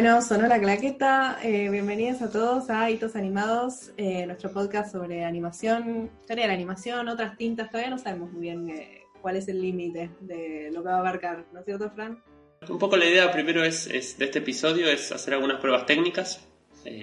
Bueno, 0.00 0.22
sonó 0.22 0.46
la 0.46 0.58
claqueta. 0.58 1.38
Eh, 1.42 1.68
bienvenidos 1.68 2.22
a 2.22 2.30
todos 2.30 2.70
a 2.70 2.88
Hitos 2.88 3.16
Animados, 3.16 3.90
eh, 3.98 4.24
nuestro 4.24 4.50
podcast 4.50 4.92
sobre 4.92 5.26
animación, 5.26 6.10
historia 6.22 6.44
de 6.44 6.48
la 6.48 6.54
animación, 6.54 7.06
otras 7.06 7.36
tintas. 7.36 7.68
Todavía 7.70 7.90
no 7.90 7.98
sabemos 7.98 8.32
muy 8.32 8.40
bien 8.40 8.70
eh, 8.70 9.02
cuál 9.20 9.36
es 9.36 9.46
el 9.48 9.60
límite 9.60 10.08
de 10.20 10.70
lo 10.72 10.82
que 10.82 10.88
va 10.88 10.94
a 10.94 10.98
abarcar, 11.00 11.44
¿no 11.52 11.58
es 11.58 11.66
cierto, 11.66 11.90
Fran? 11.90 12.18
Un 12.66 12.78
poco 12.78 12.96
la 12.96 13.04
idea 13.04 13.30
primero 13.30 13.62
es, 13.62 13.88
de 13.90 14.24
este 14.24 14.38
episodio 14.38 14.88
es 14.88 15.12
hacer 15.12 15.34
algunas 15.34 15.60
pruebas 15.60 15.84
técnicas 15.84 16.48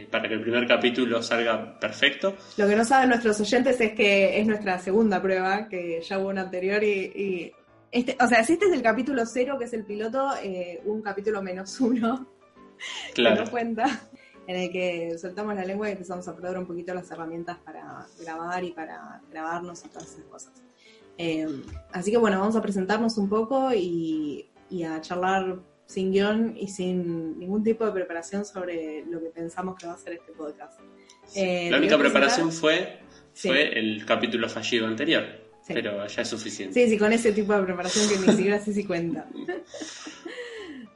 para 0.10 0.28
que 0.28 0.34
el 0.34 0.42
primer 0.42 0.68
capítulo 0.68 1.22
salga 1.22 1.80
perfecto. 1.80 2.36
Lo 2.58 2.68
que 2.68 2.76
no 2.76 2.84
saben 2.84 3.10
nuestros 3.10 3.40
oyentes 3.40 3.80
es 3.80 3.92
que 3.92 4.40
es 4.40 4.48
nuestra 4.48 4.80
segunda 4.80 5.22
prueba, 5.22 5.70
que 5.70 6.02
ya 6.02 6.18
hubo 6.18 6.30
una 6.30 6.42
anterior 6.42 6.84
y, 6.84 7.54
este, 7.92 8.18
o 8.20 8.28
sea, 8.28 8.44
si 8.44 8.54
este 8.54 8.66
es 8.66 8.72
el 8.72 8.82
capítulo 8.82 9.24
cero, 9.28 9.56
que 9.60 9.66
es 9.66 9.74
el 9.74 9.86
piloto, 9.86 10.32
un 10.86 11.04
capítulo 11.04 11.44
menos 11.44 11.80
uno 11.80 12.37
claro. 13.14 13.46
que 13.46 13.52
cuenta, 13.52 14.08
en 14.48 14.56
el 14.56 14.72
que 14.72 15.18
soltamos 15.18 15.56
la 15.56 15.66
lengua 15.66 15.90
y 15.90 15.92
empezamos 15.94 16.28
a 16.28 16.36
probar 16.36 16.58
un 16.58 16.66
poquito 16.66 16.94
las 16.94 17.12
herramientas 17.12 17.58
para 17.58 18.08
grabar 18.20 18.64
y 18.64 18.72
para 18.72 19.22
grabarnos 19.30 19.84
y 19.86 19.90
todas 19.90 20.12
esas 20.12 20.26
cosas. 20.26 20.54
Eh, 21.18 21.48
así 21.92 22.12
que 22.12 22.18
bueno, 22.18 22.40
vamos 22.40 22.56
a 22.56 22.62
presentarnos 22.62 23.18
un 23.18 23.28
poco 23.28 23.74
y, 23.74 24.50
a 24.86 25.02
charlar 25.02 25.60
sin 25.86 26.12
guion 26.12 26.56
y 26.58 26.68
sin 26.68 27.40
ningún 27.40 27.64
tipo 27.64 27.86
de 27.86 27.92
preparación 27.92 28.46
sobre 28.46 29.06
lo 29.06 29.20
que 29.22 29.30
pensamos 29.30 29.76
que 29.78 29.88
va 29.88 29.94
a 29.94 29.98
ser 29.98 30.14
este 30.14 30.32
podcast. 30.34 30.80
Eh, 31.36 31.70
la 31.72 31.78
única 31.78 31.98
preparación 31.98 32.52
fue, 32.52 33.00
fue 33.34 33.78
el 33.78 34.06
capítulo 34.06 34.48
fallido 34.50 34.88
anterior, 34.88 35.24
pero 35.68 36.06
ya 36.08 36.22
es 36.22 36.28
suficiente. 36.28 36.74
Sí, 36.74 36.90
sí, 36.90 36.98
con 36.98 37.12
ese 37.12 37.32
tipo 37.32 37.54
de 37.54 37.64
preparación 37.64 38.08
que 38.10 38.28
ni 38.28 38.38
siquiera 38.38 38.60
sé 38.60 38.74
si 38.74 38.86
cuenta. 38.86 39.28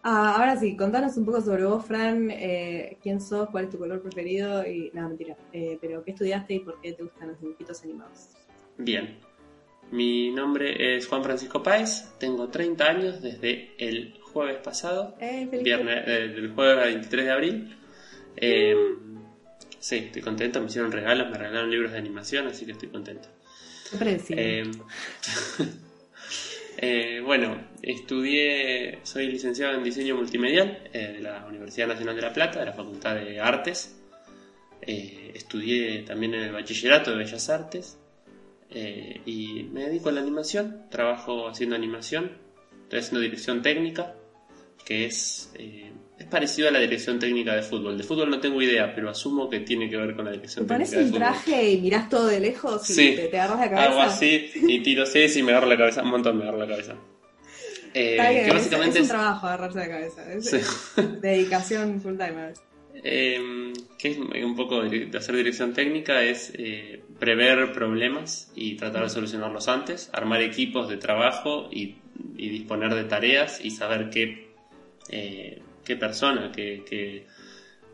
Ah, 0.04 0.36
ahora 0.36 0.58
sí, 0.58 0.76
contanos 0.76 1.16
un 1.18 1.26
poco 1.26 1.42
sobre 1.42 1.64
vos, 1.64 1.86
Fran, 1.86 2.32
eh, 2.32 2.98
quién 3.04 3.22
sos, 3.22 3.50
cuál 3.50 3.66
es 3.66 3.70
tu 3.70 3.78
color 3.78 4.02
preferido 4.02 4.66
y 4.66 4.90
nada, 4.94 5.10
mentira, 5.10 5.38
eh, 5.54 5.78
pero 5.80 6.04
qué 6.04 6.12
estudiaste 6.12 6.56
y 6.56 6.60
por 6.60 6.82
qué 6.82 6.94
te 6.94 7.04
gustan 7.04 7.28
los 7.30 7.40
dibujitos 7.40 7.84
animados. 7.84 8.30
Bien, 8.78 9.20
mi 9.92 10.32
nombre 10.32 10.96
es 10.96 11.08
Juan 11.08 11.24
Francisco 11.24 11.62
Páez, 11.62 12.12
tengo 12.18 12.48
30 12.50 12.86
años 12.86 13.22
desde 13.22 13.76
el 13.78 14.20
jueves 14.22 14.58
pasado, 14.58 15.16
eh, 15.20 15.48
viernes, 15.52 16.06
del 16.06 16.52
jueves 16.52 16.86
23 16.86 17.26
de 17.26 17.32
abril. 17.32 17.78
Sí, 19.80 19.98
estoy 19.98 20.22
contento, 20.24 20.60
me 20.62 20.68
hicieron 20.68 20.92
regalos, 20.92 21.30
me 21.30 21.38
regalaron 21.38 21.70
libros 21.70 21.92
de 21.92 22.00
animación, 22.00 22.48
así 22.48 22.66
que 22.66 22.72
estoy 22.72 22.90
contento. 22.90 23.28
Qué 24.00 24.66
Eh, 26.78 27.22
bueno, 27.24 27.58
estudié, 27.82 29.00
soy 29.04 29.28
licenciado 29.28 29.74
en 29.76 29.84
diseño 29.84 30.16
multimedial 30.16 30.90
eh, 30.94 31.14
de 31.14 31.20
la 31.20 31.46
Universidad 31.46 31.88
Nacional 31.88 32.16
de 32.16 32.22
La 32.22 32.34
Plata, 32.34 32.60
de 32.60 32.66
la 32.66 32.74
Facultad 32.74 33.16
de 33.16 33.40
Artes. 33.40 33.98
Eh, 34.82 35.32
estudié 35.36 36.04
también 36.04 36.34
en 36.34 36.42
el 36.44 36.52
Bachillerato 36.52 37.12
de 37.12 37.18
Bellas 37.18 37.50
Artes 37.50 37.98
y 38.74 39.64
me 39.74 39.84
dedico 39.84 40.08
a 40.08 40.12
la 40.14 40.22
animación, 40.22 40.86
trabajo 40.90 41.50
haciendo 41.50 41.76
animación, 41.76 42.38
estoy 42.84 43.00
haciendo 43.00 43.20
dirección 43.20 43.62
técnica, 43.62 44.16
que 44.86 45.06
es 45.06 45.52
parecido 46.32 46.70
a 46.70 46.72
la 46.72 46.80
dirección 46.80 47.20
técnica 47.20 47.54
de 47.56 47.62
fútbol. 47.62 47.98
De 47.98 48.04
fútbol 48.04 48.32
no 48.32 48.40
tengo 48.40 48.60
idea, 48.60 48.96
pero 48.96 49.10
asumo 49.12 49.48
que 49.50 49.60
tiene 49.60 49.88
que 49.88 49.98
ver 49.98 50.16
con 50.16 50.26
la 50.26 50.32
dirección 50.32 50.66
técnica. 50.66 50.90
¿Te 50.90 50.96
pones 50.96 51.12
un 51.12 51.18
traje 51.20 51.72
y 51.72 51.82
mirás 51.82 52.10
todo 52.10 52.26
de 52.26 52.40
lejos 52.40 52.90
y 52.90 53.16
te, 53.16 53.40
agarras 53.40 53.60
la 53.60 53.70
cabeza? 53.70 53.92
Hago 53.92 54.02
así 54.02 54.52
y 54.56 54.82
tiro 54.82 55.06
sí, 55.06 55.26
y 55.36 55.44
me 55.44 55.52
agarro 55.52 55.68
la 55.68 55.78
cabeza. 55.78 56.02
Un 56.02 56.10
montón 56.10 56.38
me 56.38 56.44
agarro 56.44 56.58
la 56.58 56.68
cabeza. 56.68 56.96
Eh, 57.94 58.44
que 58.46 58.52
básicamente 58.52 59.00
es, 59.00 59.04
un 59.04 59.10
trabajo 59.10 59.46
agarrarse 59.46 59.78
la 59.78 59.90
cabeza. 59.90 60.34
Es 60.34 60.52
dedicación 61.22 62.02
full 62.02 62.18
time. 62.18 62.54
Eh, 63.04 63.74
que 63.98 64.12
es 64.12 64.18
un 64.18 64.56
poco 64.56 64.82
de 64.82 65.10
hacer 65.18 65.36
dirección 65.36 65.74
técnica 65.74 66.24
es 66.24 66.52
eh, 66.56 67.04
prever 67.20 67.72
problemas 67.74 68.52
y 68.56 68.76
tratar 68.76 69.04
de 69.04 69.10
solucionarlos 69.10 69.68
antes, 69.68 70.10
armar 70.14 70.42
equipos 70.42 70.90
de 70.90 70.98
trabajo 70.98 71.70
y, 71.72 71.96
y 72.36 72.50
disponer 72.50 72.94
de 72.96 73.04
tareas 73.06 73.64
y 73.64 73.72
saber 73.72 74.10
qué 74.10 74.52
eh, 75.10 75.62
qué 75.92 75.98
persona, 75.98 76.52
qué, 76.56 76.84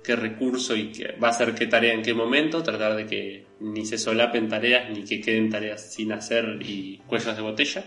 qué, 0.03 0.15
recurso 0.15 0.75
y 0.75 0.91
qué, 0.91 1.15
va 1.21 1.29
a 1.29 1.31
hacer 1.31 1.53
qué 1.53 1.67
tarea 1.67 1.93
en 1.93 2.01
qué 2.01 2.13
momento, 2.13 2.63
tratar 2.63 2.95
de 2.95 3.05
que 3.07 3.45
ni 3.59 3.85
se 3.85 3.97
solapen 3.97 4.47
tareas 4.47 4.89
ni 4.89 5.03
que 5.03 5.19
queden 5.19 5.49
tareas 5.49 5.93
sin 5.93 6.13
hacer 6.13 6.59
y 6.61 6.99
cuellos 7.07 7.35
de 7.35 7.41
botella. 7.41 7.83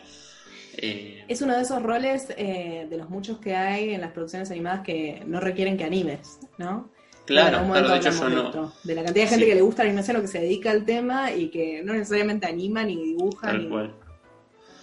Eh, 0.76 1.24
es 1.28 1.40
uno 1.40 1.56
de 1.56 1.62
esos 1.62 1.82
roles 1.82 2.28
eh, 2.36 2.86
de 2.90 2.96
los 2.98 3.08
muchos 3.08 3.38
que 3.38 3.54
hay 3.54 3.94
en 3.94 4.00
las 4.00 4.12
producciones 4.12 4.50
animadas 4.50 4.80
que 4.80 5.22
no 5.26 5.40
requieren 5.40 5.78
que 5.78 5.84
animes, 5.84 6.40
¿no? 6.58 6.90
Claro, 7.24 7.72
de 7.72 7.96
hecho 7.96 8.10
yo 8.10 8.28
no. 8.28 8.72
De 8.82 8.94
la 8.94 9.04
cantidad 9.04 9.24
de 9.24 9.30
gente 9.30 9.46
que 9.46 9.54
le 9.54 9.62
gusta 9.62 9.84
la 9.84 9.90
animación 9.90 10.16
o 10.16 10.20
que 10.20 10.28
se 10.28 10.40
dedica 10.40 10.72
al 10.72 10.84
tema 10.84 11.32
y 11.32 11.48
que 11.48 11.82
no 11.84 11.92
necesariamente 11.92 12.46
anima 12.46 12.82
ni 12.82 12.96
dibuja. 12.96 13.46
Tal 13.46 13.68
cual. 13.68 13.94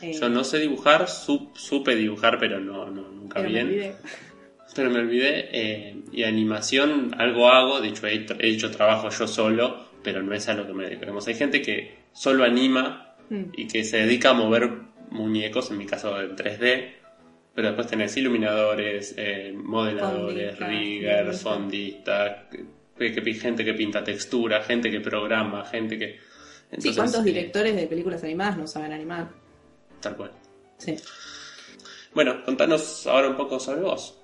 Eh, 0.01 0.13
yo 0.13 0.29
no 0.29 0.43
sé 0.43 0.59
dibujar, 0.59 1.07
supe 1.07 1.95
dibujar, 1.95 2.39
pero 2.39 2.59
no, 2.59 2.89
no 2.89 3.09
nunca 3.09 3.41
bien 3.41 3.95
pero 4.77 4.91
me 4.91 4.99
olvidé. 4.99 5.49
Eh, 5.51 5.95
y 6.11 6.23
animación, 6.23 7.15
algo 7.17 7.49
hago, 7.49 7.81
de 7.81 7.89
hecho 7.89 8.05
he, 8.05 8.27
hecho 8.39 8.69
trabajo 8.69 9.09
yo 9.09 9.27
solo, 9.27 9.87
pero 10.03 10.21
no 10.21 10.33
es 10.35 10.47
a 10.47 10.53
lo 10.53 10.67
que 10.67 10.73
me 10.73 10.83
dedico. 10.85 11.05
Hay 11.25 11.33
gente 11.33 11.63
que 11.63 11.97
solo 12.13 12.43
anima 12.43 13.15
mm. 13.29 13.43
y 13.57 13.67
que 13.67 13.83
se 13.83 13.97
dedica 13.97 14.29
a 14.29 14.33
mover 14.33 14.69
muñecos, 15.09 15.71
en 15.71 15.79
mi 15.79 15.87
caso 15.87 16.21
en 16.21 16.35
3D, 16.35 16.91
pero 17.55 17.69
después 17.69 17.87
tenés 17.87 18.15
iluminadores, 18.17 19.15
eh, 19.17 19.51
modeladores, 19.55 20.59
riggers, 20.59 21.41
fondistas, 21.41 22.43
gente 22.95 23.65
que 23.65 23.73
pinta 23.73 24.03
textura, 24.03 24.61
gente 24.61 24.91
que 24.91 24.99
programa, 24.99 25.65
gente 25.65 25.97
que... 25.97 26.19
sí, 26.77 26.93
¿cuántos 26.93 27.21
eh, 27.21 27.23
directores 27.23 27.75
de 27.75 27.87
películas 27.87 28.23
animadas 28.23 28.57
no 28.57 28.67
saben 28.67 28.93
animar? 28.93 29.29
Tal 29.99 30.15
cual. 30.15 30.31
Sí. 30.77 30.95
Bueno, 32.13 32.43
contanos 32.45 33.07
ahora 33.07 33.29
un 33.29 33.35
poco 33.35 33.59
sobre 33.59 33.81
vos. 33.81 34.16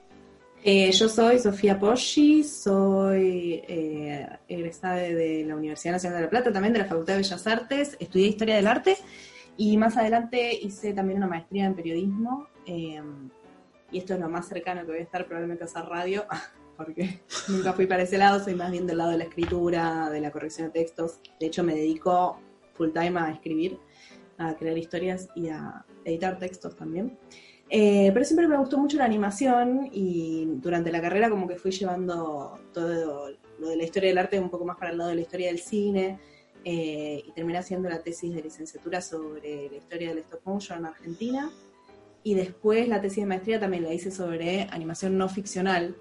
Eh, 0.66 0.94
yo 0.94 1.10
soy 1.10 1.40
Sofía 1.40 1.78
Poschi, 1.78 2.42
soy 2.42 3.62
eh, 3.68 4.26
egresada 4.48 4.96
de, 4.96 5.44
la 5.46 5.58
Universidad 5.58 5.92
Nacional 5.92 6.20
de 6.20 6.24
La 6.24 6.30
Plata, 6.30 6.54
también 6.54 6.72
de 6.72 6.80
la 6.80 6.86
Facultad 6.86 7.16
de 7.16 7.20
Bellas 7.20 7.48
Artes, 7.48 7.98
estudié 8.00 8.28
Historia 8.28 8.56
del 8.56 8.68
Arte 8.68 8.96
y 9.58 9.76
más 9.76 9.98
adelante 9.98 10.58
hice 10.62 10.94
también 10.94 11.18
una 11.18 11.28
maestría 11.28 11.66
en 11.66 11.76
periodismo 11.76 12.48
em, 12.66 13.30
y 13.92 13.98
esto 13.98 14.14
es 14.14 14.22
lo 14.22 14.30
más 14.30 14.48
cercano 14.48 14.86
que 14.86 14.92
voy 14.92 15.00
a 15.00 15.04
estar 15.04 15.26
probablemente 15.26 15.66
a 15.66 15.68
hacer 15.68 15.84
radio, 15.84 16.26
porque 16.78 17.20
nunca 17.50 17.74
fui 17.74 17.86
para 17.86 18.04
ese 18.04 18.18
lado, 18.18 18.42
soy 18.42 18.56
más 18.56 18.72
bien 18.72 18.88
del 18.88 19.00
lado 19.00 19.12
de 19.12 19.18
la 19.18 19.26
escritura, 19.26 20.10
de 20.10 20.22
la 20.22 20.32
corrección 20.32 20.68
de 20.68 20.80
textos, 20.80 21.20
de 21.42 21.48
hecho 21.48 21.66
me 21.66 21.76
dedico 21.76 22.40
full 22.72 22.92
time 22.92 23.20
a 23.20 23.32
escribir, 23.32 23.78
a 24.38 24.56
crear 24.56 24.78
historias 24.78 25.28
y 25.36 25.50
a 25.50 25.84
editar 26.06 26.40
textos 26.40 26.74
también. 26.78 27.18
Eh, 27.70 28.12
pero 28.14 28.26
siempre 28.26 28.48
me 28.48 28.58
gustó 28.58 28.78
mucho 28.78 28.98
la 28.98 29.06
animación 29.06 29.90
y 29.92 30.46
durante 30.58 30.92
la 30.92 31.02
carrera 31.02 31.30
como 31.30 31.48
que 31.48 31.56
fui 31.56 31.72
llevando 31.72 32.60
todo 32.72 33.32
lo 33.60 33.70
de 33.70 33.78
la 33.78 33.84
historia 33.84 34.10
del 34.10 34.18
arte 34.18 34.40
un 34.40 34.50
poco 34.50 34.66
más 34.66 34.78
para 34.78 34.92
el 34.92 34.98
lado 34.98 35.10
de 35.10 35.16
la 35.16 35.22
historia 35.22 35.48
del 35.48 35.60
cine 35.60 36.20
eh, 36.66 37.24
y 37.26 37.32
terminé 37.32 37.58
haciendo 37.58 37.90
la 37.90 38.02
tesis 38.02 38.34
de 38.34 38.42
licenciatura 38.42 39.02
sobre 39.02 39.70
la 39.70 39.78
historia 39.78 40.10
del 40.10 40.20
stop 40.20 40.42
motion 40.46 40.80
en 40.80 40.86
Argentina. 40.86 41.52
Y 42.24 42.36
después 42.36 42.88
la 42.88 43.02
tesis 43.02 43.24
de 43.24 43.26
maestría 43.26 43.60
también 43.60 43.84
la 43.84 43.94
hice 43.94 44.12
sobre 44.12 44.68
animación 44.72 45.18
no 45.18 45.28
ficcional, 45.28 45.96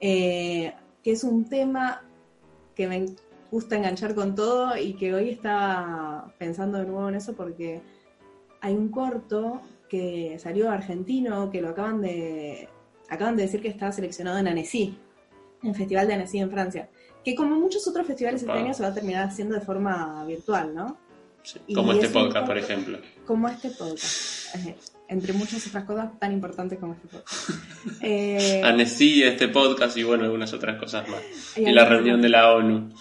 eh, 0.00 0.74
que 1.02 1.10
es 1.10 1.24
un 1.24 1.48
tema 1.48 2.04
que 2.74 2.86
me 2.86 3.06
gusta 3.50 3.76
enganchar 3.76 4.14
con 4.14 4.34
todo 4.34 4.76
y 4.76 4.94
que 4.94 5.14
hoy 5.14 5.30
estaba 5.30 6.32
pensando 6.38 6.78
de 6.78 6.84
nuevo 6.84 7.08
en 7.08 7.16
eso 7.16 7.34
porque 7.34 7.80
hay 8.60 8.74
un 8.74 8.90
corto 8.90 9.60
que 9.88 10.36
salió 10.38 10.70
argentino, 10.70 11.50
que 11.50 11.60
lo 11.60 11.70
acaban 11.70 12.00
de 12.00 12.68
acaban 13.08 13.36
de 13.36 13.44
decir 13.44 13.60
que 13.60 13.68
estaba 13.68 13.92
seleccionado 13.92 14.38
en 14.38 14.48
Annecy, 14.48 14.98
en 15.62 15.70
el 15.70 15.76
Festival 15.76 16.06
de 16.08 16.14
Annecy 16.14 16.38
en 16.38 16.50
Francia, 16.50 16.88
que 17.24 17.34
como 17.34 17.56
muchos 17.56 17.86
otros 17.86 18.06
festivales 18.06 18.42
este 18.42 18.52
año 18.52 18.74
se 18.74 18.82
va 18.82 18.88
a 18.88 18.94
terminar 18.94 19.28
haciendo 19.28 19.54
de 19.54 19.60
forma 19.60 20.24
virtual, 20.26 20.74
¿no? 20.74 20.98
como 21.74 21.92
este 21.92 22.08
podcast, 22.08 22.46
por 22.46 22.58
ejemplo. 22.58 22.98
Como 23.24 23.48
este 23.48 23.70
podcast. 23.70 24.56
Entre 25.08 25.32
muchas 25.32 25.64
otras 25.68 25.84
cosas 25.84 26.18
tan 26.18 26.32
importantes 26.32 26.78
como 26.78 26.94
este 26.94 27.06
podcast. 27.06 27.50
eh, 28.02 28.62
Annecy, 28.64 29.22
este 29.22 29.48
podcast 29.48 29.96
y 29.96 30.02
bueno, 30.02 30.24
algunas 30.24 30.52
otras 30.52 30.78
cosas 30.78 31.08
más. 31.08 31.20
Y, 31.56 31.70
la 31.70 31.84
reunión 31.84 32.20
de 32.20 32.28
la 32.28 32.52
ONU. 32.52 32.92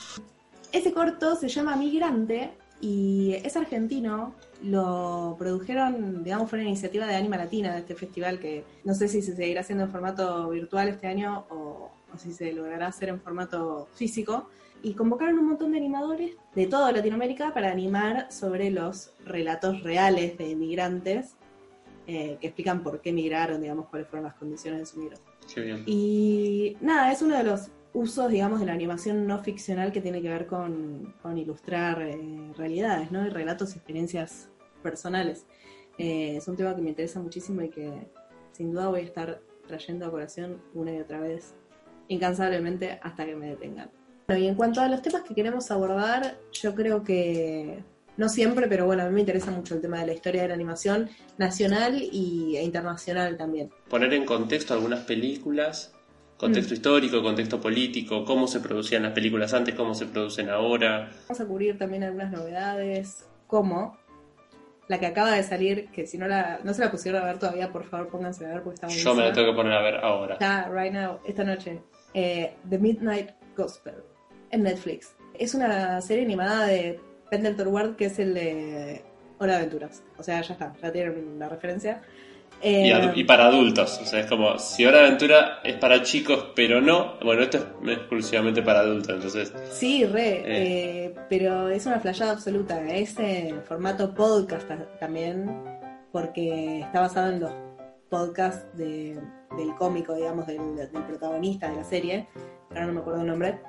Ese 0.71 0.93
corto 0.93 1.35
se 1.35 1.47
llama 1.47 1.75
Migrante 1.75 2.51
y 2.81 3.33
es 3.43 3.55
argentino. 3.55 4.35
Lo 4.63 5.35
produjeron, 5.37 6.23
digamos, 6.23 6.49
fue 6.49 6.59
una 6.59 6.67
iniciativa 6.67 7.05
de 7.05 7.15
Anima 7.15 7.37
Latina 7.37 7.73
de 7.73 7.79
este 7.79 7.95
festival 7.95 8.39
que 8.39 8.63
no 8.83 8.93
sé 8.93 9.07
si 9.07 9.21
se 9.21 9.35
seguirá 9.35 9.61
haciendo 9.61 9.85
en 9.85 9.91
formato 9.91 10.49
virtual 10.49 10.89
este 10.89 11.07
año 11.07 11.45
o, 11.49 11.91
si 12.17 12.31
se 12.31 12.53
logrará 12.53 12.87
hacer 12.87 13.09
en 13.09 13.19
formato 13.19 13.87
físico. 13.93 14.49
Y 14.81 14.93
convocaron 14.93 15.39
un 15.39 15.47
montón 15.47 15.71
de 15.71 15.77
animadores 15.77 16.35
de 16.53 16.67
toda 16.67 16.91
Latinoamérica 16.91 17.53
para 17.53 17.71
animar 17.71 18.31
sobre 18.31 18.69
los 18.69 19.11
relatos 19.25 19.81
reales 19.81 20.37
de 20.37 20.55
migrantes 20.55 21.35
eh, 22.07 22.37
que 22.39 22.47
explican 22.47 22.83
por 22.83 23.01
qué 23.01 23.11
migraron, 23.11 23.61
digamos, 23.61 23.87
cuáles 23.87 24.07
fueron 24.07 24.25
las 24.25 24.35
condiciones 24.35 24.81
de 24.81 24.85
su 24.85 24.99
migración. 24.99 25.83
Y 25.87 26.77
nada, 26.81 27.11
es 27.11 27.21
uno 27.23 27.35
de 27.35 27.43
los 27.43 27.69
usos, 27.95 28.29
digamos, 28.29 28.59
de 28.59 28.65
la 28.65 28.73
animación 28.73 29.25
no 29.25 29.41
ficcional 29.41 29.91
que 29.91 30.01
tiene 30.01 30.21
que 30.21 30.27
ver 30.27 30.45
con, 30.45 31.15
ilustrar 31.35 32.01
eh, 32.01 32.51
realidades, 32.57 33.11
¿no? 33.11 33.25
Y 33.25 33.29
relatos 33.29 33.73
y 33.73 33.77
experiencias 33.77 34.49
personales. 34.83 35.45
Eh, 35.97 36.35
es 36.37 36.47
un 36.47 36.57
tema 36.57 36.75
que 36.75 36.81
me 36.81 36.89
interesa 36.89 37.21
muchísimo 37.21 37.61
y 37.61 37.69
que 37.69 37.91
sin 38.51 38.71
duda 38.71 38.89
voy 38.89 38.99
a 38.99 39.03
estar 39.03 39.41
trayendo 39.65 40.05
a 40.05 40.11
colación 40.11 40.61
una 40.73 40.93
y 40.93 40.99
otra 40.99 41.21
vez, 41.21 41.55
incansablemente, 42.09 42.99
hasta 43.01 43.25
que 43.25 43.35
me 43.35 43.47
detengan. 43.47 43.89
y 44.27 44.47
en 44.47 44.55
cuanto 44.55 44.81
a 44.81 44.89
los 44.89 45.01
temas 45.01 45.23
que 45.23 45.33
queremos 45.33 45.71
abordar, 45.71 46.37
yo 46.51 46.75
creo 46.75 47.01
que 47.01 47.81
no 48.17 48.27
siempre, 48.27 48.67
pero 48.67 48.85
bueno, 48.85 49.03
a 49.03 49.07
mí 49.07 49.13
me 49.13 49.21
interesa 49.21 49.51
mucho 49.51 49.75
el 49.75 49.81
tema 49.81 50.01
de 50.01 50.07
la 50.07 50.13
historia 50.13 50.41
de 50.41 50.49
la 50.49 50.53
animación 50.53 51.09
nacional 51.37 52.01
y, 52.01 52.57
e 52.57 52.63
internacional 52.63 53.37
también. 53.37 53.69
Poner 53.89 54.13
en 54.13 54.25
contexto 54.25 54.73
algunas 54.73 55.05
películas 55.05 55.93
Contexto 56.37 56.73
mm. 56.73 56.75
histórico, 56.75 57.23
contexto 57.23 57.61
político, 57.61 58.25
cómo 58.25 58.47
se 58.47 58.59
producían 58.59 59.03
las 59.03 59.13
películas 59.13 59.53
antes, 59.53 59.73
cómo 59.73 59.93
se 59.95 60.05
producen 60.05 60.49
ahora. 60.49 61.11
Vamos 61.27 61.39
a 61.39 61.45
cubrir 61.45 61.77
también 61.77 62.03
algunas 62.03 62.31
novedades, 62.31 63.25
como 63.47 63.97
la 64.87 64.99
que 64.99 65.05
acaba 65.05 65.31
de 65.31 65.43
salir, 65.43 65.87
que 65.89 66.05
si 66.05 66.17
no 66.17 66.27
la 66.27 66.59
no 66.63 66.73
se 66.73 66.81
la 66.81 66.91
pusieron 66.91 67.21
a 67.21 67.25
ver 67.25 67.39
todavía, 67.39 67.71
por 67.71 67.85
favor 67.85 68.09
pónganse 68.09 68.45
a 68.45 68.49
ver 68.49 68.63
porque 68.63 68.75
está 68.75 68.87
muy 68.87 68.95
Yo 68.97 69.15
me 69.15 69.23
la 69.23 69.33
tengo 69.33 69.51
que 69.51 69.55
poner 69.55 69.73
a 69.73 69.81
ver 69.81 69.95
ahora. 69.95 70.33
Está, 70.33 70.69
right 70.69 70.93
now, 70.93 71.19
esta 71.25 71.43
noche. 71.43 71.81
Eh, 72.13 72.53
The 72.69 72.77
Midnight 72.77 73.31
Gospel, 73.55 73.95
en 74.51 74.63
Netflix. 74.63 75.15
Es 75.33 75.53
una 75.55 76.01
serie 76.01 76.23
animada 76.23 76.67
de 76.67 76.99
Pendleton 77.29 77.67
Ward, 77.69 77.95
que 77.95 78.05
es 78.05 78.19
el 78.19 78.33
de 78.33 79.03
Hora 79.39 79.53
de 79.53 79.57
Aventuras. 79.59 80.03
O 80.17 80.23
sea, 80.23 80.41
ya 80.41 80.53
está, 80.53 80.73
ya 80.81 80.91
tienen 80.91 81.39
la 81.39 81.49
referencia. 81.49 82.01
Eh, 82.61 83.11
y, 83.15 83.23
para 83.25 83.47
adultos, 83.47 83.99
o 84.01 84.05
sea, 84.05 84.21
es 84.21 84.25
como, 84.25 84.57
si 84.57 84.85
Hora 84.85 84.99
de 84.99 85.05
Aventura 85.05 85.59
es 85.63 85.75
para 85.75 86.01
chicos, 86.01 86.47
pero 86.55 86.81
no, 86.81 87.19
bueno, 87.23 87.43
esto 87.43 87.57
es 87.57 87.63
exclusivamente 87.97 88.61
para 88.63 88.79
adultos, 88.79 89.15
entonces... 89.15 89.53
Sí, 89.71 90.05
re, 90.05 90.29
eh. 90.29 90.43
Eh, 90.45 91.15
pero 91.29 91.69
es 91.69 91.85
una 91.85 91.99
flayada 91.99 92.31
absoluta, 92.31 92.81
es 92.89 93.19
en 93.19 93.61
formato 93.63 94.13
podcast 94.15 94.67
también, 94.99 95.63
porque 96.11 96.79
está 96.79 97.01
basado 97.01 97.31
en 97.33 97.41
los 97.41 97.51
podcasts 98.09 98.65
del 98.75 99.19
cómico, 99.77 100.15
digamos, 100.15 100.47
del, 100.47 100.75
del, 100.75 100.89
protagonista 100.89 101.69
de 101.69 101.75
la 101.75 101.83
serie, 101.83 102.27
ahora 102.69 102.87
no 102.87 102.93
me 102.93 102.99
acuerdo 103.01 103.21
el 103.21 103.27
nombre. 103.27 103.59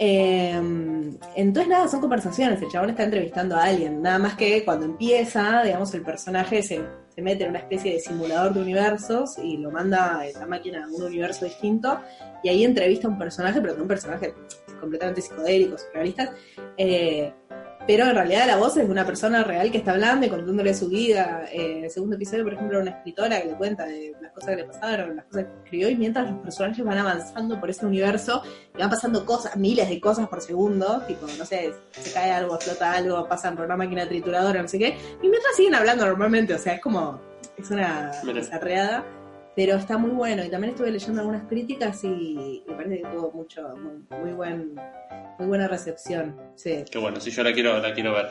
entonces 0.00 1.68
nada, 1.68 1.86
son 1.86 2.00
conversaciones, 2.00 2.60
el 2.60 2.68
chabón 2.68 2.90
está 2.90 3.04
entrevistando 3.04 3.54
a 3.54 3.64
alguien, 3.64 4.02
nada 4.02 4.18
más 4.18 4.34
que 4.34 4.64
cuando 4.64 4.86
empieza, 4.86 5.62
digamos, 5.62 5.94
el 5.94 6.02
personaje 6.02 6.62
se 6.62 7.03
se 7.14 7.22
mete 7.22 7.44
en 7.44 7.50
una 7.50 7.60
especie 7.60 7.92
de 7.92 8.00
simulador 8.00 8.54
de 8.54 8.62
universos 8.62 9.38
y 9.38 9.56
lo 9.56 9.70
manda 9.70 10.22
la 10.38 10.46
máquina 10.46 10.84
a 10.84 10.88
un 10.88 11.02
universo 11.02 11.44
distinto 11.44 12.00
y 12.42 12.48
ahí 12.48 12.64
entrevista 12.64 13.06
a 13.06 13.10
un 13.10 13.18
personaje, 13.18 13.60
pero 13.60 13.74
un 13.80 13.88
personaje 13.88 14.34
completamente 14.80 15.22
psicodélico, 15.22 15.78
surrealista, 15.78 16.34
eh, 16.76 17.32
pero 17.86 18.06
en 18.06 18.14
realidad 18.14 18.46
la 18.46 18.56
voz 18.56 18.76
es 18.76 18.86
de 18.86 18.90
una 18.90 19.04
persona 19.04 19.44
real 19.44 19.70
que 19.70 19.78
está 19.78 19.92
hablando 19.92 20.24
y 20.24 20.30
contándole 20.30 20.72
su 20.74 20.88
vida. 20.88 21.44
Eh, 21.52 21.82
el 21.84 21.90
segundo 21.90 22.16
episodio, 22.16 22.44
por 22.44 22.54
ejemplo, 22.54 22.80
una 22.80 22.90
escritora 22.90 23.42
que 23.42 23.48
le 23.48 23.54
cuenta 23.54 23.84
de 23.84 24.14
las 24.20 24.32
cosas 24.32 24.50
que 24.50 24.56
le 24.56 24.64
pasaron, 24.64 25.16
las 25.16 25.24
cosas 25.26 25.44
que 25.44 25.64
escribió, 25.64 25.90
y 25.90 25.96
mientras 25.96 26.30
los 26.30 26.40
personajes 26.40 26.84
van 26.84 26.98
avanzando 26.98 27.60
por 27.60 27.68
ese 27.68 27.84
universo 27.84 28.42
y 28.74 28.78
van 28.78 28.90
pasando 28.90 29.26
cosas, 29.26 29.56
miles 29.56 29.88
de 29.88 30.00
cosas 30.00 30.28
por 30.28 30.40
segundo, 30.40 31.02
tipo, 31.06 31.26
no 31.38 31.44
sé, 31.44 31.74
se 31.90 32.12
cae 32.12 32.32
algo, 32.32 32.58
flota 32.58 32.92
algo, 32.92 33.28
pasan 33.28 33.54
por 33.54 33.66
una 33.66 33.76
máquina 33.76 34.08
trituradora, 34.08 34.62
no 34.62 34.68
sé 34.68 34.78
qué, 34.78 34.96
y 35.22 35.28
mientras 35.28 35.54
siguen 35.56 35.74
hablando 35.74 36.06
normalmente, 36.06 36.54
o 36.54 36.58
sea, 36.58 36.74
es 36.74 36.80
como, 36.80 37.20
es 37.58 37.70
una 37.70 38.12
desarreada 38.32 39.04
pero 39.54 39.76
está 39.76 39.98
muy 39.98 40.10
bueno. 40.10 40.44
Y 40.44 40.48
también 40.48 40.72
estuve 40.72 40.90
leyendo 40.90 41.20
algunas 41.20 41.44
críticas 41.44 42.02
y 42.04 42.64
me 42.66 42.74
parece 42.74 43.02
que 43.02 43.08
tuvo 43.08 43.32
mucho, 43.32 43.74
muy, 43.76 44.32
buen, 44.32 44.74
muy 45.38 45.46
buena 45.46 45.68
recepción. 45.68 46.36
Sí. 46.54 46.84
Qué 46.90 46.98
bueno, 46.98 47.20
si 47.20 47.30
yo 47.30 47.42
la 47.42 47.52
quiero, 47.52 47.78
la 47.78 47.92
quiero 47.92 48.12
ver. 48.12 48.26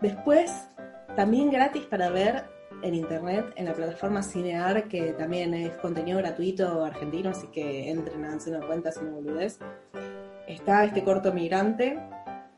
Después, 0.00 0.68
también 1.16 1.50
gratis 1.50 1.82
para 1.84 2.10
ver 2.10 2.44
en 2.82 2.94
internet, 2.94 3.46
en 3.56 3.66
la 3.66 3.72
plataforma 3.72 4.22
Cinear, 4.22 4.88
que 4.88 5.12
también 5.12 5.54
es 5.54 5.70
contenido 5.76 6.18
gratuito 6.18 6.84
argentino, 6.84 7.30
así 7.30 7.46
que 7.48 7.90
entren, 7.90 8.24
a 8.24 8.36
una 8.36 8.66
cuenta 8.66 8.92
si 8.92 9.02
no 9.04 9.12
boludez. 9.12 9.58
Está 10.46 10.84
este 10.84 11.02
corto 11.02 11.32
migrante, 11.32 11.98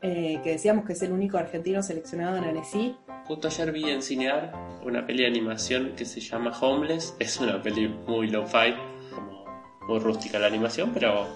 eh, 0.07 0.39
que 0.41 0.51
decíamos 0.51 0.85
que 0.85 0.93
es 0.93 1.01
el 1.01 1.11
único 1.11 1.37
argentino 1.37 1.83
seleccionado 1.83 2.37
en 2.37 2.45
Annecy. 2.45 2.95
Justo 3.25 3.49
ayer 3.49 3.73
vi 3.73 3.89
en 3.89 4.01
Cinear 4.01 4.53
una 4.85 5.05
peli 5.05 5.23
de 5.23 5.27
animación 5.27 5.93
que 5.97 6.05
se 6.05 6.21
llama 6.21 6.57
Homeless. 6.57 7.13
Es 7.19 7.39
una 7.41 7.61
peli 7.61 7.89
muy 7.89 8.29
low-fi, 8.29 8.73
como 9.13 9.45
muy 9.87 9.99
rústica 9.99 10.39
la 10.39 10.47
animación, 10.47 10.91
pero 10.93 11.27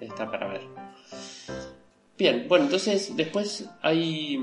está 0.00 0.30
para 0.30 0.48
ver. 0.48 0.62
Bien, 2.16 2.46
bueno, 2.48 2.64
entonces 2.64 3.14
después 3.14 3.68
hay, 3.82 4.38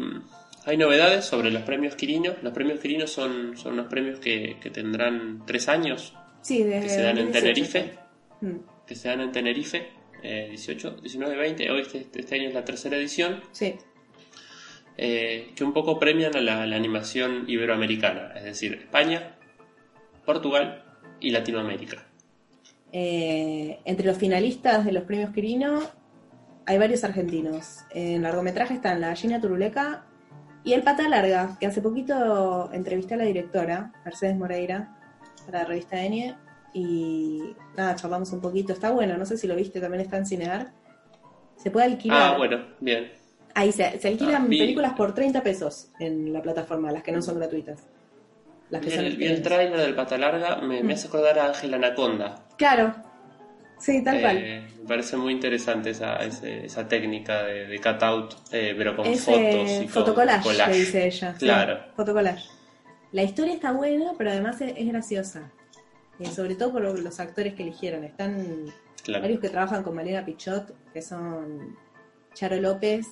hay 0.66 0.78
novedades 0.78 1.26
sobre 1.26 1.50
los 1.50 1.64
premios 1.64 1.96
Quirino. 1.96 2.36
Los 2.44 2.54
premios 2.54 2.80
Quirino 2.80 3.08
son, 3.08 3.58
son 3.58 3.74
unos 3.74 3.88
premios 3.88 4.20
que, 4.20 4.58
tendrán 4.72 5.44
tres 5.48 5.68
años. 5.70 6.14
Sí, 6.42 6.64
que 6.64 6.88
se 6.88 7.02
dan 7.02 7.18
en 7.18 7.32
Tenerife. 7.32 7.94
Mm. 8.42 8.58
Que 8.86 8.96
se 8.96 9.10
dan 9.10 9.22
en 9.22 9.32
Tenerife 9.32 9.97
18, 10.50 10.98
19, 11.02 11.36
20, 11.36 11.72
hoy 11.72 11.82
este, 11.82 12.08
este, 12.14 12.36
año 12.36 12.50
es 12.50 12.54
la 12.54 12.66
tercera 12.66 12.98
edición. 12.98 13.42
Sí. 13.52 13.76
Eh, 14.98 15.52
que 15.56 15.64
un 15.64 15.74
poco 15.74 16.00
premian 16.00 16.36
a 16.36 16.42
la, 16.42 16.64
animación 16.76 17.46
iberoamericana, 17.48 18.34
es 18.36 18.44
decir, 18.44 18.74
España, 18.74 19.38
Portugal 20.26 20.84
y 21.20 21.30
Latinoamérica. 21.30 22.08
Eh, 22.92 23.80
entre 23.86 24.08
los 24.08 24.18
finalistas 24.18 24.86
de 24.86 24.92
los 24.92 25.04
premios 25.04 25.32
Quirino 25.34 25.82
hay 26.66 26.78
varios 26.78 27.04
argentinos. 27.04 27.86
En 27.92 28.24
largometraje 28.24 28.74
están 28.74 29.00
La 29.00 29.16
Gina 29.16 29.40
Turuleca 29.40 30.06
y 30.64 30.74
El 30.74 30.84
Pata 30.84 31.08
Larga, 31.08 31.58
que 31.60 31.66
hace 31.68 31.82
poquito 31.82 32.70
entrevisté 32.74 33.14
a 33.14 33.18
la 33.18 33.24
directora, 33.24 33.94
Mercedes 34.04 34.36
Moreira, 34.36 34.98
para 35.46 35.60
la 35.60 35.66
revista 35.66 36.04
Enie, 36.04 36.36
y 36.74 37.56
nada, 37.76 37.96
charlamos 37.96 38.32
un 38.32 38.42
poquito. 38.42 38.74
Está 38.74 38.92
bueno, 38.92 39.18
no 39.18 39.26
sé 39.26 39.38
si 39.38 39.48
lo 39.48 39.56
viste, 39.56 39.80
también 39.80 40.02
está 40.02 40.18
en 40.18 40.26
Cinear. 40.26 40.72
Se 41.56 41.72
puede 41.72 41.88
alquilar. 41.88 42.34
Ah, 42.34 42.38
bueno, 42.38 42.66
bien. 42.80 43.12
Ahí 43.56 43.72
se, 43.72 43.86
alquilan 43.86 44.44
ah, 44.44 44.48
películas 44.48 44.94
por 44.94 45.16
30 45.16 45.42
pesos 45.42 45.90
en 46.00 46.32
la 46.32 46.42
plataforma, 46.42 46.92
las 46.92 47.02
que 47.02 47.12
no 47.12 47.22
son 47.22 47.40
gratuitas. 47.40 47.88
Las 48.70 48.82
que 48.82 48.94
el, 48.94 49.24
el 49.24 49.42
trailer 49.42 49.80
del 49.80 49.96
Pata 49.96 50.18
Larga 50.18 50.58
me, 50.58 50.84
me, 50.84 50.94
hace 50.94 51.08
acordar 51.08 51.40
a 51.40 51.48
Ángel 51.48 51.74
Anaconda. 51.74 52.44
Claro, 52.58 52.94
sí, 53.80 54.04
tal 54.04 54.22
cual. 54.22 54.38
Eh, 54.38 54.68
me 54.82 54.88
parece 54.88 55.18
muy 55.18 55.34
interesante 55.34 55.92
esa, 55.92 56.18
esa 56.18 56.88
técnica 56.88 57.44
de, 57.44 57.66
de 57.66 57.80
cut-out, 57.80 58.36
eh, 58.52 58.76
pero 58.78 58.96
con 58.96 59.06
fotos 59.16 59.72
y 59.82 59.88
fotocollage, 59.88 60.44
collage. 60.44 60.72
que 60.72 60.78
dice 60.78 61.08
ella. 61.08 61.34
Claro. 61.40 61.80
fotocollage. 61.96 62.46
La 63.14 63.24
historia 63.24 63.54
está 63.54 63.72
buena, 63.72 64.12
pero 64.18 64.32
además 64.32 64.62
es 64.62 64.88
graciosa. 64.88 65.50
Eh, 66.20 66.26
sobre 66.28 66.56
todo 66.56 66.74
por 66.74 66.82
los 66.82 67.20
actores 67.20 67.54
que 67.54 67.64
eligieron. 67.64 68.04
Están 68.04 68.66
varios 69.08 69.40
que 69.40 69.50
trabajan 69.50 69.84
con 69.84 69.96
Malena 69.96 70.26
Pichot, 70.26 70.74
que 70.92 71.02
son 71.02 71.78
Charo 72.34 72.60
López, 72.60 73.06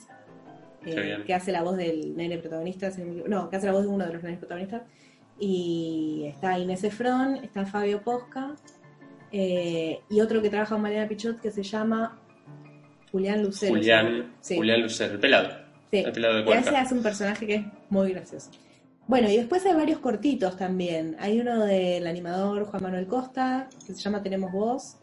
eh, 0.85 1.23
que 1.25 1.33
hace 1.33 1.51
la 1.51 1.61
voz 1.61 1.77
del 1.77 2.15
nene 2.15 2.37
protagonista, 2.37 2.91
no, 3.27 3.49
que 3.49 3.55
hace 3.55 3.67
la 3.67 3.73
voz 3.73 3.83
de 3.83 3.87
uno 3.89 4.05
de 4.05 4.13
los 4.13 4.23
nenes 4.23 4.39
protagonistas, 4.39 4.83
y 5.39 6.25
está 6.27 6.57
Inés 6.57 6.83
Efron, 6.83 7.35
está 7.37 7.65
Fabio 7.65 8.01
Posca, 8.01 8.55
eh, 9.31 9.99
y 10.09 10.21
otro 10.21 10.41
que 10.41 10.49
trabaja 10.49 10.75
con 10.75 10.81
Malena 10.81 11.07
Pichot 11.07 11.39
que 11.39 11.51
se 11.51 11.61
llama 11.61 12.19
Julián 13.11 13.43
Lucero. 13.43 13.75
Julián, 13.75 14.33
Julián 14.47 14.81
Lucero, 14.81 15.13
el 15.13 15.19
pelado. 15.19 15.49
Sí. 15.91 15.97
El 15.97 16.11
pelado 16.11 16.37
de 16.37 16.45
que 16.45 16.53
hace, 16.53 16.75
hace 16.75 16.93
un 16.93 17.03
personaje 17.03 17.45
que 17.45 17.55
es 17.55 17.65
muy 17.89 18.11
gracioso. 18.13 18.49
Bueno, 19.07 19.29
y 19.29 19.37
después 19.37 19.65
hay 19.65 19.73
varios 19.75 19.99
cortitos 19.99 20.57
también. 20.57 21.15
Hay 21.19 21.39
uno 21.39 21.63
del 21.63 22.07
animador 22.07 22.65
Juan 22.65 22.81
Manuel 22.81 23.07
Costa, 23.07 23.69
que 23.85 23.93
se 23.93 24.01
llama 24.01 24.23
Tenemos 24.23 24.51
Voz. 24.51 24.97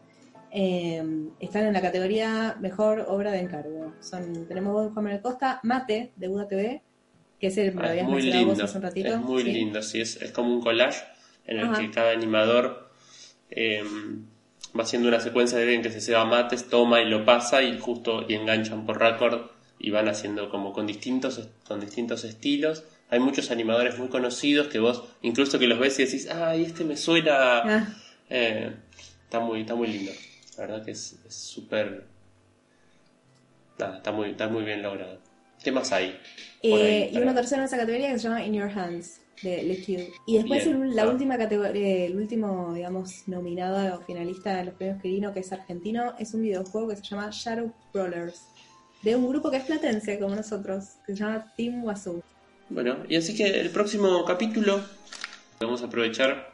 Em, 0.51 1.29
están 1.39 1.65
en 1.65 1.73
la 1.73 1.81
categoría 1.81 2.57
Mejor 2.59 3.05
Obra 3.07 3.31
de 3.31 3.39
Encargo. 3.39 3.93
Son 4.01 4.45
Tenemos 4.47 4.73
Voz 4.73 4.93
Juan 4.93 5.05
Manuel 5.05 5.21
Costa, 5.21 5.59
Mate, 5.63 6.11
de 6.15 6.27
Buda 6.27 6.47
TV, 6.47 6.81
que 7.39 7.47
es 7.47 7.57
el 7.57 7.73
que 7.73 8.01
ah, 8.01 8.03
muy 8.03 8.21
lindo. 8.21 8.63
hace 8.63 8.77
un 8.77 8.83
ratito. 8.83 9.07
Es 9.07 9.19
muy 9.19 9.43
lindo, 9.43 9.81
sí, 9.81 10.01
es, 10.01 10.19
como 10.33 10.53
un 10.53 10.61
collage 10.61 11.03
en 11.45 11.59
el 11.59 11.71
que 11.71 11.89
cada 11.89 12.11
animador 12.11 12.91
em, 13.49 14.25
va 14.77 14.83
haciendo 14.83 15.07
una 15.07 15.21
secuencia 15.21 15.57
de 15.57 15.65
bien 15.65 15.81
que 15.81 15.91
se 15.91 16.01
ceba 16.01 16.25
mates, 16.25 16.67
toma 16.67 17.01
y 17.01 17.09
lo 17.09 17.23
pasa 17.25 17.63
y 17.63 17.79
justo 17.79 18.25
y 18.27 18.35
enganchan 18.35 18.85
por 18.85 18.99
récord 18.99 19.51
y 19.79 19.91
van 19.91 20.07
haciendo 20.07 20.49
como 20.49 20.73
con 20.73 20.87
distintos, 20.87 21.49
con 21.67 21.79
distintos 21.79 22.23
estilos 22.25 22.83
hay 23.13 23.19
muchos 23.19 23.51
animadores 23.51 23.99
muy 23.99 24.07
conocidos 24.07 24.69
que 24.69 24.79
vos, 24.79 25.03
incluso 25.21 25.59
que 25.59 25.67
los 25.67 25.77
ves 25.77 25.99
y 25.99 26.05
decís, 26.05 26.27
ay, 26.31 26.63
este 26.63 26.83
me 26.83 26.97
suena. 26.97 27.59
Ah. 27.59 27.87
Eh, 28.27 28.73
está, 29.23 29.39
muy, 29.39 29.61
está 29.61 29.75
muy 29.75 29.87
lindo. 29.87 30.11
La 30.57 30.65
verdad 30.65 30.83
que 30.83 30.91
es 30.91 31.19
súper. 31.29 32.07
Nada, 33.77 33.97
está 33.97 34.11
muy, 34.11 34.31
está 34.31 34.47
muy 34.47 34.63
bien 34.63 34.81
logrado. 34.81 35.19
¿Qué 35.63 35.71
más 35.71 35.91
hay? 35.91 36.19
Eh, 36.63 37.11
y 37.13 37.17
una 37.19 37.35
tercera 37.35 37.61
en 37.61 37.67
esa 37.67 37.77
categoría 37.77 38.11
que 38.11 38.17
se 38.17 38.23
llama 38.23 38.43
In 38.43 38.55
Your 38.55 38.71
Hands, 38.71 39.21
de 39.43 39.61
Liquid. 39.61 39.99
Y 40.25 40.37
después 40.37 40.65
la 40.65 41.07
última 41.07 41.37
categoría, 41.37 42.05
el 42.05 42.15
último, 42.17 42.73
digamos, 42.73 43.27
nominado 43.27 43.95
o 43.95 44.01
finalista 44.01 44.55
de 44.57 44.65
los 44.65 44.73
premios 44.73 44.99
Quirino, 45.03 45.33
que 45.33 45.41
es 45.41 45.53
argentino, 45.53 46.15
es 46.17 46.33
un 46.33 46.41
videojuego 46.41 46.89
que 46.89 46.95
se 46.95 47.03
llama 47.03 47.29
Shadow 47.31 47.71
Brawlers, 47.93 48.41
de 49.03 49.15
un 49.15 49.29
grupo 49.29 49.51
que 49.51 49.57
es 49.57 49.65
platense, 49.65 50.17
como 50.17 50.35
nosotros, 50.35 50.95
que 51.05 51.13
se 51.13 51.19
llama 51.19 51.53
Team 51.55 51.83
Wazoo. 51.83 52.23
Bueno, 52.73 52.97
y 53.07 53.17
así 53.17 53.35
que 53.35 53.61
el 53.61 53.69
próximo 53.69 54.25
capítulo 54.25 54.81
vamos 55.59 55.83
a 55.83 55.85
aprovechar 55.85 56.51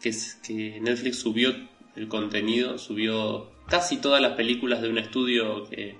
que, 0.00 0.12
que 0.42 0.80
Netflix 0.80 1.20
subió 1.20 1.54
el 1.94 2.08
contenido, 2.08 2.76
subió 2.76 3.48
casi 3.68 3.98
todas 3.98 4.20
las 4.20 4.32
películas 4.32 4.82
de 4.82 4.88
un 4.88 4.98
estudio 4.98 5.68
que, 5.70 5.96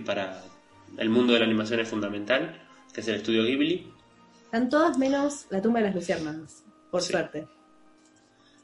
para 0.00 0.44
el 0.96 1.10
mundo 1.10 1.32
de 1.32 1.40
la 1.40 1.44
animación 1.44 1.80
es 1.80 1.88
fundamental, 1.88 2.56
que 2.94 3.00
es 3.00 3.08
el 3.08 3.16
estudio 3.16 3.42
Ghibli. 3.42 3.92
Están 4.44 4.68
todas 4.68 4.96
menos 4.96 5.46
La 5.50 5.60
tumba 5.60 5.80
de 5.80 5.86
las 5.86 5.96
luciérnagas, 5.96 6.62
por 6.92 7.02
suerte. 7.02 7.48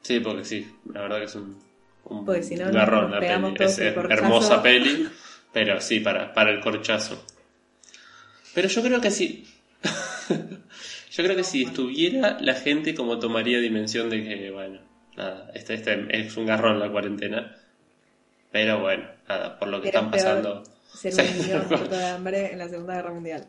Sí, 0.02 0.20
porque 0.20 0.44
sí, 0.44 0.76
la 0.92 1.02
verdad 1.02 1.18
que 1.18 1.24
es 1.24 1.34
un, 1.34 1.58
un 2.04 2.24
garrón 2.24 3.10
la 3.10 3.18
peli. 3.18 3.54
Es, 3.58 3.78
hermosa 3.80 4.62
peli, 4.62 5.08
pero 5.52 5.80
sí, 5.80 5.98
para, 5.98 6.32
para 6.32 6.52
el 6.52 6.60
corchazo. 6.60 7.20
Pero 8.54 8.68
yo 8.68 8.80
creo 8.80 9.00
que 9.00 9.10
sí, 9.10 9.48
Yo 11.10 11.22
creo 11.22 11.36
que 11.36 11.44
si 11.44 11.62
estuviera 11.62 12.38
la 12.40 12.54
gente 12.54 12.94
como 12.94 13.18
tomaría 13.18 13.60
dimensión 13.60 14.10
de 14.10 14.24
que, 14.24 14.50
bueno, 14.50 14.80
nada, 15.16 15.50
este, 15.54 15.74
este 15.74 16.06
es 16.10 16.36
un 16.36 16.46
garrón 16.46 16.80
la 16.80 16.90
cuarentena. 16.90 17.56
Pero 18.50 18.80
bueno, 18.80 19.04
nada, 19.28 19.58
por 19.58 19.68
lo 19.68 19.80
que 19.80 19.88
están 19.88 20.10
pasando. 20.10 20.64
Ser 20.92 21.12
un 21.20 21.38
niño 21.42 21.64
muerto 21.68 21.96
de 21.96 22.06
hambre 22.06 22.52
en 22.52 22.58
la 22.58 22.68
Segunda 22.68 22.94
Guerra 22.94 23.12
Mundial. 23.12 23.48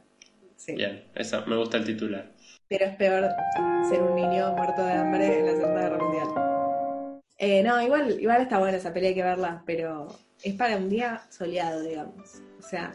Bien, 0.68 1.04
eso, 1.16 1.44
me 1.46 1.56
gusta 1.56 1.78
el 1.78 1.86
titular. 1.86 2.32
Pero 2.68 2.86
es 2.86 2.96
peor 2.96 3.30
ser 3.88 4.02
un 4.02 4.16
niño 4.16 4.52
muerto 4.54 4.84
de 4.84 4.94
hambre 4.94 5.40
en 5.40 5.46
la 5.46 5.52
Segunda 5.52 5.82
Guerra 5.82 5.98
Mundial. 5.98 7.22
Eh, 7.38 7.64
no, 7.64 7.82
igual, 7.82 8.20
igual 8.20 8.42
está 8.42 8.60
buena 8.60 8.78
esa 8.78 8.94
pelea, 8.94 9.10
hay 9.10 9.16
que 9.16 9.24
verla, 9.24 9.64
pero 9.66 10.08
es 10.42 10.54
para 10.54 10.78
un 10.78 10.90
día 10.90 11.22
soleado, 11.30 11.82
digamos. 11.82 12.42
O 12.60 12.62
sea, 12.62 12.94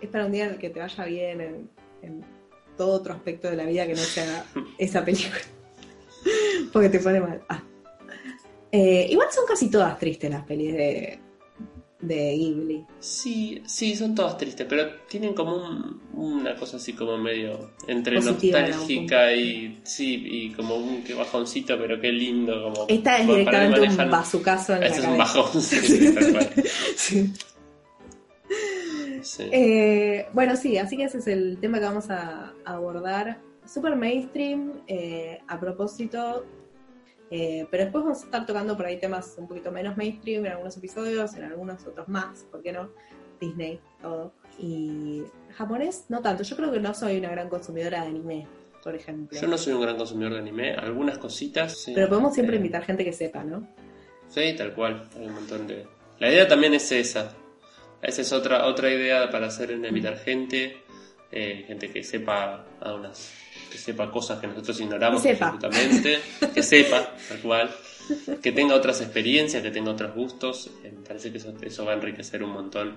es 0.00 0.08
para 0.08 0.26
un 0.26 0.32
día 0.32 0.46
en 0.46 0.52
el 0.52 0.58
que 0.58 0.70
te 0.70 0.80
vaya 0.80 1.04
bien 1.04 1.68
en 2.02 2.24
todo 2.78 2.92
otro 2.92 3.12
aspecto 3.12 3.50
de 3.50 3.56
la 3.56 3.64
vida 3.64 3.86
que 3.86 3.94
no 3.94 4.00
sea 4.00 4.46
esa 4.78 5.04
película. 5.04 5.40
Porque 6.72 6.88
te 6.88 7.00
pone 7.00 7.20
mal. 7.20 7.42
Ah. 7.48 7.62
Eh, 8.72 9.08
igual 9.10 9.28
son 9.30 9.44
casi 9.46 9.70
todas 9.70 9.98
tristes 9.98 10.30
las 10.30 10.44
pelis 10.44 10.72
de, 10.72 11.18
de 12.00 12.36
Ghibli. 12.36 12.84
Sí, 13.00 13.62
sí, 13.66 13.96
son 13.96 14.14
todas 14.14 14.36
tristes, 14.36 14.66
pero 14.68 14.88
tienen 15.08 15.34
como 15.34 16.00
una 16.12 16.54
cosa 16.56 16.76
así 16.76 16.92
como 16.92 17.16
medio 17.18 17.72
entre 17.86 18.20
nostálgica 18.20 19.32
y 19.32 19.80
sí, 19.82 20.22
y 20.24 20.50
como 20.50 20.76
un 20.76 21.02
que 21.02 21.14
bajoncito, 21.14 21.76
pero 21.78 22.00
qué 22.00 22.12
lindo 22.12 22.62
como 22.62 22.86
Esta 22.88 23.18
es 23.18 23.26
directamente 23.26 23.80
un 23.80 24.10
bazucazo 24.10 24.76
en 24.76 24.82
este 24.84 25.00
es 25.00 25.06
un 25.06 25.18
bajón, 25.18 25.62
sí, 25.62 25.76
sí. 26.96 27.32
Eh, 29.38 30.26
bueno, 30.32 30.56
sí, 30.56 30.78
así 30.78 30.96
que 30.96 31.04
ese 31.04 31.18
es 31.18 31.26
el 31.26 31.58
tema 31.60 31.78
que 31.78 31.84
vamos 31.84 32.10
a, 32.10 32.54
abordar. 32.64 33.38
Super 33.66 33.96
mainstream, 33.96 34.72
eh, 34.86 35.40
a 35.46 35.60
propósito, 35.60 36.46
eh, 37.30 37.66
pero 37.70 37.84
después 37.84 38.04
vamos 38.04 38.22
a 38.22 38.24
estar 38.24 38.46
tocando 38.46 38.76
por 38.76 38.86
ahí 38.86 38.98
temas 38.98 39.34
un 39.36 39.46
poquito 39.46 39.70
menos 39.70 39.96
mainstream 39.96 40.46
en 40.46 40.52
algunos 40.52 40.76
episodios, 40.76 41.34
en 41.34 41.44
algunos 41.44 41.86
otros 41.86 42.08
más, 42.08 42.46
¿por 42.50 42.62
qué 42.62 42.72
no? 42.72 42.90
Disney, 43.38 43.78
todo. 44.00 44.32
Y 44.58 45.22
japonés, 45.54 46.06
no 46.08 46.20
tanto. 46.22 46.42
Yo 46.42 46.56
creo 46.56 46.72
que 46.72 46.80
no 46.80 46.94
soy 46.94 47.18
una 47.18 47.30
gran 47.30 47.48
consumidora 47.48 48.00
de 48.02 48.08
anime, 48.08 48.46
por 48.82 48.94
ejemplo. 48.94 49.38
Yo 49.38 49.46
no 49.46 49.58
soy 49.58 49.74
un 49.74 49.82
gran 49.82 49.96
consumidor 49.96 50.32
de 50.32 50.38
anime, 50.38 50.74
algunas 50.74 51.18
cositas. 51.18 51.84
Pero 51.94 52.08
podemos 52.08 52.34
siempre 52.34 52.56
invitar 52.56 52.84
gente 52.84 53.04
que 53.04 53.12
sepa, 53.12 53.44
¿no? 53.44 53.68
Sí, 54.28 54.54
tal 54.56 54.74
cual. 54.74 55.08
Hay 55.16 55.26
un 55.26 55.34
montón 55.34 55.66
de. 55.66 55.86
La 56.18 56.30
idea 56.30 56.48
también 56.48 56.74
es 56.74 56.90
esa, 56.90 57.32
esa 58.02 58.22
es 58.22 58.32
otra, 58.32 58.66
otra 58.66 58.90
idea 58.90 59.30
para 59.30 59.48
hacer 59.48 59.72
en 59.72 59.84
invitar 59.84 60.18
gente, 60.18 60.82
eh, 61.30 61.64
gente 61.66 61.90
que 61.90 62.02
sepa 62.02 62.64
unas, 62.80 63.32
que 63.70 63.78
sepa 63.78 64.10
cosas 64.10 64.40
que 64.40 64.46
nosotros 64.46 64.80
ignoramos 64.80 65.24
absolutamente, 65.24 66.20
que 66.54 66.62
sepa, 66.62 67.12
tal 67.28 67.38
cual, 67.40 67.70
que 68.40 68.52
tenga 68.52 68.74
otras 68.74 69.00
experiencias, 69.00 69.62
que 69.62 69.70
tenga 69.70 69.90
otros 69.90 70.14
gustos, 70.14 70.70
eh, 70.84 70.92
me 70.96 71.06
parece 71.06 71.32
que 71.32 71.38
eso, 71.38 71.84
va 71.84 71.92
a 71.92 71.94
enriquecer 71.96 72.42
un 72.42 72.50
montón. 72.50 72.96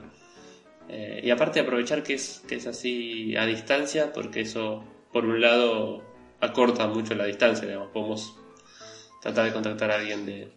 Eh, 0.87 1.21
y 1.23 1.29
aparte 1.29 1.59
aprovechar 1.59 2.03
que 2.03 2.15
es, 2.15 2.43
que 2.47 2.55
es 2.55 2.67
así 2.67 3.35
a 3.35 3.45
distancia, 3.45 4.13
porque 4.13 4.41
eso, 4.41 4.83
por 5.11 5.25
un 5.25 5.41
lado, 5.41 6.03
acorta 6.39 6.87
mucho 6.87 7.15
la 7.15 7.25
distancia, 7.25 7.67
digamos, 7.67 7.91
podemos 7.91 8.35
tratar 9.21 9.45
de 9.45 9.53
contactar 9.53 9.91
a 9.91 9.95
alguien 9.95 10.25
de, 10.25 10.51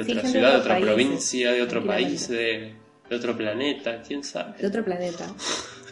otra 0.00 0.22
ciudad, 0.22 0.52
de 0.52 0.58
otra 0.58 0.80
provincia, 0.80 1.52
de 1.52 1.62
otro 1.62 1.84
país, 1.84 2.28
de 2.28 2.81
de 3.12 3.18
otro 3.18 3.36
planeta, 3.36 4.00
quién 4.00 4.24
sabe. 4.24 4.56
De 4.58 4.66
otro 4.66 4.82
planeta. 4.82 5.26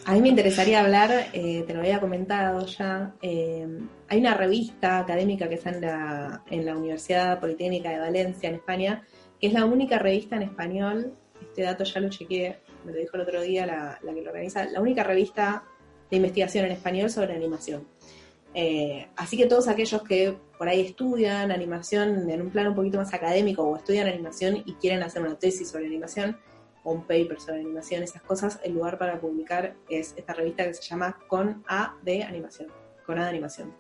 A 0.07 0.15
mí 0.15 0.23
me 0.23 0.31
interesaría 0.31 0.81
hablar, 0.81 1.27
eh, 1.35 1.65
te 1.67 1.75
lo 1.75 1.81
había 1.81 2.01
comentado 2.01 2.65
ya, 2.65 3.15
eh, 3.21 3.69
hay 4.09 4.19
una 4.19 4.33
revista 4.33 5.01
académica 5.01 5.47
que 5.47 5.57
está 5.57 5.69
en 5.69 5.83
la, 5.83 6.43
en 6.49 6.65
la 6.65 6.75
Universidad 6.75 7.39
Politécnica 7.39 7.91
de 7.91 7.99
Valencia, 7.99 8.49
en 8.49 8.55
España, 8.55 9.05
que 9.39 9.49
es 9.49 9.53
la 9.53 9.67
única 9.67 9.99
revista 9.99 10.37
en 10.37 10.43
español, 10.43 11.13
este 11.43 11.61
dato 11.63 11.85
ya 11.85 12.01
lo 12.01 12.09
chequeé, 12.09 12.59
me 12.87 12.93
lo 12.93 12.99
dijo 12.99 13.17
el 13.19 13.23
otro 13.23 13.43
día 13.43 13.67
la, 13.67 13.99
que 14.03 14.23
lo 14.23 14.31
organiza, 14.31 14.65
la 14.65 14.81
única 14.81 15.05
revista 15.05 15.65
de 16.11 16.17
investigación 16.17 16.65
en 16.65 16.73
español 16.73 17.11
sobre 17.11 17.35
animación. 17.35 17.87
Eh, 18.55 19.07
así 19.15 19.37
que 19.37 19.47
todos 19.47 19.69
aquellos 19.69 20.03
que 20.03 20.37
por 20.59 20.69
ahí 20.69 20.81
estudian 20.81 21.53
animación 21.53 22.29
en 22.31 22.41
un 22.41 22.51
plano 22.51 22.71
un 22.71 22.77
poquito 22.77 22.97
más 22.97 23.13
académico 23.13 23.63
o 23.63 23.77
estudian 23.77 24.09
animación 24.09 24.63
y 24.65 24.73
quieren 24.75 25.03
hacer 25.03 25.21
una 25.21 25.39
tesis 25.39 25.69
sobre 25.69 25.87
animación, 25.87 26.39
un 26.85 27.03
paper 27.03 27.41
sobre 27.41 27.61
animación, 27.61 28.03
esas 28.03 28.23
cosas, 28.23 28.61
el 28.65 28.75
lugar 28.75 28.99
para 28.99 29.21
publicar 29.21 29.75
es 29.89 30.15
esta 30.17 30.33
revista 30.33 30.65
que 30.65 30.75
se 30.75 30.83
llama 30.83 31.19
Con 31.29 31.63
A 31.69 31.97
de 32.03 32.23
Animación, 32.23 32.69
Con 33.05 33.19
A 33.19 33.25
de 33.25 33.31
Animación. 33.31 33.75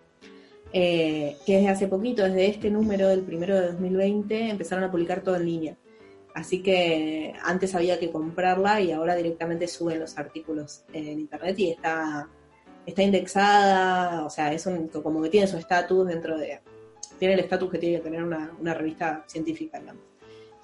Eh, 0.72 1.36
que 1.44 1.56
desde 1.56 1.68
hace 1.68 1.88
poquito, 1.88 2.22
desde 2.22 2.46
este 2.46 2.70
número 2.70 3.08
del 3.08 3.22
primero 3.22 3.58
de 3.58 3.72
2020, 3.72 4.50
empezaron 4.50 4.84
a 4.84 4.90
publicar 4.90 5.22
todo 5.22 5.36
en 5.36 5.46
línea. 5.46 5.76
Así 6.34 6.62
que 6.62 7.34
antes 7.42 7.74
había 7.74 7.98
que 7.98 8.12
comprarla 8.12 8.80
y 8.80 8.92
ahora 8.92 9.16
directamente 9.16 9.66
suben 9.66 9.98
los 9.98 10.16
artículos 10.16 10.84
en 10.92 11.18
internet 11.18 11.58
y 11.58 11.70
está, 11.70 12.28
está 12.86 13.02
indexada, 13.02 14.24
o 14.24 14.30
sea, 14.30 14.52
es 14.52 14.68
como 15.02 15.22
que 15.22 15.28
tiene 15.28 15.48
su 15.48 15.56
estatus 15.56 16.06
dentro 16.06 16.38
de. 16.38 16.60
Tiene 17.18 17.34
el 17.34 17.40
estatus 17.40 17.70
que 17.70 17.78
tiene 17.78 17.96
que 17.96 18.04
tener 18.04 18.22
una, 18.22 18.54
una 18.60 18.74
revista 18.74 19.24
científica, 19.26 19.80
digamos. 19.80 20.04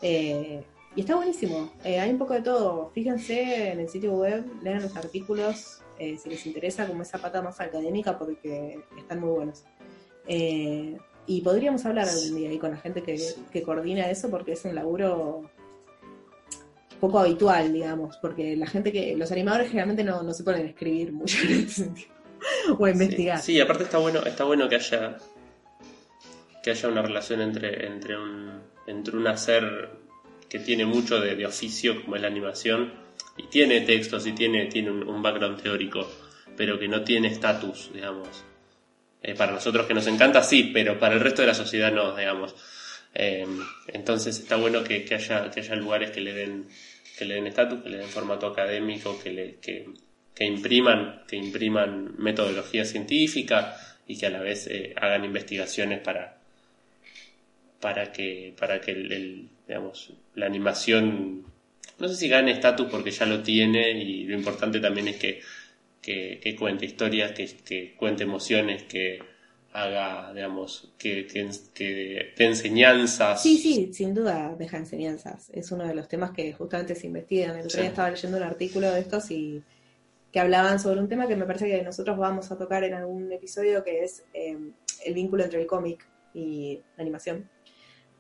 Eh, 0.01 0.63
y 0.97 1.01
está 1.01 1.15
buenísimo. 1.15 1.71
Eh, 1.85 2.01
hay 2.01 2.11
un 2.11 2.19
poco 2.19 2.33
de 2.33 2.41
todo. 2.41 2.91
Fíjense 2.95 3.71
en 3.73 3.81
el 3.81 3.89
sitio 3.89 4.15
web, 4.15 4.45
lean 4.63 4.83
los 4.83 4.97
artículos 4.97 5.83
eh, 5.99 6.17
si 6.19 6.31
les 6.31 6.45
interesa, 6.47 6.87
como 6.87 7.03
esa 7.03 7.19
pata 7.19 7.43
más 7.43 7.61
académica, 7.61 8.19
porque 8.19 8.81
están 8.99 9.21
muy 9.21 9.31
buenos. 9.31 9.65
Eh, 10.27 10.97
y 11.27 11.41
podríamos 11.43 11.85
hablar 11.85 12.09
algún 12.09 12.37
día 12.37 12.49
ahí 12.49 12.59
con 12.59 12.71
la 12.71 12.79
gente 12.79 13.03
que, 13.03 13.63
coordina 13.63 14.11
eso, 14.11 14.31
porque 14.31 14.53
es 14.53 14.65
un 14.65 14.75
laburo 14.75 15.51
poco 16.99 17.19
habitual, 17.19 17.73
digamos, 17.73 18.17
porque 18.19 18.57
la 18.57 18.67
gente 18.67 18.91
que, 18.91 19.15
los 19.17 19.31
animadores 19.33 19.69
generalmente 19.69 20.03
no, 20.03 20.33
se 20.33 20.45
ponen 20.45 20.67
a 20.67 20.71
escribir 20.71 21.13
mucho 21.13 21.39
en 21.43 21.65
ese 21.65 21.85
sentido, 21.85 22.09
o 22.79 22.85
a 22.87 22.91
investigar. 22.91 23.41
Sí, 23.41 23.61
aparte 23.61 23.85
está 23.85 23.99
bueno, 23.99 24.21
está 24.21 24.45
bueno 24.45 24.69
que 24.69 24.77
haya 24.77 25.19
que 26.63 26.71
haya 26.71 26.89
una 26.89 27.03
relación 27.03 27.43
entre, 27.43 27.87
entre 27.87 28.19
un 28.19 28.61
entre 28.87 29.17
un 29.17 29.27
hacer 29.29 30.06
que 30.49 30.59
tiene 30.59 30.87
mucho 30.87 31.21
de, 31.21 31.45
oficio 31.47 32.03
como 32.03 32.17
es 32.17 32.23
la 32.23 32.29
animación 32.29 32.93
y 33.37 33.45
tiene 33.45 33.81
textos 33.83 34.27
y 34.27 34.33
tiene, 34.33 34.67
tiene 34.67 34.91
un, 34.91 35.23
background 35.23 35.63
teórico, 35.63 36.11
pero 36.57 36.79
que 36.79 36.89
no 36.89 37.03
tiene 37.03 37.29
estatus, 37.29 37.91
digamos, 37.93 38.45
Eh, 39.23 39.35
para 39.35 39.53
nosotros 39.53 39.87
que 39.87 39.95
nos 39.95 40.07
encanta, 40.07 40.43
sí, 40.43 40.71
pero 40.73 41.01
para 41.01 41.15
el 41.15 41.21
resto 41.21 41.43
de 41.43 41.49
la 41.49 41.55
sociedad 41.55 41.91
no, 41.91 42.15
digamos. 42.15 42.55
Eh, 43.15 43.47
entonces 43.89 44.39
está 44.39 44.57
bueno 44.57 44.85
que, 44.85 45.07
haya, 45.11 45.51
que 45.51 45.61
haya 45.61 45.75
lugares 45.75 46.11
que 46.11 46.21
le 46.21 46.33
den 46.33 46.67
que 47.17 47.25
le 47.25 47.35
den 47.35 47.47
estatus, 47.47 47.83
que 47.83 47.89
le 47.89 47.97
den 47.99 48.09
formato 48.09 48.47
académico, 48.47 49.19
que, 49.23 49.31
le, 49.31 49.57
que, 49.57 50.45
impriman, 50.45 51.23
que 51.27 51.37
impriman 51.37 52.15
metodología 52.19 52.85
científica 52.85 53.77
y 54.07 54.19
que 54.19 54.27
a 54.27 54.31
la 54.31 54.41
vez 54.41 54.67
eh, 54.67 54.93
hagan 54.97 55.25
investigaciones 55.25 56.01
para, 56.01 56.39
para 57.81 58.13
que, 58.13 58.55
para 58.59 58.81
que 58.81 58.93
el, 58.93 59.49
digamos, 59.67 60.13
la 60.35 60.47
animación, 60.47 61.45
no 61.99 62.09
sé 62.09 62.17
si 62.17 62.29
gane 62.29 62.53
estatus 62.53 62.89
porque 62.91 63.11
ya 63.11 63.27
lo 63.27 63.43
tiene 63.43 63.93
y 63.93 64.25
lo 64.25 64.37
importante 64.37 64.81
también 64.81 65.09
es 65.09 65.17
que, 65.17 65.41
que, 66.01 66.57
cuente 66.59 66.87
historias, 66.87 67.33
que, 67.33 67.47
que 67.65 67.95
cuente 67.97 68.23
emociones, 68.23 68.85
que, 68.85 69.21
haga, 69.77 70.33
digamos, 70.33 70.91
que, 70.97 71.27
que, 71.27 72.33
de 72.35 72.45
enseñanzas. 72.45 73.43
Sí, 73.43 73.59
sí, 73.59 73.93
sin 73.93 74.15
duda 74.15 74.55
deja 74.59 74.79
enseñanzas. 74.79 75.51
Es 75.53 75.71
uno 75.71 75.87
de 75.87 75.95
los 75.95 76.09
temas 76.09 76.31
que 76.31 76.51
justamente 76.55 76.95
se 76.95 77.07
investigan. 77.07 77.59
El 77.59 77.67
otro 77.67 77.81
día 77.81 77.91
estaba 77.91 78.11
leyendo 78.11 78.39
un 78.39 78.43
artículo 78.43 78.91
de 78.91 79.01
estos 79.01 79.31
y 79.31 79.63
que 80.33 80.41
hablaban 80.41 80.81
sobre 80.81 81.01
un 81.01 81.09
tema 81.09 81.29
que 81.29 81.37
me 81.37 81.45
parece 81.45 81.69
que 81.69 81.83
nosotros 81.83 82.17
vamos 82.17 82.51
a 82.51 82.57
tocar 82.57 82.85
en 82.85 82.95
algún 82.95 83.31
episodio, 83.31 83.85
que 83.85 84.03
es 84.03 84.25
em, 84.33 84.73
el 85.05 85.13
vínculo 85.13 85.45
entre 85.45 85.61
el 85.61 85.67
cómic 85.67 86.09
y 86.33 86.81
la 86.97 87.03
animación. 87.03 87.49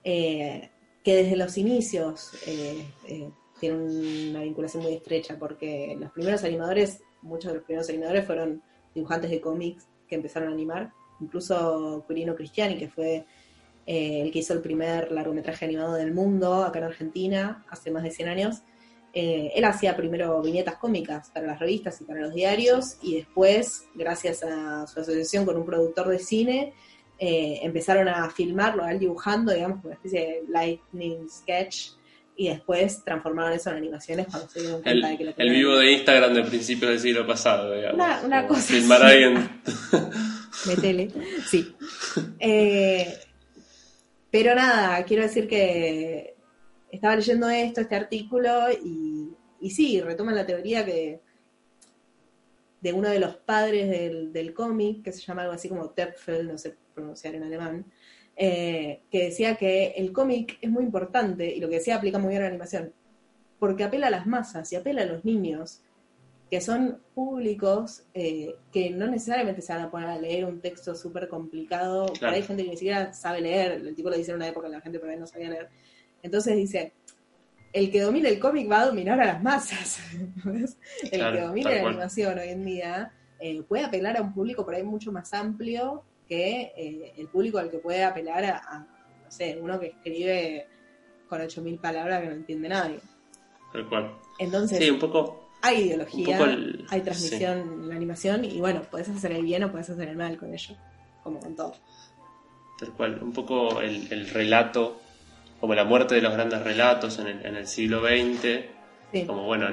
Eh, 0.04 0.68
que 1.06 1.14
desde 1.14 1.36
los 1.36 1.56
inicios 1.56 2.32
eh, 2.48 2.84
eh, 3.06 3.30
tiene 3.60 3.76
una 3.76 4.40
vinculación 4.40 4.82
muy 4.82 4.94
estrecha, 4.94 5.38
porque 5.38 5.96
los 6.00 6.10
primeros 6.10 6.42
animadores, 6.42 7.00
muchos 7.22 7.52
de 7.52 7.58
los 7.58 7.64
primeros 7.64 7.88
animadores 7.88 8.26
fueron 8.26 8.60
dibujantes 8.92 9.30
de 9.30 9.40
cómics 9.40 9.86
que 10.08 10.16
empezaron 10.16 10.48
a 10.48 10.52
animar 10.52 10.90
incluso 11.20 12.04
Quirino 12.08 12.34
Cristiani, 12.34 12.76
que 12.76 12.88
fue 12.88 13.24
eh, 13.86 14.20
el 14.20 14.32
que 14.32 14.40
hizo 14.40 14.52
el 14.52 14.60
primer 14.62 15.12
largometraje 15.12 15.66
animado 15.66 15.94
del 15.94 16.12
mundo 16.12 16.64
acá 16.64 16.80
en 16.80 16.86
Argentina 16.86 17.64
hace 17.70 17.92
más 17.92 18.02
de 18.02 18.10
100 18.10 18.28
años. 18.28 18.62
Eh, 19.12 19.52
él 19.54 19.64
hacía 19.64 19.96
primero 19.96 20.42
viñetas 20.42 20.74
cómicas 20.74 21.30
para 21.30 21.46
las 21.46 21.60
revistas 21.60 22.00
y 22.00 22.04
para 22.04 22.18
los 22.18 22.34
diarios 22.34 22.98
y 23.00 23.14
después, 23.14 23.84
gracias 23.94 24.42
a 24.42 24.88
su 24.88 24.98
asociación 24.98 25.46
con 25.46 25.56
un 25.56 25.64
productor 25.64 26.08
de 26.08 26.18
cine, 26.18 26.72
eh, 27.18 27.60
empezaron 27.62 28.08
a 28.08 28.28
filmarlo, 28.30 28.84
a 28.84 28.92
él 28.92 28.98
dibujando, 28.98 29.52
digamos, 29.52 29.84
una 29.84 29.94
especie 29.94 30.20
de 30.20 30.42
lightning 30.48 31.28
sketch 31.30 31.90
y 32.36 32.48
después 32.48 33.02
transformaron 33.02 33.54
eso 33.54 33.70
en 33.70 33.76
animaciones 33.76 34.26
cuando 34.30 34.48
se 34.50 34.60
dieron 34.60 34.82
cuenta 34.82 35.08
el, 35.08 35.12
de 35.12 35.18
que 35.18 35.24
lo 35.24 35.34
El 35.36 35.50
vivo 35.50 35.76
de 35.76 35.92
Instagram 35.92 36.34
de 36.34 36.42
principios 36.44 36.90
del 36.90 37.00
siglo 37.00 37.26
pasado, 37.26 37.72
digamos. 37.72 37.94
Una, 37.94 38.20
una 38.22 38.46
cosa. 38.46 38.74
Filmar 38.74 39.02
a 39.02 39.08
alguien. 39.08 39.62
Metele, 40.66 41.10
sí. 41.46 41.74
Eh, 42.38 43.18
pero 44.30 44.54
nada, 44.54 45.02
quiero 45.04 45.22
decir 45.22 45.48
que 45.48 46.34
estaba 46.90 47.16
leyendo 47.16 47.48
esto, 47.48 47.80
este 47.80 47.96
artículo, 47.96 48.70
y, 48.70 49.30
y 49.60 49.70
sí, 49.70 50.00
retoma 50.02 50.32
la 50.32 50.44
teoría 50.44 50.84
que 50.84 51.20
de 52.86 52.92
uno 52.92 53.08
de 53.08 53.18
los 53.18 53.34
padres 53.34 53.90
del, 53.90 54.32
del 54.32 54.54
cómic, 54.54 55.02
que 55.02 55.10
se 55.10 55.20
llama 55.20 55.42
algo 55.42 55.54
así 55.54 55.68
como 55.68 55.90
Tepfel, 55.90 56.46
no 56.46 56.56
sé 56.56 56.76
pronunciar 56.94 57.34
en 57.34 57.42
alemán, 57.42 57.84
eh, 58.36 59.00
que 59.10 59.24
decía 59.24 59.56
que 59.56 59.88
el 59.96 60.12
cómic 60.12 60.56
es 60.60 60.70
muy 60.70 60.84
importante, 60.84 61.52
y 61.52 61.58
lo 61.58 61.68
que 61.68 61.76
decía 61.76 61.96
aplica 61.96 62.20
muy 62.20 62.28
bien 62.28 62.42
a 62.42 62.44
la 62.44 62.50
animación, 62.50 62.92
porque 63.58 63.82
apela 63.82 64.06
a 64.06 64.10
las 64.10 64.28
masas 64.28 64.72
y 64.72 64.76
apela 64.76 65.02
a 65.02 65.06
los 65.06 65.24
niños, 65.24 65.80
que 66.48 66.60
son 66.60 67.00
públicos 67.12 68.04
eh, 68.14 68.54
que 68.70 68.90
no 68.90 69.08
necesariamente 69.08 69.62
se 69.62 69.72
van 69.72 69.82
a 69.82 69.90
poner 69.90 70.08
a 70.08 70.16
leer 70.16 70.44
un 70.44 70.60
texto 70.60 70.94
súper 70.94 71.26
complicado. 71.26 72.06
Hay 72.22 72.42
gente 72.44 72.62
que 72.62 72.70
ni 72.70 72.76
siquiera 72.76 73.12
sabe 73.12 73.40
leer, 73.40 73.72
el 73.72 73.96
tipo 73.96 74.10
lo 74.10 74.16
dice 74.16 74.30
en 74.30 74.36
una 74.36 74.46
época 74.46 74.68
en 74.68 74.74
la 74.74 74.80
gente 74.80 75.00
por 75.00 75.08
ahí 75.08 75.18
no 75.18 75.26
sabía 75.26 75.48
leer. 75.48 75.70
Entonces 76.22 76.54
dice, 76.54 76.92
el 77.76 77.90
que 77.90 78.00
domine 78.00 78.30
el 78.30 78.38
cómic 78.38 78.70
va 78.70 78.80
a 78.80 78.86
dominar 78.86 79.20
a 79.20 79.26
las 79.26 79.42
masas. 79.42 80.00
el 81.12 81.32
que 81.32 81.40
domine 81.40 81.74
la 81.74 81.88
animación 81.88 82.38
hoy 82.38 82.48
en 82.48 82.64
día 82.64 83.12
eh, 83.38 83.62
puede 83.62 83.84
apelar 83.84 84.16
a 84.16 84.22
un 84.22 84.32
público 84.32 84.64
por 84.64 84.74
ahí 84.74 84.82
mucho 84.82 85.12
más 85.12 85.32
amplio 85.34 86.02
que 86.26 86.72
eh, 86.76 87.12
el 87.18 87.28
público 87.28 87.58
al 87.58 87.70
que 87.70 87.78
puede 87.78 88.02
apelar 88.02 88.44
a, 88.44 88.86
no 89.24 89.30
sé, 89.30 89.58
uno 89.60 89.78
que 89.78 89.88
escribe 89.88 90.66
con 91.28 91.40
8.000 91.40 91.78
palabras 91.78 92.22
que 92.22 92.28
no 92.28 92.34
entiende 92.34 92.68
nadie. 92.68 93.00
Tal 93.72 93.88
cual. 93.88 94.14
Entonces, 94.38 94.78
sí, 94.78 94.90
un 94.90 94.98
poco 94.98 95.50
hay 95.60 95.82
ideología, 95.82 96.38
hay 96.88 97.00
transmisión 97.02 97.58
en 97.58 97.88
la 97.88 97.94
animación 97.94 98.44
y 98.44 98.58
bueno, 98.58 98.82
puedes 98.90 99.08
hacer 99.10 99.32
el 99.32 99.42
bien 99.42 99.64
o 99.64 99.70
puedes 99.70 99.90
hacer 99.90 100.08
el 100.08 100.16
mal 100.16 100.38
con 100.38 100.52
ello, 100.54 100.76
como 101.22 101.40
con 101.40 101.54
todo. 101.54 101.74
Tal 102.78 102.92
cual, 102.92 103.22
un 103.22 103.32
poco 103.32 103.80
el, 103.80 104.28
relato, 104.30 105.00
como 105.66 105.74
la 105.74 105.84
muerte 105.84 106.14
de 106.14 106.20
los 106.20 106.32
grandes 106.32 106.62
relatos 106.62 107.18
en 107.18 107.56
el, 107.56 107.66
siglo 107.66 108.00
XX, 108.00 109.26
como, 109.26 109.42
bueno, 109.42 109.66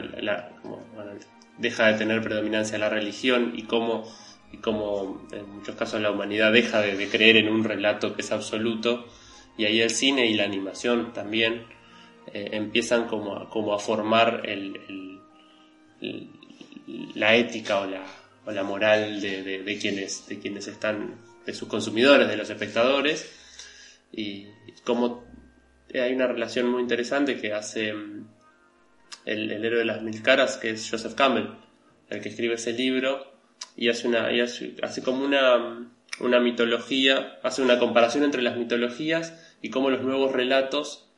deja 1.60 1.92
de 1.92 2.00
tener 2.00 2.24
predominancia 2.24 2.80
la 2.80 2.90
religión 2.90 3.54
y 3.56 3.62
cómo, 3.64 4.12
y 4.52 4.58
cómo 4.58 5.28
en 5.32 5.48
muchos 5.52 5.76
casos 5.76 6.02
la 6.02 6.10
humanidad 6.10 6.52
deja 6.52 6.82
de, 6.82 7.08
creer 7.10 7.38
en 7.38 7.48
un 7.48 7.64
relato 7.64 8.16
que 8.16 8.24
es 8.24 8.32
absoluto. 8.32 9.06
Y 9.56 9.66
ahí 9.66 9.82
el 9.82 9.92
cine 9.92 10.26
y 10.26 10.34
la 10.34 10.46
animación 10.46 11.14
también 11.14 11.68
eh, 12.34 12.50
empiezan 12.54 13.06
como 13.06 13.48
como 13.52 13.76
a 13.76 13.78
formar 13.78 14.42
el 14.46 15.22
la 17.14 17.36
ética 17.36 17.82
o 17.82 17.86
la, 17.86 18.04
o 18.48 18.52
la 18.52 18.64
moral 18.64 19.22
de, 19.22 19.78
quienes, 19.80 20.28
de 20.28 20.40
quienes 20.40 20.68
están, 20.68 21.20
de 21.46 21.54
sus 21.54 21.68
consumidores, 21.68 22.28
de 22.28 22.36
los 22.36 22.50
espectadores, 22.50 23.32
y 24.12 24.48
hay 26.02 26.14
una 26.14 26.28
relación 26.28 26.70
muy 26.70 26.82
interesante 26.82 27.40
que 27.40 27.54
hace 27.54 27.94
mm, 27.94 28.28
el, 29.26 29.52
héroe 29.52 29.80
de 29.80 29.86
las 29.86 30.02
mil 30.02 30.22
caras, 30.22 30.58
que 30.58 30.72
es 30.72 30.90
Joseph 30.90 31.16
Campbell, 31.16 31.50
el 32.10 32.22
que 32.22 32.30
escribe 32.30 32.56
ese 32.56 32.74
libro, 32.74 33.34
y 33.76 33.90
hace, 33.90 34.08
una, 34.08 34.30
hace, 34.82 35.04
como 35.04 35.24
una, 35.26 35.90
una 36.20 36.40
mitología, 36.40 37.40
hace 37.44 37.62
una 37.62 37.80
comparación 37.80 38.24
entre 38.24 38.42
las 38.42 38.58
mitologías 38.58 39.56
y 39.62 39.70
cómo 39.70 39.90
los 39.90 40.02
nuevos 40.02 40.32
relatos 40.32 41.10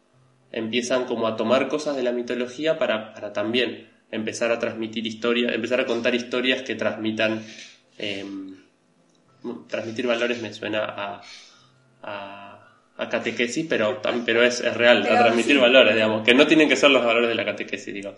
empiezan 0.51 1.05
como 1.05 1.27
a 1.27 1.35
tomar 1.35 1.67
cosas 1.67 1.95
de 1.95 2.03
la 2.03 2.13
mitología 2.13 2.77
para, 2.77 3.13
para 3.13 3.33
también 3.33 3.89
empezar 4.11 4.51
a 4.51 4.59
transmitir 4.59 5.05
historias, 5.05 5.53
empezar 5.53 5.81
a 5.81 5.85
contar 5.85 6.15
historias 6.15 6.61
que 6.61 6.75
transmitan, 6.75 7.43
em, 7.97 8.55
transmitir 9.67 10.07
valores 10.07 10.41
me 10.41 10.53
suena 10.53 10.85
a, 10.85 11.21
a, 12.03 12.44
catequesis, 12.97 13.65
pero, 13.67 14.01
pero 14.25 14.43
es, 14.43 14.61
real, 14.73 15.03
a 15.03 15.19
transmitir 15.19 15.59
valores, 15.59 15.93
digamos, 15.93 16.23
que 16.23 16.33
no 16.33 16.47
tienen 16.47 16.69
que 16.69 16.75
ser 16.75 16.91
los 16.91 17.03
valores 17.03 17.27
de 17.27 17.35
la 17.35 17.45
catequesis, 17.45 17.93
digo. 17.93 18.15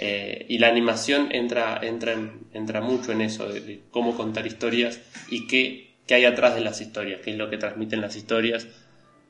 Eh, 0.00 0.46
y 0.48 0.58
la 0.58 0.68
animación 0.68 1.28
entra, 1.32 1.80
entra, 1.82 2.14
entra 2.52 2.80
mucho 2.80 3.10
en 3.10 3.20
eso, 3.20 3.48
de, 3.48 3.80
cómo 3.90 4.16
contar 4.16 4.46
historias 4.46 5.00
y 5.28 5.48
qué, 5.48 5.96
qué, 6.06 6.14
hay 6.14 6.24
atrás 6.24 6.54
de 6.54 6.60
las 6.60 6.80
historias, 6.80 7.20
qué 7.24 7.32
es 7.32 7.36
lo 7.36 7.50
que 7.50 7.58
transmiten 7.58 8.00
las 8.00 8.14
historias. 8.14 8.68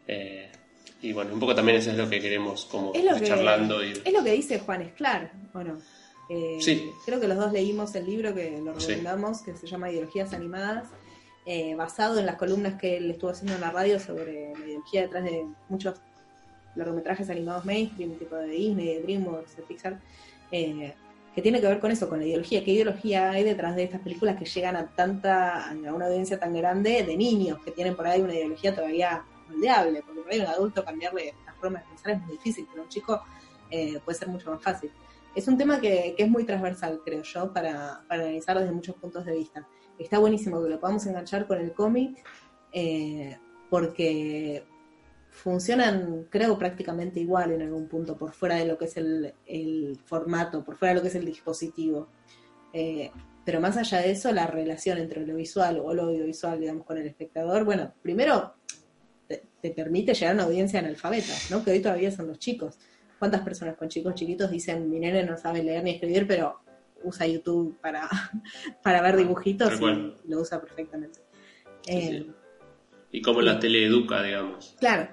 Eh, 0.07 0.51
y 1.01 1.13
bueno, 1.13 1.33
un 1.33 1.41
poco 1.41 1.55
también 1.55 1.79
eso 1.79 1.91
es 1.91 1.97
lo 1.97 2.11
que 2.11 2.21
queremos 2.21 2.67
como 2.67 2.93
charlando. 3.25 3.83
Y... 3.83 3.93
Es 4.05 4.13
lo 4.13 4.23
que 4.23 4.33
dice 4.33 4.59
Juan 4.59 4.83
Esclar, 4.83 5.33
bueno. 5.55 5.79
Eh, 6.29 6.59
sí. 6.61 6.91
Creo 7.07 7.19
que 7.19 7.29
los 7.29 7.39
dos 7.39 7.53
leímos 7.53 7.95
el 7.95 8.05
libro 8.05 8.35
que 8.35 8.61
lo 8.63 8.75
recomendamos, 8.75 9.41
que 9.41 9.57
se 9.57 9.67
llama 9.67 9.91
Ideologías 9.91 10.35
Animadas, 10.35 10.89
eh, 11.47 11.75
basado 11.75 12.19
en 12.19 12.27
las 12.27 12.37
columnas 12.37 12.75
que 12.75 12.97
él 12.99 13.11
estuvo 13.11 13.31
haciendo 13.31 13.55
en 13.55 13.61
la 13.61 13.71
radio 13.71 13.99
sobre 13.99 14.53
la 14.55 14.67
ideología 14.67 15.03
detrás 15.03 15.25
de 15.25 15.47
muchos 15.69 16.01
largometrajes 16.75 17.31
animados 17.31 17.65
mainstream, 17.65 18.15
tipo 18.19 18.37
de 18.37 18.49
Disney, 18.49 18.95
de 18.95 19.03
DreamWorks, 19.03 19.57
de 19.57 19.63
Pixar, 19.63 20.01
eh, 20.53 20.95
que 21.35 21.43
tiene 21.43 21.61
que 21.61 21.67
ver 21.67 21.81
con 21.81 21.91
eso, 21.91 22.09
con 22.09 22.19
la 22.19 22.27
ideología. 22.27 22.65
¿Qué 22.65 22.73
ideología 22.73 23.31
hay 23.31 23.45
detrás 23.45 23.77
de 23.77 23.85
estas 23.85 24.01
películas 24.01 24.37
que 24.37 24.45
llegan 24.45 24.77
a 24.77 24.87
tanta, 24.87 25.71
a 25.71 25.73
una 25.75 26.07
audiencia 26.07 26.39
tan 26.39 26.55
grande 26.55 27.05
de 27.05 27.17
niños 27.17 27.59
que 27.65 27.71
tienen 27.71 27.97
por 27.97 28.07
ahí 28.07 28.21
una 28.21 28.35
ideología 28.35 28.75
todavía 28.75 29.25
moldeable, 29.49 30.03
porque 30.03 30.21
por 30.21 30.33
ahí 30.33 30.41
un 30.41 30.47
adulto 30.47 30.85
cambiarle 30.85 31.35
la 31.47 31.55
forma 31.55 31.81
de 31.81 31.87
pensar 31.87 32.13
es 32.13 32.21
muy 32.23 32.33
difícil, 32.33 32.67
pero 32.71 32.83
un 32.83 32.89
chico 32.89 33.23
eh, 33.71 34.01
puede 34.05 34.19
ser 34.19 34.29
mucho 34.29 34.51
más 34.51 34.63
fácil. 34.63 34.91
Es 35.35 35.47
un 35.47 35.57
tema 35.57 35.81
que, 35.81 36.15
es 36.17 36.29
muy 36.29 36.45
transversal, 36.45 37.01
creo 37.05 37.23
yo, 37.23 37.53
para, 37.53 38.03
para, 38.09 38.25
analizarlo 38.25 38.63
desde 38.63 38.75
muchos 38.75 38.97
puntos 38.97 39.25
de 39.25 39.37
vista. 39.37 39.67
Está 39.99 40.19
buenísimo 40.19 40.63
que 40.63 40.71
lo 40.71 40.79
podamos 40.79 41.05
enganchar 41.07 41.47
con 41.47 41.59
el 41.59 41.73
cómic, 41.73 42.25
eh, 42.73 43.37
porque 43.69 44.65
funcionan, 45.31 46.27
creo, 46.31 46.59
prácticamente 46.59 47.21
igual 47.21 47.53
en 47.53 47.63
algún 47.63 47.89
punto, 47.89 48.17
por 48.17 48.33
fuera 48.33 48.57
de 48.57 48.67
lo 48.67 48.79
que 48.79 48.87
es 48.87 48.97
el, 48.97 49.99
formato, 50.05 50.65
por 50.65 50.77
fuera 50.77 50.95
de 50.95 50.97
lo 50.97 51.03
que 51.03 51.09
es 51.09 51.15
el 51.15 51.25
dispositivo. 51.25 52.09
Eh, 52.73 53.11
pero 53.45 53.61
más 53.61 53.77
allá 53.77 54.01
de 54.01 54.11
eso, 54.11 54.31
la 54.33 54.47
relación 54.47 54.99
entre 54.99 55.27
lo 55.27 55.35
visual 55.35 55.81
o 55.83 55.95
lo 55.95 56.05
audiovisual, 56.05 56.61
digamos, 56.61 56.85
con 56.85 56.99
el 56.99 57.07
espectador, 57.07 57.65
bueno, 57.65 57.93
primero 58.03 58.55
te, 59.27 59.71
permite 59.71 60.15
llegar 60.15 60.33
a 60.33 60.35
una 60.35 60.45
audiencia 60.45 60.81
analfabeta, 60.81 61.33
¿no? 61.51 61.65
Que 61.65 61.73
hoy 61.73 61.81
todavía 61.81 62.11
son 62.11 62.29
los 62.29 62.39
chicos. 62.39 62.79
¿Cuántas 63.19 63.43
personas 63.43 63.77
con 63.77 63.89
chicos 63.89 64.15
chiquitos 64.15 64.51
dicen, 64.51 64.89
mi 64.89 65.01
nene 65.01 65.25
no 65.25 65.37
sabe 65.37 65.63
leer 65.63 65.83
ni 65.83 65.93
escribir, 65.93 66.27
pero 66.27 66.61
usa 67.03 67.27
YouTube 67.27 67.79
para, 67.81 68.09
para 68.83 69.03
ver 69.03 69.17
dibujitos 69.17 69.81
y 69.81 70.31
lo 70.31 70.41
usa 70.41 70.61
perfectamente? 70.61 71.21
Eh, 71.87 72.27
y 73.11 73.23
cómo 73.23 73.41
la 73.41 73.59
tele 73.59 73.87
educa, 73.87 74.23
digamos. 74.23 74.77
Claro. 74.79 75.09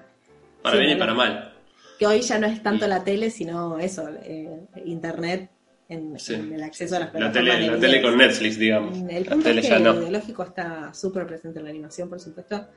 Para 0.62 0.78
bien 0.78 0.96
y 0.96 0.96
para 0.96 1.14
mal. 1.14 1.54
Que 1.98 2.06
hoy 2.06 2.20
ya 2.20 2.38
no 2.38 2.46
es 2.46 2.62
tanto 2.62 2.86
la 2.86 3.04
tele, 3.04 3.30
sino 3.30 3.78
eso, 3.78 4.08
eh, 4.22 4.66
internet 4.84 5.50
en, 5.88 6.16
el 6.52 6.62
acceso 6.62 6.96
a 6.96 7.00
las 7.00 7.10
plataformas. 7.10 7.44
La 7.44 7.54
tele, 7.56 7.70
la 7.70 7.78
tele 7.78 8.02
con 8.02 8.18
Netflix, 8.18 8.58
digamos. 8.58 8.98
El 9.08 9.24
punto 9.24 9.48
es 9.48 9.66
que 9.66 9.74
el 9.74 9.82
ideológico 9.82 10.42
está 10.42 10.92
súper 10.92 11.26
presente 11.26 11.58
en 11.58 11.64
la 11.64 11.70
animación, 11.70 12.08
por 12.08 12.20
supuesto, 12.20 12.68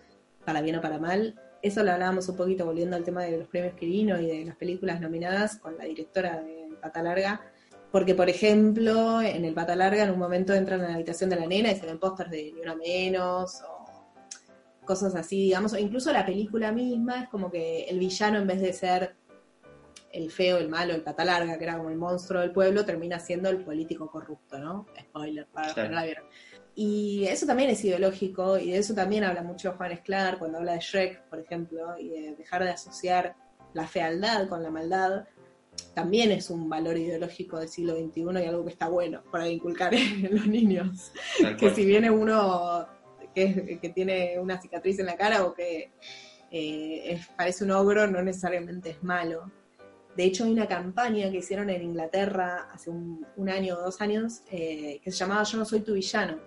para 0.46 0.62
bien 0.62 0.78
o 0.78 0.82
para 0.82 1.00
mal. 1.00 1.36
Eso 1.62 1.84
lo 1.84 1.92
hablábamos 1.92 2.30
un 2.30 2.38
poquito 2.38 2.66
volviendo 2.66 2.96
al 2.96 3.04
tema 3.04 3.24
de 3.24 3.38
los 3.38 3.48
premios 3.48 3.74
Quirino 3.74 4.20
y 4.20 4.28
de 4.28 4.46
las 4.46 4.56
películas 4.56 5.02
nominadas 5.02 5.58
con 5.58 5.78
la 5.78 5.84
directora 5.84 6.42
de 6.42 6.70
Pata 6.82 7.04
Larga. 7.04 7.49
Porque, 7.92 8.14
por 8.14 8.30
ejemplo, 8.30 9.22
en 9.22 9.46
el 9.46 9.54
Pata 9.54 9.76
Larga 9.76 10.04
en 10.04 10.12
un 10.12 10.20
momento 10.20 10.54
entran 10.54 10.82
en 10.82 10.88
la 10.88 10.96
habitación 10.96 11.30
de 11.30 11.38
la 11.38 11.48
nena 11.48 11.72
y 11.72 11.76
se 11.76 11.86
ven 11.86 12.00
pósters 12.00 12.30
de 12.30 12.52
Ni 12.54 12.62
Una 12.62 12.76
Menos 12.76 13.62
o 13.64 14.86
cosas 14.86 15.16
así, 15.16 15.44
digamos. 15.44 15.74
O 15.74 15.78
incluso 15.78 16.12
la 16.12 16.26
película 16.26 16.72
misma 16.72 17.24
es 17.24 17.30
como 17.30 17.50
que 17.50 17.86
el 17.86 17.98
villano 17.98 18.38
en 18.38 18.48
vez 18.48 18.62
de 18.62 18.74
ser 18.74 19.16
el 20.12 20.32
feo, 20.32 20.58
el 20.58 20.70
malo, 20.70 20.94
el 20.94 21.02
pata 21.02 21.24
larga, 21.26 21.58
que 21.58 21.64
era 21.64 21.78
como 21.78 21.90
el 21.90 21.98
monstruo 21.98 22.42
del 22.42 22.52
pueblo, 22.52 22.86
termina 22.86 23.20
siendo 23.20 23.50
el 23.50 23.64
político 23.64 24.10
corrupto, 24.10 24.58
¿no? 24.58 24.88
Spoiler 25.00 25.48
para 25.48 25.68
los 25.68 25.76
que 25.76 25.84
no 25.84 25.96
la 25.96 26.04
vieron. 26.04 26.26
Y 26.76 27.26
eso 27.26 27.46
también 27.46 27.70
es 27.70 27.84
ideológico, 27.84 28.58
y 28.58 28.72
de 28.72 28.78
eso 28.78 28.94
también 28.94 29.24
habla 29.24 29.44
mucho 29.44 29.74
Juan 29.74 29.92
Esclar 29.92 30.40
cuando 30.40 30.60
habla 30.60 30.74
de 30.74 30.80
Shrek, 30.80 31.24
por 31.24 31.40
ejemplo, 31.40 31.98
y 32.00 32.10
de 32.10 32.36
dejar 32.36 32.64
de 32.64 32.72
asociar 32.72 33.36
la 33.74 33.86
fealdad 33.86 34.48
con 34.48 34.64
la 34.64 34.72
maldad. 34.72 35.26
También 36.00 36.32
es 36.32 36.50
un 36.50 36.70
valor 36.70 36.98
ideológico 36.98 37.60
del 37.60 37.68
siglo 37.68 37.94
XXI 37.94 38.22
y 38.42 38.46
algo 38.46 38.64
que 38.64 38.72
está 38.72 38.88
bueno 38.88 39.22
para 39.30 39.50
inculcar 39.50 39.94
en 39.94 40.34
los 40.34 40.48
niños. 40.48 41.12
que 41.60 41.72
si 41.72 41.84
viene 41.84 42.10
uno 42.10 42.88
que, 43.36 43.78
que, 43.82 43.90
tiene 43.90 44.40
una 44.40 44.62
cicatriz 44.62 44.98
en 45.00 45.08
la 45.08 45.18
cara 45.18 45.44
o 45.44 45.54
que 45.54 45.92
eh, 46.52 47.20
parece 47.36 47.66
un 47.66 47.72
ogro, 47.72 48.08
no 48.08 48.22
necesariamente 48.22 48.92
es 48.92 49.04
malo. 49.04 49.52
De 50.16 50.24
hecho, 50.24 50.46
hay 50.46 50.54
una 50.54 50.70
campaña 50.70 51.30
que 51.30 51.40
hicieron 51.40 51.70
en 51.70 51.82
Inglaterra 51.82 52.70
hace 52.72 52.90
un, 52.90 53.26
año 53.50 53.76
o 53.76 53.82
dos 53.82 54.00
años 54.00 54.44
eh, 54.50 55.02
que 55.04 55.12
se 55.12 55.18
llamaba 55.18 55.44
Yo 55.44 55.58
no 55.58 55.66
soy 55.66 55.82
tu 55.82 55.96
villano, 55.96 56.40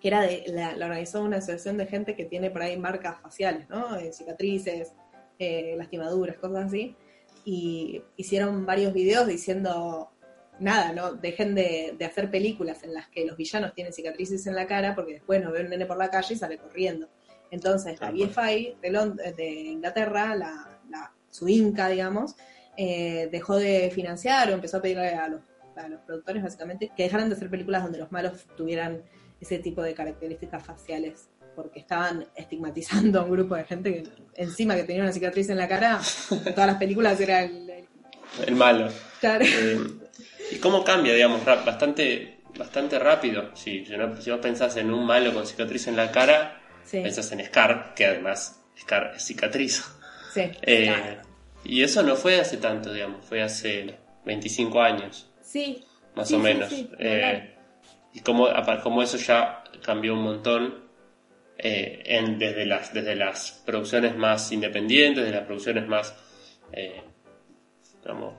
que 0.00 0.08
era 0.08 0.22
de, 0.22 0.42
la, 0.48 0.70
organizó 0.70 1.22
una 1.22 1.36
asociación 1.36 1.76
de 1.76 1.86
gente 1.86 2.16
que 2.16 2.24
tiene 2.24 2.50
por 2.50 2.62
ahí 2.62 2.76
marcas 2.76 3.20
faciales, 3.22 3.68
¿no? 3.68 3.96
Eh, 3.96 4.12
cicatrices, 4.12 4.92
eh, 5.38 5.76
lastimaduras, 5.78 6.36
cosas 6.38 6.66
así. 6.66 6.96
Y 7.44 8.02
hicieron 8.16 8.66
varios 8.66 8.92
videos 8.92 9.26
diciendo, 9.26 10.12
nada, 10.58 10.92
¿no? 10.92 11.12
Dejen 11.12 11.54
de, 11.54 11.96
hacer 12.04 12.30
películas 12.30 12.82
en 12.84 12.94
las 12.94 13.08
que 13.08 13.26
los 13.26 13.36
villanos 13.36 13.74
tienen 13.74 13.92
cicatrices 13.92 14.46
en 14.46 14.54
la 14.54 14.66
cara 14.66 14.94
porque 14.94 15.14
después 15.14 15.42
nos 15.42 15.52
ve 15.52 15.62
un 15.62 15.70
nene 15.70 15.86
por 15.86 15.98
la 15.98 16.10
calle 16.10 16.34
y 16.34 16.38
sale 16.38 16.58
corriendo. 16.58 17.08
Entonces, 17.50 18.00
la 18.00 18.10
BFI 18.10 18.76
de, 18.80 19.32
de 19.36 19.50
Inglaterra, 19.50 20.34
la, 20.34 20.68
su 21.30 21.48
Inca, 21.48 21.88
digamos, 21.88 22.36
eh, 22.76 23.28
dejó 23.30 23.56
de 23.56 23.90
financiar 23.90 24.50
o 24.50 24.52
empezó 24.52 24.78
a 24.78 24.82
pedirle 24.82 25.08
a 25.08 25.28
los, 25.28 25.40
a 25.76 25.88
los 25.88 26.00
productores 26.02 26.42
básicamente 26.42 26.90
que 26.96 27.02
dejaran 27.04 27.28
de 27.28 27.34
hacer 27.34 27.50
películas 27.50 27.82
donde 27.82 27.98
los 27.98 28.12
malos 28.12 28.46
tuvieran 28.56 29.02
ese 29.42 29.58
tipo 29.58 29.82
de 29.82 29.92
características 29.92 30.64
faciales 30.64 31.28
porque 31.54 31.80
estaban 31.80 32.26
estigmatizando 32.34 33.20
a 33.20 33.24
un 33.24 33.32
grupo 33.32 33.56
de 33.56 33.64
gente 33.64 33.92
que 33.92 34.08
encima 34.36 34.74
que 34.74 34.84
tenía 34.84 35.02
una 35.02 35.12
cicatriz 35.12 35.50
en 35.50 35.58
la 35.58 35.68
cara, 35.68 36.00
todas 36.28 36.66
las 36.66 36.76
películas 36.76 37.20
era 37.20 37.42
el, 37.42 37.86
el, 38.46 38.54
malo. 38.54 38.88
Eh, 39.22 39.78
¿Y 40.50 40.56
cómo 40.56 40.82
cambia, 40.84 41.12
digamos, 41.12 41.44
bastante, 41.44 42.38
bastante 42.56 42.98
rápido? 42.98 43.50
Si, 43.54 43.84
si, 43.84 44.30
vos 44.30 44.40
pensás 44.40 44.76
en 44.76 44.90
un 44.92 45.04
malo 45.04 45.34
con 45.34 45.46
cicatriz 45.46 45.88
en 45.88 45.96
la 45.96 46.10
cara, 46.10 46.60
pensás 46.90 47.30
en 47.32 47.44
Scar, 47.44 47.92
que 47.94 48.06
además 48.06 48.62
Scar 48.78 49.12
es 49.16 49.24
cicatriz. 49.24 49.84
Sí, 50.32 50.50
eh, 50.62 51.18
y 51.64 51.82
eso 51.82 52.02
no 52.02 52.16
fue 52.16 52.40
hace 52.40 52.56
tanto, 52.56 52.92
digamos, 52.92 53.24
fue 53.26 53.42
hace 53.42 53.96
25 54.24 54.80
años. 54.80 55.30
Sí. 55.42 55.84
Más 56.14 56.32
o 56.32 56.38
menos. 56.38 56.72
eh, 56.98 57.51
y 58.14 58.20
como, 58.20 58.48
como 58.82 59.02
eso 59.02 59.16
ya 59.16 59.64
cambió 59.82 60.14
un 60.14 60.22
montón 60.22 60.82
eh, 61.58 62.02
en, 62.04 62.38
desde, 62.38 62.66
las, 62.66 62.92
desde 62.92 63.14
las 63.14 63.62
producciones 63.64 64.16
más 64.16 64.50
independientes, 64.52 65.22
desde 65.22 65.36
las 65.36 65.46
producciones 65.46 65.86
más, 65.86 66.14
eh, 66.72 67.02
digamos, 68.02 68.34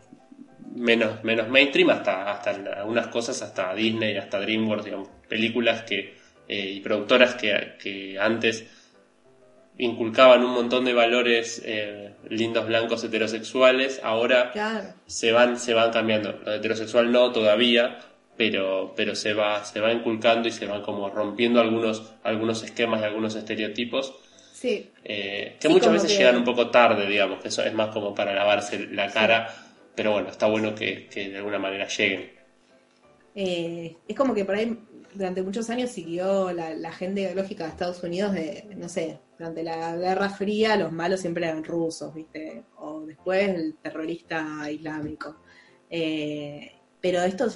menos, 0.75 1.23
menos 1.23 1.47
mainstream, 1.47 1.89
hasta, 1.89 2.31
hasta 2.31 2.51
algunas 2.51 3.07
cosas, 3.07 3.41
hasta 3.41 3.73
Disney, 3.73 4.17
hasta 4.17 4.39
DreamWorks, 4.39 4.85
digamos, 4.85 5.09
películas 5.29 5.83
que, 5.83 6.15
eh, 6.47 6.69
y 6.71 6.81
productoras 6.81 7.35
que, 7.35 7.75
que 7.81 8.19
antes 8.19 8.67
inculcaban 9.77 10.43
un 10.43 10.51
montón 10.51 10.85
de 10.85 10.93
valores 10.93 11.65
lindos 12.29 12.67
blancos 12.67 13.03
heterosexuales, 13.03 14.01
ahora 14.03 14.51
se 15.07 15.31
van 15.31 15.57
se 15.57 15.73
van 15.73 15.91
cambiando. 15.91 16.39
Lo 16.45 16.53
heterosexual 16.53 17.11
no 17.11 17.31
todavía, 17.31 17.97
pero 18.37 18.93
pero 18.95 19.15
se 19.15 19.33
va 19.33 19.63
se 19.63 19.79
va 19.79 19.91
inculcando 19.91 20.47
y 20.47 20.51
se 20.51 20.65
van 20.65 20.81
como 20.81 21.09
rompiendo 21.09 21.61
algunos 21.61 22.13
algunos 22.23 22.63
esquemas 22.63 23.01
y 23.01 23.05
algunos 23.05 23.35
estereotipos. 23.35 24.13
Sí. 24.53 24.91
Eh, 25.03 25.57
que 25.59 25.69
muchas 25.69 25.91
veces 25.91 26.17
llegan 26.17 26.37
un 26.37 26.45
poco 26.45 26.69
tarde, 26.69 27.07
digamos, 27.07 27.41
que 27.41 27.49
eso 27.49 27.63
es 27.63 27.73
más 27.73 27.89
como 27.89 28.15
para 28.15 28.33
lavarse 28.33 28.87
la 28.87 29.11
cara, 29.11 29.53
pero 29.93 30.13
bueno, 30.13 30.29
está 30.29 30.47
bueno 30.47 30.73
que, 30.73 31.09
de 31.13 31.35
alguna 31.35 31.59
manera 31.59 31.87
lleguen. 31.87 32.31
Eh, 33.35 33.97
es 34.07 34.15
como 34.15 34.33
que 34.33 34.45
por 34.45 34.55
ahí 34.55 34.77
durante 35.13 35.41
muchos 35.41 35.69
años 35.69 35.89
siguió 35.89 36.53
la, 36.53 36.73
la, 36.75 36.89
agenda 36.89 37.21
ideológica 37.21 37.65
de 37.65 37.71
Estados 37.71 38.03
Unidos 38.03 38.31
de, 38.33 38.65
no 38.77 38.87
sé, 38.87 39.19
durante 39.37 39.63
la 39.63 39.95
Guerra 39.97 40.29
Fría 40.29 40.77
los 40.77 40.91
malos 40.91 41.19
siempre 41.19 41.45
eran 41.45 41.63
rusos, 41.63 42.13
¿viste? 42.13 42.63
O 42.77 43.01
después 43.01 43.49
el 43.49 43.75
terrorista 43.81 44.69
islámico. 44.71 45.37
Eh, 45.89 46.71
pero 47.01 47.21
esto 47.21 47.47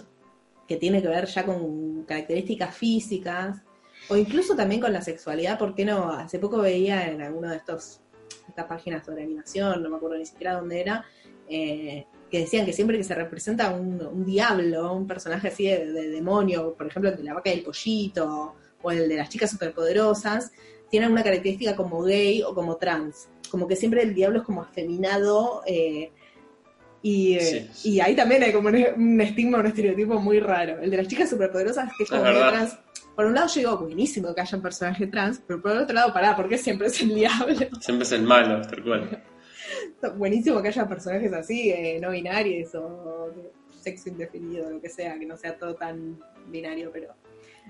que 0.68 0.78
tiene 0.78 1.02
que 1.02 1.08
ver 1.08 1.26
ya 1.26 1.46
con 1.46 2.04
características 2.04 2.76
físicas, 2.76 3.62
o 4.10 4.16
incluso 4.16 4.56
también 4.56 4.82
con 4.82 4.94
la 4.94 5.02
sexualidad, 5.02 5.58
¿por 5.58 5.76
qué 5.76 5.86
no? 5.86 6.12
Hace 6.12 6.40
poco 6.40 6.58
veía 6.58 7.10
en 7.10 7.22
alguno 7.22 7.50
de 7.50 7.58
estos 7.58 8.02
estas 8.48 8.66
páginas 8.66 9.06
sobre 9.06 9.24
animación, 9.24 9.84
no 9.84 9.90
me 9.90 9.98
acuerdo 9.98 10.18
ni 10.18 10.26
siquiera 10.26 10.54
dónde 10.54 10.80
era, 10.80 11.06
eh, 11.50 12.06
que 12.30 12.40
decían 12.40 12.66
que 12.66 12.74
siempre 12.74 12.98
que 12.98 13.04
se 13.04 13.16
representa 13.16 13.72
un, 13.72 14.26
diablo, 14.26 14.94
un 14.94 15.08
personaje 15.08 15.50
así 15.50 15.66
de, 15.68 16.10
demonio, 16.10 16.74
por 16.76 16.88
ejemplo 16.88 17.10
el 17.10 17.18
de 17.18 17.24
la 17.24 17.34
vaca 17.34 17.50
y 17.50 17.54
el 17.54 17.64
pollito, 17.64 18.56
o 18.82 18.92
el 18.92 19.08
de 19.08 19.16
las 19.16 19.30
chicas 19.30 19.52
superpoderosas, 19.52 20.52
tienen 20.90 21.12
una 21.12 21.24
característica 21.24 21.76
como 21.76 22.02
gay 22.02 22.44
o 22.44 22.54
como 22.54 22.78
trans. 22.78 23.30
Como 23.50 23.68
que 23.68 23.76
siempre 23.76 24.04
el 24.04 24.14
diablo 24.14 24.40
es 24.40 24.46
como 24.46 24.62
afeminado. 24.62 25.64
Eh, 25.66 26.12
y, 27.10 27.38
y, 27.86 28.00
ahí 28.02 28.16
también 28.18 28.44
hay 28.44 28.52
como 28.52 28.68
un, 28.68 29.22
estigma, 29.22 29.60
un 29.60 29.68
estereotipo 29.68 30.20
muy 30.20 30.42
raro. 30.42 30.80
El 30.82 30.92
de 30.92 30.98
las 30.98 31.08
chicas 31.08 31.30
superpoderosas, 31.30 31.90
que 31.98 32.04
es 32.04 32.10
como 32.10 32.24
trans. 32.24 32.78
Por 33.16 33.26
un 33.26 33.34
lado 33.34 33.48
yo 33.48 33.54
digo, 33.60 33.78
buenísimo 33.78 34.36
que 34.36 34.42
haya 34.42 34.58
un 34.58 34.62
personaje 34.62 35.08
trans, 35.08 35.42
pero 35.48 35.62
por 35.62 35.72
el 35.72 35.78
otro 35.80 35.96
lado, 35.96 36.14
pará, 36.14 36.36
porque 36.36 36.58
siempre 36.58 36.88
es 36.88 37.02
el 37.02 37.16
diablo. 37.16 37.56
Siempre 37.80 38.06
es 38.06 38.12
el 38.12 38.24
malo, 38.24 38.62
tal 38.62 38.84
cual. 38.84 39.24
buenísimo 40.18 40.62
que 40.62 40.68
haya 40.68 40.86
personajes 40.86 41.32
así, 41.32 41.70
eh, 41.70 41.98
no 42.02 42.12
binarios 42.12 42.76
o 42.76 43.32
sexo 43.82 44.10
indefinido, 44.10 44.70
lo 44.70 44.82
que 44.82 44.90
sea, 44.90 45.18
que 45.18 45.26
no 45.26 45.38
sea 45.38 45.58
todo 45.58 45.76
tan 45.76 46.20
binario, 46.48 46.92
pero 46.92 47.14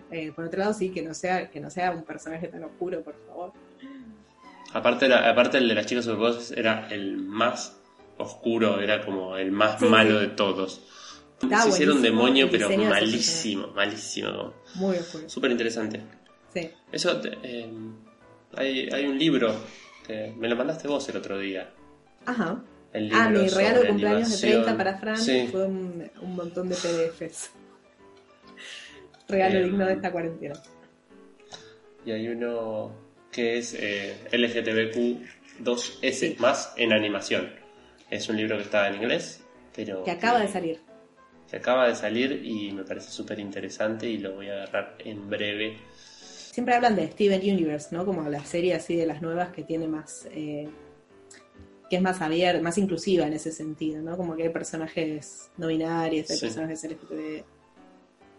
eh, 0.10 0.32
por 0.32 0.45
otro 0.45 0.60
lado 0.60 0.73
sí, 0.73 0.89
que 0.89 1.04
no 1.04 1.13
sea 1.13 1.50
que 1.50 1.60
no 1.60 1.69
sea 1.69 1.91
un 1.91 2.04
personaje 2.04 2.47
tan 2.47 2.63
oscuro, 2.63 3.04
por 3.04 3.15
favor. 3.28 3.54
Aparte, 4.73 5.13
aparte 5.13 5.60
el 5.60 5.67
de 5.67 5.76
las 5.76 5.86
chicas 5.86 6.06
superpoderosas 6.06 6.58
era 6.58 6.88
el 6.89 7.17
más 7.17 7.78
oscuro, 8.17 8.80
era 8.80 9.06
como 9.06 9.38
el 9.38 9.51
más 9.51 9.82
malo 9.82 10.19
de 10.19 10.27
todos. 10.27 10.82
Se 11.39 11.69
hicieron 11.69 12.01
demonio, 12.01 12.49
pero 12.49 12.69
malísimo, 12.69 13.67
malísimo. 13.67 14.53
Muy 14.75 14.97
oscuro. 14.97 15.30
Súper 15.30 15.51
interesante. 15.51 16.01
Sí. 16.53 16.71
Eso, 16.91 17.21
eh, 17.43 17.69
hay, 18.56 18.89
hay 18.89 19.06
un 19.06 19.19
libro, 19.19 19.56
que 20.06 20.34
me 20.38 20.47
lo 20.47 20.56
mandaste 20.56 20.88
vos 20.88 21.08
el 21.10 21.17
otro 21.17 21.38
día. 21.38 21.69
Ajá. 22.25 22.63
ah, 23.13 23.30
mi 23.30 23.47
regalo 23.47 23.82
de 23.82 23.88
cumpleaños 23.88 24.41
de 24.41 24.49
30 24.49 24.77
para 24.77 24.97
Fran 24.97 25.17
fue 25.17 25.65
un, 25.65 26.10
montón 26.23 26.69
de 26.69 26.75
PDFs. 26.75 27.51
regalo 29.27 29.63
digno 29.63 29.86
de 29.86 29.93
esta 29.93 30.12
cuarentena. 30.12 30.60
Y 32.06 32.12
hay 32.12 32.27
uno 32.30 32.91
que 33.32 33.60
es 33.60 33.75
eh, 33.77 34.17
LGTBQ2S 34.32 36.39
más 36.39 36.73
en 36.77 36.93
animación. 36.93 37.66
Es 38.10 38.30
un 38.30 38.38
libro 38.38 38.58
que 38.58 38.63
está 38.63 38.88
en 38.88 38.96
inglés, 38.96 39.43
pero... 39.76 40.04
Que 40.04 40.12
acaba 40.12 40.39
de 40.39 40.48
salir. 40.48 40.80
Que 41.50 41.58
acaba 41.58 41.88
de 41.88 41.96
salir 41.96 42.41
y 42.43 42.72
me 42.72 42.84
parece 42.84 43.12
súper 43.12 43.39
interesante 43.39 44.10
y 44.10 44.17
lo 44.17 44.36
voy 44.36 44.50
a 44.50 44.54
agarrar 44.63 44.96
en 45.00 45.30
breve. 45.30 45.78
Siempre 45.96 46.76
hablan 46.76 46.96
de 46.96 47.12
Steven 47.12 47.41
Universe, 47.41 47.96
¿no? 47.96 48.06
Como 48.06 48.28
la 48.30 48.43
serie 48.43 48.74
así 48.74 48.96
de 48.96 49.06
las 49.06 49.22
nuevas 49.22 49.52
que 49.52 49.63
tiene 49.63 49.88
más... 49.88 50.28
Eh, 50.32 50.67
que 51.89 51.96
es 51.96 52.02
más 52.02 52.22
abierta, 52.22 52.62
más 52.62 52.78
inclusiva 52.78 53.26
en 53.28 53.34
ese 53.34 53.52
sentido, 53.52 54.02
¿no? 54.02 54.17
Como 54.17 54.36
que 54.36 54.43
hay 54.43 54.50
personajes 54.50 55.52
no 55.58 55.67
binarios, 55.67 56.30
hay 56.30 56.38
personajes 56.38 56.84
LGTB. 56.84 57.43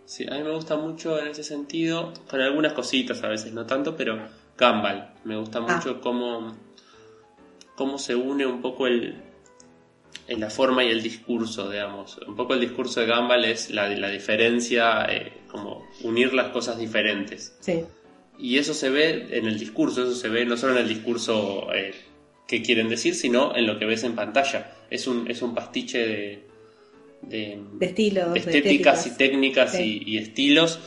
Sí, 0.04 0.26
a 0.26 0.34
mí 0.34 0.42
me 0.42 0.50
gusta 0.50 0.76
mucho 0.76 1.18
en 1.18 1.28
ese 1.28 1.42
sentido, 1.42 2.12
con 2.28 2.40
algunas 2.40 2.72
cositas 2.72 3.22
a 3.22 3.28
veces, 3.28 3.52
no 3.52 3.66
tanto, 3.66 3.96
pero, 3.96 4.18
Gumball. 4.58 5.14
Me 5.24 5.36
gusta 5.38 5.58
ah. 5.58 5.76
mucho 5.76 6.00
cómo, 6.00 6.56
cómo 7.74 7.98
se 7.98 8.14
une 8.14 8.46
un 8.46 8.60
poco 8.60 8.86
el, 8.86 9.27
en 10.26 10.40
la 10.40 10.50
forma 10.50 10.84
y 10.84 10.88
el 10.88 11.02
discurso, 11.02 11.70
digamos. 11.70 12.18
Un 12.26 12.36
poco 12.36 12.54
el 12.54 12.60
discurso 12.60 13.00
de 13.00 13.06
Gumball 13.06 13.44
es 13.44 13.70
la, 13.70 13.88
la 13.88 14.10
diferencia, 14.10 15.06
eh, 15.08 15.32
como 15.50 15.88
unir 16.02 16.34
las 16.34 16.48
cosas 16.48 16.78
diferentes. 16.78 17.56
Sí. 17.60 17.84
Y 18.38 18.58
eso 18.58 18.74
se 18.74 18.90
ve 18.90 19.28
en 19.30 19.46
el 19.46 19.58
discurso, 19.58 20.04
eso 20.04 20.14
se 20.14 20.28
ve 20.28 20.44
no 20.44 20.56
solo 20.56 20.74
en 20.74 20.80
el 20.80 20.88
discurso 20.88 21.72
eh, 21.74 21.92
que 22.46 22.62
quieren 22.62 22.88
decir, 22.88 23.14
sino 23.14 23.56
en 23.56 23.66
lo 23.66 23.78
que 23.78 23.86
ves 23.86 24.04
en 24.04 24.14
pantalla. 24.14 24.72
Es 24.90 25.06
un, 25.06 25.28
es 25.30 25.42
un 25.42 25.54
pastiche 25.54 26.06
de, 26.06 26.48
de, 27.22 27.60
estilos, 27.80 28.36
estéticas 28.36 29.06
y 29.06 29.16
técnicas 29.16 29.78
y, 29.80 30.18
estilos, 30.18 30.78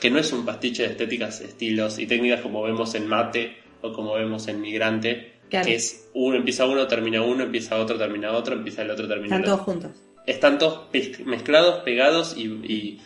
que 0.00 0.10
no 0.10 0.18
es 0.18 0.32
un 0.32 0.44
pastiche 0.44 0.84
de 0.84 0.90
estéticas, 0.90 1.40
estilos 1.40 1.98
y 1.98 2.06
técnicas 2.06 2.42
como 2.42 2.62
vemos 2.62 2.94
en 2.94 3.06
Mate 3.06 3.56
o 3.82 3.92
como 3.92 4.14
vemos 4.14 4.46
en 4.48 4.60
Migrante, 4.60 5.32
que 5.50 5.74
es 5.74 6.08
uno, 6.14 6.36
empieza 6.36 6.66
uno, 6.66 6.86
termina 6.86 7.22
uno, 7.22 7.44
empieza 7.44 7.76
otro, 7.76 7.98
termina 7.98 8.32
otro, 8.32 8.54
empieza 8.54 8.82
el 8.82 8.90
otro, 8.90 9.06
termina 9.08 9.36
Están 9.36 9.44
el 9.44 9.50
otro. 9.50 9.64
todos 9.64 9.64
juntos. 9.64 9.90
Están 10.26 10.58
todos 10.58 10.88
mezclados, 11.24 11.82
pegados 11.82 12.36
y, 12.36 13.00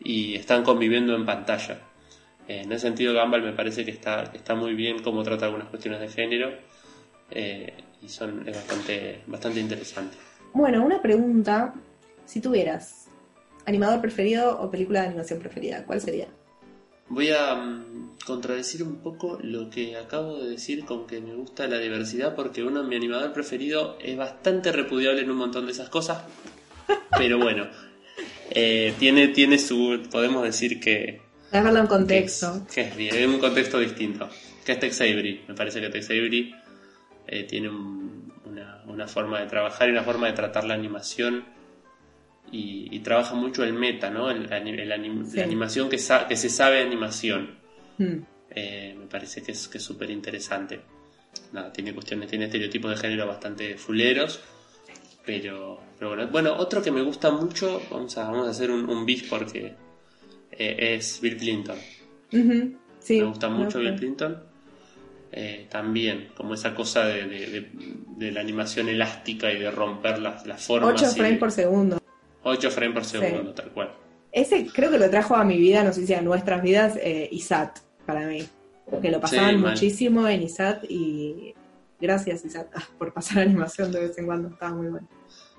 y, 0.00 0.34
están 0.34 0.62
conviviendo 0.62 1.14
en 1.14 1.24
pantalla. 1.24 1.80
Eh, 2.46 2.62
en 2.64 2.72
ese 2.72 2.86
sentido, 2.86 3.14
Gumball 3.14 3.42
me 3.42 3.52
parece 3.52 3.84
que 3.84 3.90
está, 3.90 4.24
está 4.34 4.54
muy 4.54 4.74
bien 4.74 5.02
cómo 5.02 5.22
trata 5.22 5.46
algunas 5.46 5.68
cuestiones 5.68 6.00
de 6.00 6.08
género 6.08 6.52
eh, 7.30 7.72
y 8.02 8.08
son, 8.08 8.46
es 8.48 8.54
bastante, 8.54 9.22
bastante 9.26 9.60
interesante. 9.60 10.16
Bueno, 10.52 10.84
una 10.84 11.00
pregunta 11.00 11.74
si 12.24 12.40
tuvieras 12.40 13.08
animador 13.66 14.00
preferido 14.00 14.60
o 14.60 14.70
película 14.70 15.00
de 15.02 15.08
animación 15.08 15.38
preferida, 15.38 15.84
¿cuál 15.84 16.00
sería? 16.00 16.28
Voy 17.10 17.30
a 17.30 17.56
mm, 17.56 18.18
contradecir 18.24 18.84
un 18.84 19.02
poco 19.02 19.38
lo 19.42 19.68
que 19.68 19.96
acabo 19.96 20.38
de 20.38 20.50
decir 20.50 20.84
con 20.84 21.08
que 21.08 21.20
me 21.20 21.34
gusta 21.34 21.66
la 21.66 21.78
diversidad 21.78 22.36
porque 22.36 22.62
uno, 22.62 22.84
mi 22.84 22.94
animador 22.94 23.32
preferido, 23.32 23.98
es 24.00 24.16
bastante 24.16 24.70
repudiable 24.70 25.22
en 25.22 25.30
un 25.30 25.36
montón 25.36 25.66
de 25.66 25.72
esas 25.72 25.88
cosas. 25.88 26.22
Pero 27.18 27.38
bueno, 27.38 27.66
eh, 28.50 28.94
tiene, 28.98 29.28
tiene 29.28 29.58
su. 29.58 30.00
Podemos 30.10 30.44
decir 30.44 30.78
que. 30.78 31.20
Déjalo 31.50 31.80
en 31.80 31.86
contexto. 31.88 32.64
Que 32.72 32.82
es, 32.82 32.96
bien, 32.96 33.16
en 33.16 33.30
un 33.30 33.40
contexto 33.40 33.80
distinto. 33.80 34.28
Que 34.64 34.72
es 34.72 34.78
Tex 34.78 35.00
Avery. 35.00 35.42
Me 35.48 35.54
parece 35.54 35.80
que 35.80 35.88
Tex 35.88 36.06
Avery 36.10 36.54
eh, 37.26 37.42
tiene 37.42 37.70
una, 37.70 38.84
una 38.86 39.08
forma 39.08 39.40
de 39.40 39.46
trabajar 39.46 39.88
y 39.88 39.90
una 39.92 40.04
forma 40.04 40.28
de 40.28 40.34
tratar 40.34 40.62
la 40.62 40.74
animación 40.74 41.44
y, 42.52 42.98
trabaja 43.00 43.34
mucho 43.34 43.64
el 43.64 43.72
meta, 43.72 44.10
¿no? 44.10 44.30
La 44.32 44.56
animación 44.56 45.88
que, 45.88 45.98
que 46.28 46.36
se 46.36 46.48
sabe 46.50 46.80
animación. 46.80 47.58
Hmm. 47.98 48.18
Eh, 48.50 48.96
me 48.98 49.06
parece 49.06 49.42
que 49.42 49.52
es 49.52 49.68
que 49.68 49.78
súper 49.78 50.10
interesante. 50.10 50.80
Nada, 51.52 51.72
tiene 51.72 51.94
cuestiones, 51.94 52.28
tiene 52.28 52.46
estereotipos 52.46 52.90
de 52.90 52.96
género 52.96 53.26
bastante 53.26 53.76
fuleros. 53.76 54.40
Pero, 55.24 55.80
bueno. 56.00 56.28
bueno, 56.28 56.54
otro 56.56 56.82
que 56.82 56.90
me 56.90 57.02
gusta 57.02 57.30
mucho, 57.30 57.80
vamos 57.90 58.16
a, 58.18 58.24
vamos 58.24 58.48
a 58.48 58.50
hacer 58.50 58.70
un, 58.70 58.88
un 58.88 59.06
beef 59.06 59.28
porque 59.28 59.74
eh, 60.50 60.94
es 60.96 61.20
Bill 61.20 61.36
Clinton. 61.36 61.78
me 62.32 63.24
gusta 63.24 63.48
mucho 63.48 63.78
Bill 63.78 63.96
Clinton. 63.96 64.50
Eh, 65.32 65.68
también, 65.70 66.30
como 66.36 66.54
esa 66.54 66.74
cosa 66.74 67.06
de, 67.06 67.70
la 68.18 68.40
animación 68.40 68.88
elástica 68.88 69.52
y 69.52 69.58
de 69.58 69.70
romper 69.70 70.18
las, 70.18 70.44
las 70.46 70.66
formas. 70.66 71.00
8 71.00 71.12
frames 71.12 71.38
por 71.38 71.52
segundo. 71.52 71.99
8 72.42 72.70
frames 72.70 72.94
por 72.94 73.04
segundo, 73.04 73.54
tal 73.54 73.70
cual. 73.70 73.92
Ese 74.32 74.66
creo 74.72 74.90
que 74.90 74.98
lo 74.98 75.10
trajo 75.10 75.34
a 75.34 75.44
mi 75.44 75.58
vida, 75.58 75.82
no 75.82 75.92
sé 75.92 76.06
si 76.06 76.14
a 76.14 76.22
nuestras 76.22 76.62
vidas, 76.62 76.96
eh, 77.02 77.28
ISAT, 77.32 77.78
para 78.06 78.26
mí. 78.26 78.46
Que 79.02 79.10
lo 79.10 79.20
pasaban 79.20 79.60
muchísimo 79.60 80.26
en 80.26 80.42
ISAT 80.42 80.84
y 80.88 81.54
gracias 82.00 82.44
ISAT 82.44 82.68
por 82.98 83.12
pasar 83.12 83.42
animación 83.42 83.92
de 83.92 84.00
vez 84.00 84.18
en 84.18 84.26
cuando, 84.26 84.48
estaba 84.48 84.74
muy 84.74 84.88
bueno. 84.88 85.08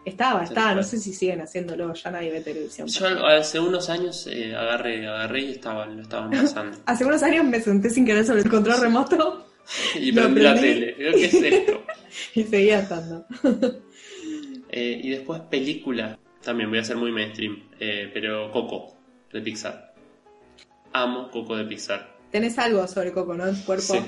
Estaba, 0.03 0.43
estaba, 0.43 0.73
no 0.73 0.81
sé 0.81 0.97
si 0.97 1.13
siguen 1.13 1.41
haciéndolo, 1.41 1.93
ya 1.93 2.09
nadie 2.09 2.31
ve 2.31 2.41
televisión. 2.41 2.87
Yo 2.87 3.05
hace 3.27 3.59
unos 3.59 3.87
años 3.87 4.27
eh, 4.31 4.55
agarré, 4.55 5.07
agarré 5.07 5.41
y 5.41 5.51
estaban, 5.51 5.95
lo 5.97 6.01
estaban 6.01 6.31
pasando. 6.41 6.77
hace 6.85 7.05
unos 7.05 7.21
años 7.21 7.45
me 7.45 7.61
senté 7.61 7.89
sin 7.91 8.05
querer 8.05 8.25
sobre 8.25 8.41
el 8.41 8.49
control 8.49 8.81
remoto. 8.81 9.45
y 9.95 10.11
prendí 10.11 10.41
la 10.41 10.55
tele, 10.55 10.95
¿qué 10.95 11.25
es 11.25 11.33
esto? 11.33 11.83
y 12.33 12.43
seguía 12.43 12.79
estando. 12.79 13.25
eh, 14.69 15.01
y 15.03 15.09
después 15.11 15.41
película. 15.41 16.17
También 16.43 16.69
voy 16.69 16.80
a 16.80 16.84
ser 16.84 16.97
muy 16.97 17.12
mainstream, 17.12 17.69
eh, 17.80 18.10
pero 18.13 18.51
Coco, 18.51 18.95
de 19.32 19.41
Pixar. 19.41 19.93
Amo 20.93 21.30
Coco 21.30 21.56
de 21.56 21.65
Pixar. 21.65 22.17
Tenés 22.32 22.58
algo 22.58 22.88
sobre 22.88 23.12
Coco, 23.12 23.36
¿no? 23.36 23.47
En 23.47 23.56
tu 23.56 23.65
cuerpo. 23.65 23.93
Sí. 23.93 23.99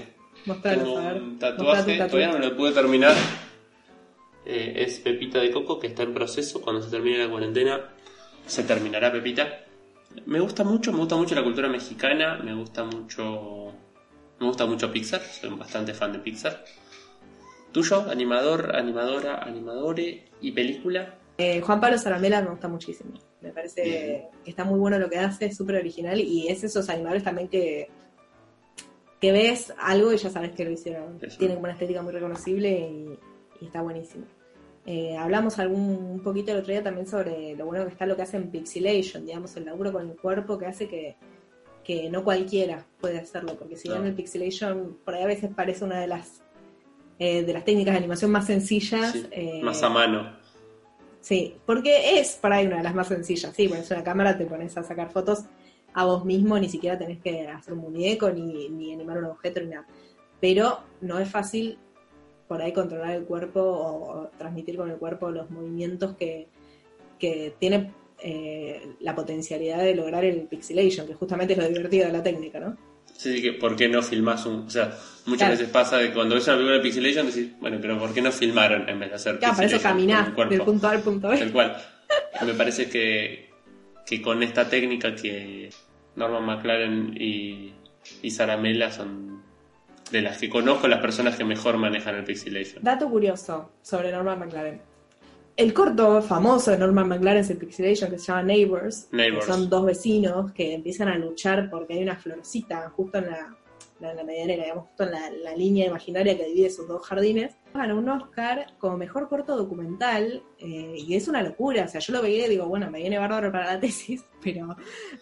Mostralo, 0.46 0.98
a 0.98 1.14
ver. 1.14 1.22
Un 1.22 1.40
tatuaje, 1.40 1.98
todavía 1.98 2.32
no 2.32 2.40
lo 2.40 2.58
pude 2.58 2.72
terminar. 2.72 3.16
Eh, 4.46 4.74
es 4.78 5.00
Pepita 5.00 5.40
de 5.40 5.52
Coco, 5.52 5.80
que 5.80 5.88
está 5.88 6.04
en 6.04 6.14
proceso. 6.14 6.62
Cuando 6.62 6.82
se 6.82 6.90
termine 6.90 7.20
la 7.20 7.30
cuarentena, 7.30 7.90
se 8.46 8.64
terminará 8.64 9.12
Pepita. 9.12 9.66
Me 10.26 10.40
gusta 10.40 10.64
mucho, 10.64 10.92
me 10.92 11.00
gusta 11.00 11.16
mucho 11.16 11.36
la 11.36 11.44
cultura 11.44 11.70
mexicana, 11.70 12.40
me 12.44 12.54
gusta 12.54 12.84
mucho. 12.84 13.72
Me 14.40 14.48
gusta 14.48 14.66
mucho 14.66 14.92
Pixar, 14.92 15.22
soy 15.22 15.50
bastante 15.52 15.94
fan 15.94 16.12
de 16.12 16.20
Pixar. 16.20 16.64
¿Tuyo? 17.72 18.10
¿Animador, 18.10 18.76
animadora, 18.76 19.44
animadore 19.44 20.26
y 20.42 20.52
película? 20.52 21.20
Eh, 21.38 21.62
Juan 21.62 21.82
Pablo 21.82 21.98
Zaramela 21.98 22.42
me 22.42 22.50
gusta 22.50 22.68
muchísimo. 22.68 23.14
Me 23.42 23.52
parece 23.52 24.30
que 24.44 24.50
está 24.50 24.64
muy 24.64 24.80
bueno 24.80 25.00
lo 25.00 25.10
que 25.10 25.18
hace, 25.18 25.46
es 25.46 25.58
súper 25.58 25.78
original 25.78 26.20
y 26.20 26.48
es 26.48 26.64
esos 26.64 26.90
animadores 26.90 27.24
también 27.24 27.48
que, 27.48 27.90
que 29.20 29.32
ves 29.32 29.74
algo 29.80 30.14
y 30.14 30.18
ya 30.18 30.30
sabes 30.30 30.52
que 30.52 30.64
lo 30.64 30.72
hicieron. 30.72 31.20
Tienen 31.38 31.58
una 31.58 31.72
estética 31.72 32.02
muy 32.02 32.14
reconocible 32.14 32.70
y, 32.72 33.20
está 33.66 33.82
buenísimo. 33.82 34.26
Eh, 34.86 35.16
hablamos 35.16 35.58
algún 35.60 35.82
un 35.82 36.20
poquito 36.22 36.52
el 36.52 36.58
otro 36.58 36.74
día 36.74 36.84
también 36.84 37.08
sobre 37.08 37.56
lo 37.56 37.66
bueno 37.66 37.86
que 37.86 37.92
está 37.92 38.06
lo 38.06 38.18
que 38.18 38.24
hace 38.24 38.36
en 38.36 38.52
Pixelation, 38.52 39.26
digamos, 39.26 39.56
el 39.56 39.64
laburo 39.64 39.94
con 39.94 40.10
el 40.10 40.18
cuerpo 40.18 40.58
que 40.58 40.66
hace 40.66 40.90
que, 40.90 41.16
no 42.10 42.26
cualquiera 42.26 42.86
puede 43.00 43.20
hacerlo, 43.20 43.56
porque 43.58 43.78
si 43.78 43.88
bien 43.88 44.06
el 44.06 44.14
Pixelation 44.14 44.98
por 45.06 45.16
ahí 45.16 45.24
a 45.24 45.28
veces 45.28 45.50
parece 45.56 45.86
una 45.86 46.02
de 46.02 46.08
las 46.08 46.42
eh, 47.20 47.44
de 47.44 47.54
las 47.54 47.64
técnicas 47.64 47.94
de 47.94 48.00
animación 48.00 48.32
más 48.32 48.48
sencillas. 48.48 49.16
más 49.62 49.82
a 49.84 49.90
mano 49.90 50.43
Sí, 51.24 51.56
porque 51.66 52.20
es 52.20 52.34
para 52.34 52.58
ahí 52.58 52.68
una 52.68 52.78
de 52.78 52.84
las 52.84 52.94
más 52.94 53.08
sencillas. 53.08 53.56
Sí, 53.56 53.70
pones 53.70 53.90
una 53.90 54.04
cámara, 54.04 54.38
te 54.38 54.46
pones 54.46 54.76
a 54.76 54.84
sacar 54.84 55.10
fotos 55.10 55.46
a 55.94 56.04
vos 56.04 56.26
mismo, 56.26 56.60
ni 56.60 56.68
siquiera 56.68 56.98
tenés 56.98 57.22
que 57.22 57.48
hacer 57.48 57.74
un 57.74 57.80
muñeco, 57.80 58.30
ni, 58.30 58.68
ni 58.68 58.92
animar 58.92 59.20
un 59.20 59.26
objeto, 59.26 59.62
ni 59.62 59.68
nada. 59.68 59.88
Pero 60.42 60.80
no 61.00 61.20
es 61.20 61.30
fácil 61.30 61.78
por 62.46 62.62
ahí 62.62 62.74
controlar 62.74 63.12
el 63.12 63.24
cuerpo 63.24 63.62
o, 63.62 64.32
transmitir 64.38 64.76
con 64.76 64.92
el 64.92 64.98
cuerpo 64.98 65.32
los 65.32 65.50
movimientos 65.50 66.14
que, 66.18 66.50
que 67.18 67.56
tiene 67.58 67.94
eh, 68.20 68.96
la 69.00 69.16
potencialidad 69.16 69.80
de 69.80 69.96
lograr 69.96 70.26
el 70.26 70.42
pixelation, 70.42 71.08
que 71.08 71.14
justamente 71.14 71.54
es 71.54 71.60
lo 71.60 71.70
divertido 71.70 72.08
de 72.08 72.12
la 72.12 72.22
técnica, 72.22 72.60
¿no? 72.60 72.76
Sí, 73.14 73.42
que 73.42 73.54
¿por 73.54 73.80
no 73.90 74.02
filmas 74.02 74.46
un...? 74.46 74.68
O 74.68 74.70
sea, 74.70 74.94
muchas 75.26 75.50
veces 75.50 75.70
pasa 75.70 76.00
que 76.00 76.14
cuando 76.14 76.36
ves 76.36 76.48
una 76.48 76.56
película 76.56 76.78
de 76.78 76.82
Pixelation 76.84 77.28
decís, 77.28 77.52
bueno, 77.60 77.78
pero 77.82 77.98
¿por 78.00 78.14
qué 78.14 78.22
no 78.22 78.32
filmaron 78.32 78.88
en 78.88 79.00
vez 79.00 79.10
de 79.10 79.16
hacer 79.16 79.40
Claro, 79.40 79.56
para 79.56 79.68
eso 79.68 79.82
caminás 79.82 80.36
del 80.50 80.62
punto 80.62 80.88
A 80.88 80.92
al 80.92 81.02
punto 81.02 81.30
B. 81.30 81.38
Tal 81.38 81.52
cual. 81.52 81.78
Me 82.46 82.54
parece 82.54 82.90
que, 82.90 83.50
que 84.06 84.22
con 84.22 84.44
esta 84.44 84.70
técnica 84.70 85.16
que 85.16 85.70
Norman 86.16 86.46
McLaren 86.46 87.16
y, 87.20 87.74
y 88.22 88.32
Saramela 88.32 88.92
son 88.92 89.42
de 90.12 90.22
las 90.22 90.38
que 90.38 90.50
conozco 90.50 90.88
las 90.88 91.00
personas 91.00 91.36
que 91.36 91.44
mejor 91.44 91.78
manejan 91.78 92.16
el 92.16 92.24
Pixelation. 92.24 92.84
Dato 92.84 93.10
curioso 93.10 93.72
sobre 93.82 94.12
Norman 94.12 94.40
McLaren 94.40 94.94
el 95.56 95.74
corto 95.74 96.22
famoso 96.22 96.72
de 96.72 96.78
Norman 96.78 97.08
McLaren 97.08 97.46
el 97.48 97.58
Pixelation 97.58 98.10
que 98.10 98.18
se 98.18 98.28
llama 98.28 98.44
Neighbors, 98.44 99.10
son 99.46 99.70
dos 99.70 99.86
vecinos 99.86 100.52
que 100.52 100.74
empiezan 100.74 101.10
a 101.10 101.18
luchar 101.18 101.70
porque 101.70 101.94
hay 101.94 102.04
una 102.04 102.16
florcita 102.16 102.90
justo 102.90 103.20
en 103.20 103.30
la, 103.30 103.56
en 104.12 104.18
la 104.18 104.24
medianera, 104.24 104.64
digamos, 104.64 104.88
justo 104.88 105.04
en 105.04 105.12
la, 105.44 105.56
línea 105.56 105.88
imaginaria 105.88 106.38
que 106.38 106.46
divide 106.46 106.68
esos 106.68 106.88
dos 106.88 107.06
jardines. 107.06 107.56
Ganó 107.74 107.98
un 107.98 108.10
Oscar 108.10 108.68
como 108.78 108.98
mejor 108.98 109.30
corto 109.30 109.56
documental 109.56 110.44
eh, 110.60 110.96
y 110.98 111.16
es 111.16 111.28
una 111.28 111.42
locura. 111.44 111.86
O 111.86 111.88
sea, 111.88 112.00
yo 112.00 112.14
lo 112.14 112.22
veía 112.22 112.48
y 112.48 112.50
digo, 112.50 112.68
bueno, 112.68 112.90
me 112.90 113.00
viene 113.00 113.20
bárbaro 113.20 113.52
para 113.52 113.74
la 113.74 113.80
tesis, 113.80 114.26
pero. 114.44 114.76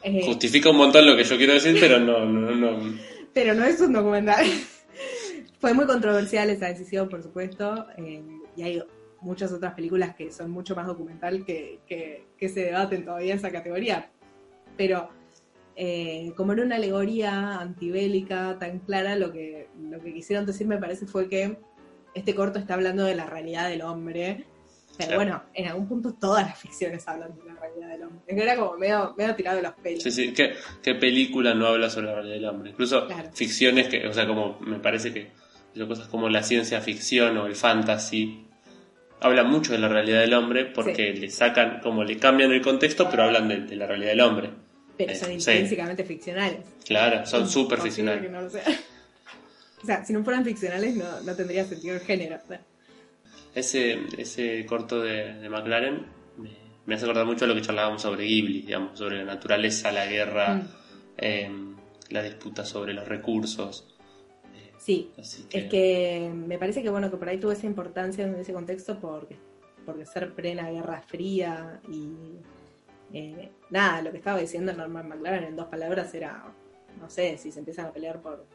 Eh, 0.03 0.21
Justifica 0.25 0.69
un 0.69 0.77
montón 0.77 1.05
lo 1.05 1.15
que 1.15 1.23
yo 1.23 1.37
quiero 1.37 1.53
decir, 1.53 1.77
pero 1.79 1.99
no, 1.99 2.25
no, 2.25 2.51
no. 2.55 2.93
Pero 3.33 3.53
no 3.53 3.63
es 3.65 3.79
un 3.81 3.93
documental. 3.93 4.45
Fue 5.59 5.73
muy 5.73 5.85
controversial 5.85 6.49
esa 6.49 6.67
decisión, 6.67 7.07
por 7.07 7.21
supuesto, 7.21 7.85
eh, 7.97 8.23
y 8.55 8.63
hay 8.63 8.83
muchas 9.21 9.51
otras 9.53 9.73
películas 9.73 10.15
que 10.15 10.31
son 10.31 10.51
mucho 10.51 10.75
más 10.75 10.87
documental 10.87 11.45
que, 11.45 11.79
que, 11.87 12.49
se 12.49 12.65
debaten 12.65 13.05
todavía 13.05 13.33
en 13.33 13.37
esa 13.37 13.51
categoría. 13.51 14.09
Pero 14.75 15.09
eh, 15.83 16.33
como 16.37 16.53
era 16.53 16.61
una 16.61 16.75
alegoría 16.75 17.59
antibélica 17.59 18.55
tan 18.59 18.81
clara, 18.81 19.15
lo 19.15 19.31
que, 19.31 19.67
lo 19.89 19.99
que 19.99 20.13
quisieron 20.13 20.45
decir 20.45 20.67
me 20.67 20.77
parece 20.77 21.07
fue 21.07 21.27
que 21.27 21.57
este 22.13 22.35
corto 22.35 22.59
está 22.59 22.75
hablando 22.75 23.03
de 23.03 23.15
la 23.15 23.25
realidad 23.25 23.67
del 23.67 23.81
hombre 23.81 24.45
Pero 24.95 25.15
bueno, 25.15 25.41
en 25.55 25.69
algún 25.69 25.87
punto 25.87 26.13
todas 26.13 26.45
las 26.45 26.59
ficciones 26.59 27.07
hablan 27.07 27.35
de 27.35 27.45
la 27.45 27.55
realidad 27.55 27.89
del 27.89 28.03
hombre. 28.03 28.21
Era 28.27 28.55
como 28.57 28.77
medio, 28.77 29.15
medio 29.17 29.33
tirado 29.33 29.57
de 29.57 29.63
los 29.63 29.73
pelos. 29.73 30.03
Sí, 30.03 30.11
sí. 30.11 30.35
¿Qué, 30.35 30.93
película 30.93 31.55
no 31.55 31.65
habla 31.65 31.89
sobre 31.89 32.05
la 32.05 32.13
realidad 32.13 32.35
del 32.35 32.45
hombre? 32.45 32.69
Incluso 32.69 33.07
ficciones 33.33 33.87
que, 33.87 34.05
o 34.05 34.13
sea, 34.13 34.27
como 34.27 34.59
me 34.59 34.77
parece 34.77 35.11
que 35.11 35.31
cosas 35.87 36.07
como 36.09 36.29
la 36.29 36.43
ciencia 36.43 36.79
ficción 36.81 37.35
o 37.39 37.47
el 37.47 37.55
fantasy 37.55 38.45
hablan 39.19 39.49
mucho 39.49 39.71
de 39.71 39.79
la 39.79 39.87
realidad 39.87 40.19
del 40.19 40.35
hombre 40.35 40.65
porque 40.65 41.11
le 41.13 41.31
sacan, 41.31 41.79
como 41.81 42.03
le 42.03 42.17
cambian 42.17 42.51
el 42.51 42.61
contexto, 42.61 43.07
pero 43.09 43.23
hablan 43.23 43.47
de, 43.47 43.75
la 43.75 43.87
realidad 43.87 44.11
del 44.11 44.21
hombre. 44.21 44.51
Pero 44.97 45.15
son 45.15 45.31
eh, 45.31 45.35
intrínsecamente 45.35 46.03
ficcionales. 46.03 46.59
Claro, 46.85 47.25
son 47.25 47.47
súper 47.47 47.79
ficcionales. 47.79 48.31
o 49.83 49.85
sea, 49.85 50.05
si 50.05 50.13
no 50.13 50.23
fueran 50.23 50.43
ficcionales 50.43 50.95
no, 50.95 51.21
no 51.21 51.35
tendría 51.35 51.65
sentido 51.65 51.95
el 51.95 52.01
género. 52.01 52.39
Ese, 53.55 53.99
ese 54.17 54.65
corto 54.65 55.01
de, 55.01 55.33
de 55.33 55.49
McLaren 55.49 56.05
me, 56.85 56.95
hace 56.95 57.05
acordar 57.05 57.25
mucho 57.25 57.45
a 57.45 57.47
lo 57.47 57.55
que 57.55 57.61
charlábamos 57.61 58.01
sobre 58.01 58.25
Ghibli, 58.25 58.61
digamos, 58.61 58.97
sobre 58.97 59.17
la 59.17 59.25
naturaleza, 59.25 59.91
la 59.91 60.05
guerra, 60.05 60.55
mm. 60.55 60.67
em, 61.17 61.75
la 62.09 62.23
disputa 62.23 62.65
sobre 62.65 62.93
los 62.93 63.07
recursos. 63.07 63.87
Sí, 64.77 65.11
es 65.17 65.65
que 65.69 66.31
me 66.33 66.57
parece 66.57 66.81
que 66.81 66.89
bueno 66.89 67.11
que 67.11 67.17
por 67.17 67.29
ahí 67.29 67.39
tuvo 67.39 67.51
esa 67.51 67.67
importancia 67.67 68.25
en 68.25 68.33
ese 68.35 68.51
contexto 68.51 68.99
porque, 68.99 69.37
porque 69.85 70.07
ser 70.07 70.33
plena 70.33 70.71
Guerra 70.71 71.03
Fría 71.05 71.79
y 71.87 72.09
eh, 73.13 73.51
nada, 73.69 74.01
lo 74.01 74.11
que 74.11 74.17
estaba 74.17 74.39
diciendo 74.39 74.73
Norman 74.73 75.07
McLaren 75.07 75.43
en 75.43 75.55
dos 75.55 75.67
palabras 75.67 76.13
era, 76.13 76.43
no 76.99 77.09
sé, 77.09 77.37
si 77.37 77.51
se 77.51 77.59
empiezan 77.59 77.87
a 77.87 77.91
pelear 77.91 78.21
por, 78.21 78.45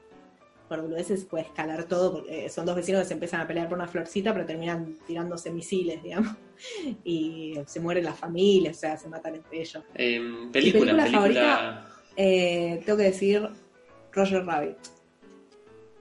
por 0.68 0.82
boludeces 0.82 1.24
puede 1.24 1.44
escalar 1.44 1.84
todo, 1.84 2.14
porque 2.14 2.48
son 2.48 2.66
dos 2.66 2.76
vecinos 2.76 3.02
que 3.02 3.08
se 3.08 3.14
empiezan 3.14 3.40
a 3.40 3.46
pelear 3.46 3.68
por 3.68 3.78
una 3.78 3.88
florcita 3.88 4.32
pero 4.32 4.46
terminan 4.46 4.96
tirándose 5.06 5.50
misiles, 5.50 6.02
digamos, 6.02 6.34
y 7.04 7.54
se 7.66 7.80
mueren 7.80 8.04
las 8.04 8.18
familias, 8.18 8.76
o 8.76 8.80
sea, 8.80 8.96
se 8.96 9.08
matan 9.08 9.36
entre 9.36 9.60
ellos. 9.60 9.82
Em, 9.94 10.50
película, 10.50 11.06
favorita, 11.06 11.88
eh, 12.16 12.82
tengo 12.84 12.98
que 12.98 13.04
decir 13.04 13.48
Roger 14.12 14.44
Rabbit. 14.44 14.76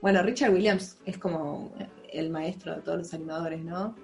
Bueno, 0.00 0.22
Richard 0.22 0.52
Williams 0.52 0.98
es 1.04 1.18
como 1.18 1.72
el 2.12 2.30
maestro 2.30 2.74
de 2.76 2.82
todos 2.82 2.98
los 2.98 3.14
animadores, 3.14 3.62
¿no? 3.62 3.94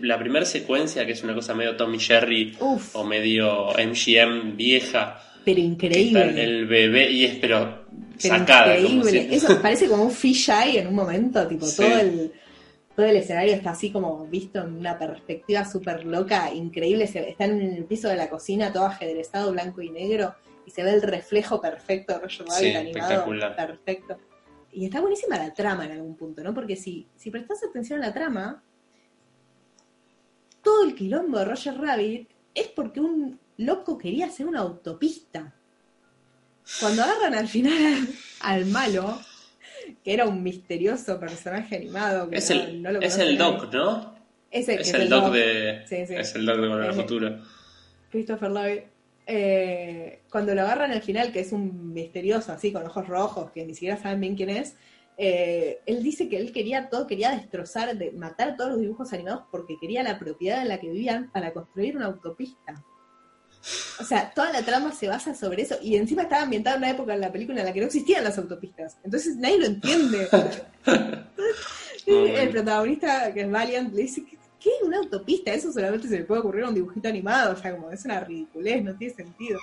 La 0.00 0.18
primera 0.18 0.44
secuencia, 0.44 1.04
que 1.06 1.12
es 1.12 1.22
una 1.22 1.34
cosa 1.34 1.54
medio 1.54 1.76
Tommy 1.76 1.98
Jerry 1.98 2.56
o 2.60 3.04
medio 3.04 3.68
MGM 3.72 4.56
vieja. 4.56 5.20
Pero 5.44 5.60
increíble. 5.60 6.42
El 6.42 6.66
bebé, 6.66 7.10
y 7.10 7.24
es 7.24 7.34
pero, 7.36 7.86
sacada. 8.16 8.78
Increíble. 8.78 9.34
Eso 9.34 9.60
parece 9.60 9.88
como 9.88 10.04
un 10.04 10.12
fisheye 10.12 10.80
en 10.80 10.86
un 10.86 10.94
momento, 10.94 11.46
tipo 11.48 11.66
todo 11.76 11.98
el 11.98 12.32
todo 12.94 13.06
el 13.06 13.16
escenario 13.16 13.54
está 13.54 13.70
así 13.70 13.90
como 13.90 14.26
visto 14.26 14.60
en 14.60 14.76
una 14.76 14.98
perspectiva 14.98 15.64
súper 15.64 16.04
loca, 16.04 16.52
increíble. 16.52 17.04
Está 17.04 17.46
en 17.46 17.60
el 17.60 17.84
piso 17.84 18.08
de 18.08 18.16
la 18.16 18.28
cocina, 18.28 18.72
todo 18.72 18.86
ajedrezado, 18.86 19.52
blanco 19.52 19.80
y 19.80 19.90
negro, 19.90 20.34
y 20.66 20.70
se 20.70 20.82
ve 20.82 20.92
el 20.92 21.02
reflejo 21.02 21.60
perfecto 21.60 22.12
de 22.12 22.20
Roger 22.20 22.46
Rabbit 22.46 22.76
animado. 22.76 23.56
Perfecto. 23.56 24.18
Y 24.72 24.84
está 24.84 25.00
buenísima 25.00 25.38
la 25.38 25.52
trama 25.52 25.86
en 25.86 25.92
algún 25.92 26.16
punto, 26.16 26.42
¿no? 26.42 26.54
Porque 26.54 26.76
si, 26.76 27.06
si 27.16 27.30
prestas 27.30 27.62
atención 27.64 28.02
a 28.02 28.08
la 28.08 28.14
trama, 28.14 28.62
todo 30.62 30.84
el 30.84 30.94
quilombo 30.94 31.38
de 31.38 31.44
Roger 31.44 31.78
Rabbit 31.78 32.28
es 32.54 32.68
porque 32.68 33.00
un 33.00 33.38
loco 33.58 33.98
quería 33.98 34.26
hacer 34.26 34.46
una 34.46 34.60
autopista. 34.60 35.54
Cuando 36.80 37.02
agarran 37.02 37.34
al 37.34 37.48
final 37.48 38.08
al, 38.40 38.66
malo, 38.66 39.18
que 40.04 40.14
era 40.14 40.26
un 40.26 40.42
misterioso 40.42 41.18
personaje 41.18 41.76
animado 41.76 42.30
que 42.30 42.36
es 42.36 42.50
el, 42.50 42.86
es 43.02 43.18
el 43.18 43.36
Doc, 43.36 43.72
¿no? 43.72 44.14
es 44.50 44.68
el, 44.68 45.08
Doc, 45.08 45.32
de 45.32 45.82
es 45.84 46.34
el 46.34 46.46
Doc 46.46 46.56
de 46.60 46.68
Volver 46.68 46.88
al 46.88 46.94
Futuro. 46.94 47.38
Christopher 48.10 48.50
Lloyd 48.50 48.80
eh, 49.26 50.20
cuando 50.30 50.54
lo 50.54 50.62
agarran 50.62 50.90
al 50.90 51.02
final, 51.02 51.32
que 51.32 51.40
es 51.40 51.52
un 51.52 51.92
misterioso 51.92 52.52
así, 52.52 52.72
con 52.72 52.84
ojos 52.84 53.06
rojos, 53.06 53.50
que 53.52 53.64
ni 53.64 53.74
siquiera 53.74 53.96
saben 53.96 54.20
bien 54.20 54.36
quién 54.36 54.50
es, 54.50 54.76
eh, 55.24 55.82
él 55.86 56.02
dice 56.02 56.28
que 56.28 56.36
él 56.36 56.52
quería 56.52 56.88
todo, 56.88 57.06
quería 57.06 57.30
destrozar, 57.30 57.96
de, 57.96 58.10
matar 58.10 58.56
todos 58.56 58.70
los 58.70 58.80
dibujos 58.80 59.12
animados 59.12 59.44
porque 59.52 59.78
quería 59.80 60.02
la 60.02 60.18
propiedad 60.18 60.62
en 60.62 60.66
la 60.66 60.80
que 60.80 60.88
vivían 60.88 61.30
para 61.30 61.52
construir 61.52 61.96
una 61.96 62.06
autopista. 62.06 62.82
O 64.00 64.04
sea, 64.04 64.32
toda 64.34 64.50
la 64.50 64.64
trama 64.64 64.90
se 64.90 65.06
basa 65.06 65.32
sobre 65.32 65.62
eso. 65.62 65.76
Y 65.80 65.94
encima 65.94 66.22
estaba 66.22 66.42
ambientada 66.42 66.74
en 66.74 66.82
una 66.82 66.90
época 66.90 67.14
en 67.14 67.20
la 67.20 67.30
película 67.30 67.60
en 67.60 67.66
la 67.66 67.72
que 67.72 67.78
no 67.78 67.86
existían 67.86 68.24
las 68.24 68.36
autopistas. 68.36 68.98
Entonces 69.04 69.36
nadie 69.36 69.60
lo 69.60 69.66
entiende. 69.66 70.28
el 72.06 72.48
protagonista, 72.48 73.32
que 73.32 73.42
es 73.42 73.50
Valiant, 73.50 73.94
le 73.94 74.02
dice, 74.02 74.24
¿qué? 74.58 74.70
¿Una 74.82 74.98
autopista? 74.98 75.54
Eso 75.54 75.70
solamente 75.70 76.08
se 76.08 76.18
le 76.18 76.24
puede 76.24 76.40
ocurrir 76.40 76.64
a 76.64 76.68
un 76.70 76.74
dibujito 76.74 77.08
animado, 77.08 77.52
o 77.52 77.56
sea, 77.56 77.70
como 77.76 77.92
es 77.92 78.04
una 78.04 78.18
ridiculez, 78.18 78.82
no 78.82 78.96
tiene 78.96 79.14
sentido. 79.14 79.60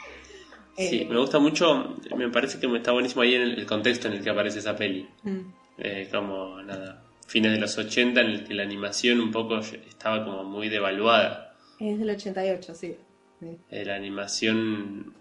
Sí, 0.80 1.02
eh, 1.02 1.08
me 1.10 1.18
gusta 1.18 1.40
mucho, 1.40 1.98
me 2.16 2.30
parece 2.30 2.58
que 2.58 2.68
me 2.68 2.78
está 2.78 2.94
buenísimo 2.94 3.22
ahí 3.22 3.36
en 3.36 3.42
el, 3.42 3.66
contexto 3.66 4.08
en 4.08 4.14
el 4.14 4.24
que 4.24 4.30
aparece 4.30 4.60
esa 4.60 4.78
peli. 4.78 5.06
Mm. 5.24 5.40
Eh, 5.78 6.08
como, 6.10 6.62
nada, 6.62 7.04
fines 7.28 7.52
de 7.52 7.60
los 7.60 7.78
80 7.78 8.22
en 8.22 8.28
el 8.28 8.44
que 8.46 8.54
la 8.54 8.64
animación 8.64 9.20
un 9.20 9.30
poco 9.32 9.60
estaba 9.60 10.24
como 10.24 10.46
muy 10.46 10.70
devaluada. 10.70 11.54
Es 11.80 12.00
del 12.00 12.10
88, 12.10 12.76
sí. 12.76 12.96
Eh, 13.70 13.86
la 13.86 13.96
animación 13.96 15.14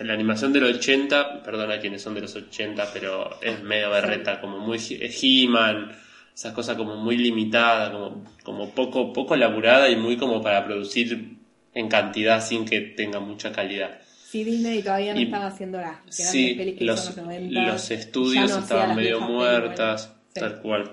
la 0.00 0.12
animación 0.12 0.52
del 0.52 0.64
80, 0.64 1.42
perdona 1.42 1.80
quienes 1.80 2.02
son 2.02 2.14
de 2.14 2.20
los 2.20 2.34
80, 2.36 2.90
pero 2.92 3.40
es 3.42 3.60
medio 3.62 3.90
berreta, 3.90 4.40
como 4.40 4.58
muy 4.58 4.78
He-Man, 4.78 5.92
esas 6.32 6.52
cosas 6.52 6.76
como 6.76 6.96
muy 6.96 7.16
limitadas, 7.16 7.90
como, 7.90 8.24
como 8.44 8.70
poco, 8.70 9.12
poco 9.12 9.34
elaborada 9.34 9.90
y 9.90 9.96
muy 9.96 10.16
como 10.16 10.40
para 10.40 10.64
producir 10.64 11.36
en 11.74 11.88
cantidad 11.88 12.44
sin 12.44 12.64
que 12.64 12.80
tenga 12.80 13.20
mucha 13.20 13.52
calidad. 13.52 14.00
Sí, 14.32 14.44
Disney 14.44 14.82
todavía 14.82 15.12
no 15.12 15.20
estaba 15.20 15.46
haciendo 15.48 15.78
las 15.78 15.98
sí, 16.08 16.54
los, 16.80 17.18
los 17.50 17.90
estudios 17.90 18.50
estaban 18.50 18.96
medio 18.96 19.20
muertas, 19.20 20.16
tal 20.32 20.62
cual. 20.62 20.90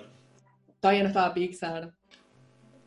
Todavía 0.82 1.04
no 1.04 1.08
estaba 1.08 1.34
Pixar. 1.34 1.94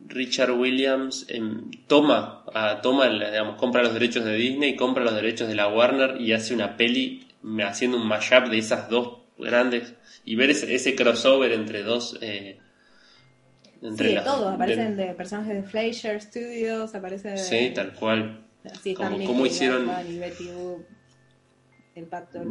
Richard 0.07 0.51
Williams 0.51 1.25
em, 1.31 1.71
toma, 1.87 2.45
toma 2.83 3.09
digamos, 3.09 3.57
compra 3.57 3.83
los 3.83 3.95
derechos 3.95 4.27
de 4.27 4.35
Disney, 4.35 4.77
compra 4.77 5.05
los 5.05 5.15
derechos 5.15 5.49
de 5.49 5.55
la 5.55 5.69
Warner 5.69 6.21
y 6.21 6.35
hace 6.35 6.53
una 6.53 6.77
peli 6.77 7.27
haciendo 7.67 7.97
un 7.97 8.07
mashup 8.07 8.51
de 8.51 8.59
esas 8.59 8.91
dos 8.91 9.21
grandes 9.39 9.95
y 10.27 10.37
ver 10.37 10.51
ese, 10.51 10.95
crossover 10.95 11.53
entre 11.53 11.83
dos... 11.83 12.19
Eh, 12.21 12.59
entre 13.81 14.09
sí, 14.11 14.15
de 14.17 14.21
todo, 14.21 14.51
aparecen 14.51 14.99
de, 14.99 15.15
personajes 15.15 15.55
de 15.55 15.63
Fleischer 15.63 16.21
Studios, 16.21 16.95
aparece 16.95 17.39
Sí, 17.39 17.73
tal 17.75 17.95
cual. 17.95 18.42
Como, 18.97 19.25
como 19.25 19.47
hicieron... 19.47 19.91
el 21.95 22.05
Pato, 22.07 22.43
el 22.43 22.51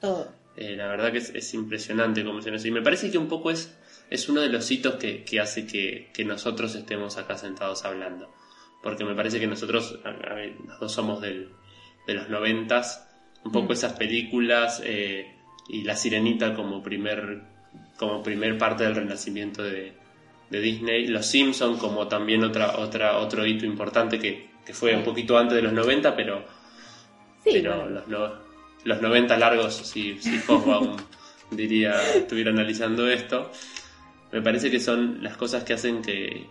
todo. 0.00 0.32
Eh, 0.56 0.76
la 0.76 0.86
verdad 0.86 1.10
que 1.10 1.18
es, 1.18 1.54
impresionante 1.54 2.24
como 2.24 2.38
hicieron 2.38 2.58
eso. 2.58 2.68
Y 2.68 2.70
me 2.70 2.82
parece 2.82 3.10
que 3.10 3.18
un 3.18 3.28
poco 3.28 3.50
es, 3.50 3.76
es 4.10 4.28
uno 4.28 4.40
de 4.40 4.48
los 4.48 4.70
hitos 4.70 4.94
que, 4.96 5.24
que 5.24 5.40
hace 5.40 5.66
que, 5.66 6.10
que, 6.12 6.24
nosotros 6.24 6.74
estemos 6.74 7.16
acá 7.16 7.36
sentados 7.36 7.84
hablando. 7.84 8.32
Porque 8.82 9.04
me 9.04 9.14
parece 9.14 9.40
que 9.40 9.46
nosotros, 9.46 9.98
los 10.68 10.80
dos 10.80 10.92
somos 10.92 11.20
del, 11.20 11.50
de 12.06 12.14
los 12.14 12.28
noventas, 12.28 13.08
un 13.44 13.52
poco 13.52 13.70
mm. 13.70 13.72
esas 13.72 13.92
películas 13.94 14.80
eh, 14.84 15.34
y 15.68 15.82
La 15.82 15.96
Sirenita 15.96 16.54
como 16.54 16.82
primer, 16.82 17.42
como 17.96 18.22
primer 18.22 18.58
parte 18.58 18.84
del 18.84 18.94
renacimiento 18.94 19.62
de, 19.62 19.94
Disney, 20.50 21.06
Los 21.06 21.26
Simpsons 21.26 21.78
como 21.78 22.06
también 22.08 22.44
otra, 22.44 22.78
otra, 22.78 23.18
otro 23.18 23.46
hito 23.46 23.64
importante 23.66 24.18
que, 24.18 24.52
fue 24.72 24.96
un 24.96 25.04
poquito 25.04 25.36
antes 25.36 25.56
de 25.56 25.62
los 25.62 25.72
90, 25.72 26.16
pero, 26.16 26.42
pero 27.44 27.88
los, 27.88 28.32
los 28.84 29.02
90 29.02 29.36
largos, 29.36 29.74
si, 29.74 30.18
si 30.20 30.40
aún 30.48 30.96
diría, 31.50 31.94
estuviera 32.14 32.50
analizando 32.50 33.08
esto, 33.08 33.50
me 34.32 34.40
parece 34.40 34.70
que 34.70 34.80
son 34.80 35.22
las 35.22 35.36
cosas 35.36 35.64
que 35.64 35.74
hacen 35.74 36.00
que, 36.00 36.46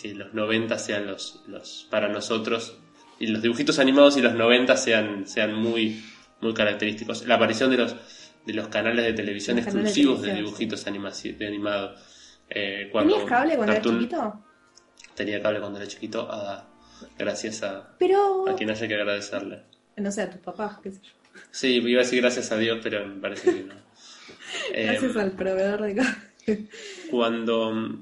que 0.00 0.14
los 0.14 0.32
90 0.32 0.78
sean 0.78 1.06
los, 1.08 1.42
los, 1.48 1.88
para 1.90 2.08
nosotros, 2.08 2.76
y 3.18 3.26
los 3.26 3.42
dibujitos 3.42 3.78
animados 3.78 4.16
y 4.16 4.22
los 4.22 4.34
90 4.34 4.76
sean, 4.76 5.26
sean 5.26 5.54
muy, 5.54 6.04
muy 6.40 6.54
característicos. 6.54 7.26
La 7.26 7.34
aparición 7.36 7.70
de 7.70 7.78
los 7.78 7.96
de 8.46 8.54
los 8.54 8.68
canales 8.68 9.04
de 9.04 9.12
televisión 9.12 9.58
exclusivos 9.58 10.22
de, 10.22 10.34
dibujitos 10.34 10.86
animados. 10.86 11.20
Eh, 12.48 12.90
¿Tenías 12.92 13.24
cable 13.24 13.56
cuando 13.56 13.72
eras 13.72 13.84
chiquito? 13.84 14.44
Tenía 15.14 15.42
cable 15.42 15.60
cuando 15.60 15.78
era 15.78 15.88
chiquito, 15.88 16.28
ah, 16.30 16.66
gracias 17.18 17.62
a, 17.62 17.94
pero... 17.98 18.48
a 18.48 18.54
quien 18.54 18.70
haya 18.70 18.86
que 18.86 18.94
agradecerle. 18.94 19.62
No 19.96 20.12
sé, 20.12 20.22
a 20.22 20.30
tus 20.30 20.40
papás, 20.40 20.78
qué 20.82 20.92
sé 20.92 21.00
yo. 21.02 21.12
Sí, 21.50 21.68
iba 21.76 22.00
a 22.00 22.04
decir 22.04 22.20
gracias 22.20 22.52
a 22.52 22.56
Dios, 22.56 22.78
pero 22.82 23.06
me 23.06 23.20
parece 23.20 23.54
que 23.54 23.64
no. 23.64 23.74
gracias 24.72 25.14
em, 25.14 25.18
al 25.18 25.32
proveedor 25.32 25.82
de 25.82 25.94
cable. 25.94 26.68
cuando, 27.10 27.98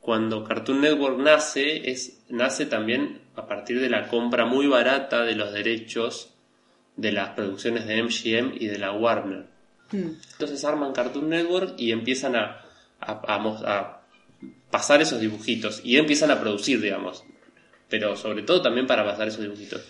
cuando 0.00 0.44
Cartoon 0.44 0.80
Network 0.80 1.18
nace, 1.18 1.90
es, 1.90 2.22
nace 2.28 2.66
también 2.66 3.20
a 3.36 3.46
partir 3.46 3.80
de 3.80 3.88
la 3.88 4.08
compra 4.08 4.46
muy 4.46 4.66
barata 4.66 5.24
de 5.24 5.34
los 5.34 5.52
derechos 5.52 6.34
de 6.96 7.12
las 7.12 7.30
producciones 7.30 7.86
de 7.86 8.02
MGM 8.02 8.54
y 8.58 8.66
de 8.66 8.78
la 8.78 8.92
Warner. 8.92 9.46
Hmm. 9.90 10.12
Entonces 10.32 10.64
arman 10.64 10.92
Cartoon 10.92 11.28
Network 11.28 11.74
y 11.76 11.92
empiezan 11.92 12.36
a, 12.36 12.63
a, 13.00 14.00
pasar 14.70 15.00
esos 15.02 15.20
dibujitos 15.20 15.80
y 15.84 15.96
empiezan 15.96 16.30
a 16.30 16.40
producir, 16.40 16.80
digamos, 16.80 17.24
pero 17.88 18.16
sobre 18.16 18.42
todo 18.42 18.60
también 18.60 18.86
para 18.86 19.04
pasar 19.04 19.28
esos 19.28 19.42
dibujitos. 19.42 19.82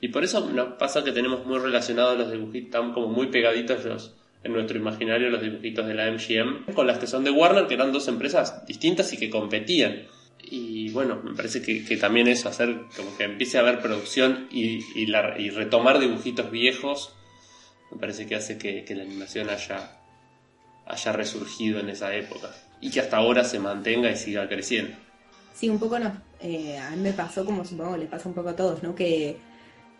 Y 0.00 0.08
por 0.08 0.24
eso 0.24 0.50
nos 0.50 0.74
pasa 0.74 1.04
que 1.04 1.12
tenemos 1.12 1.46
muy 1.46 1.58
relacionados 1.58 2.18
los 2.18 2.32
dibujitos, 2.32 2.66
están 2.66 2.92
como 2.92 3.08
muy 3.08 3.28
pegaditos 3.28 3.84
los, 3.84 4.14
en 4.44 4.52
nuestro 4.52 4.76
imaginario 4.76 5.30
los 5.30 5.42
dibujitos 5.42 5.86
de 5.86 5.94
la 5.94 6.10
MGM 6.10 6.72
con 6.74 6.86
las 6.86 6.98
que 6.98 7.06
son 7.06 7.24
de 7.24 7.30
Warner, 7.30 7.66
que 7.66 7.74
eran 7.74 7.92
dos 7.92 8.08
empresas 8.08 8.66
distintas 8.66 9.12
y 9.12 9.16
que 9.16 9.30
competían. 9.30 10.06
Y 10.44 10.90
bueno, 10.90 11.20
me 11.22 11.34
parece 11.34 11.62
que, 11.62 11.96
también 11.96 12.26
eso, 12.28 12.48
hacer 12.48 12.82
como 12.96 13.16
que 13.16 13.24
empiece 13.24 13.58
a 13.58 13.60
haber 13.60 13.80
producción 13.80 14.48
y, 14.50 14.80
y, 14.94 15.50
retomar 15.50 15.98
dibujitos 15.98 16.50
viejos, 16.50 17.14
me 17.90 17.98
parece 17.98 18.26
que 18.26 18.34
hace 18.34 18.58
que, 18.58 18.84
la 18.94 19.02
animación 19.02 19.48
haya, 19.48 20.01
haya 20.86 21.12
resurgido 21.12 21.80
en 21.80 21.88
esa 21.88 22.14
época 22.14 22.50
y 22.80 22.90
que 22.90 23.00
hasta 23.00 23.16
ahora 23.16 23.44
se 23.44 23.58
mantenga 23.58 24.10
y 24.10 24.16
siga 24.16 24.48
creciendo. 24.48 24.96
Sí, 25.54 25.68
un 25.68 25.78
poco 25.78 25.98
no. 25.98 26.12
Eh, 26.40 26.78
a 26.78 26.90
mí 26.90 26.96
me 26.96 27.12
pasó 27.12 27.44
como 27.44 27.64
supongo 27.64 27.96
le 27.96 28.06
pasa 28.06 28.28
un 28.28 28.34
poco 28.34 28.48
a 28.48 28.56
todos, 28.56 28.82
¿no? 28.82 28.94
Que, 28.94 29.36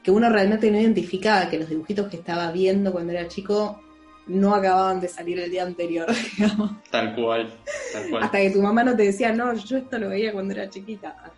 que 0.02 0.10
uno 0.10 0.28
realmente 0.28 0.70
no 0.70 0.80
identificaba 0.80 1.48
que 1.48 1.58
los 1.58 1.68
dibujitos 1.68 2.08
que 2.08 2.16
estaba 2.16 2.50
viendo 2.50 2.90
cuando 2.90 3.12
era 3.12 3.28
chico 3.28 3.80
no 4.26 4.54
acababan 4.54 5.00
de 5.00 5.08
salir 5.08 5.38
el 5.38 5.50
día 5.50 5.64
anterior, 5.64 6.06
digamos. 6.36 6.82
Tal 6.90 7.14
cual, 7.14 7.52
tal 7.92 8.10
cual. 8.10 8.22
Hasta 8.24 8.38
que 8.38 8.50
tu 8.50 8.62
mamá 8.62 8.84
no 8.84 8.96
te 8.96 9.04
decía, 9.04 9.32
no, 9.32 9.54
yo 9.54 9.78
esto 9.78 9.98
lo 9.98 10.08
veía 10.08 10.32
cuando 10.32 10.54
era 10.54 10.68
chiquita. 10.68 11.32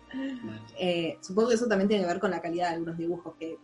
Eh, 0.79 1.17
supongo 1.21 1.49
que 1.49 1.55
eso 1.55 1.67
también 1.67 1.87
tiene 1.87 2.03
que 2.03 2.09
ver 2.09 2.19
con 2.19 2.31
la 2.31 2.41
calidad 2.41 2.69
de 2.69 2.75
algunos 2.75 2.97
dibujos 2.97 3.35
que 3.39 3.57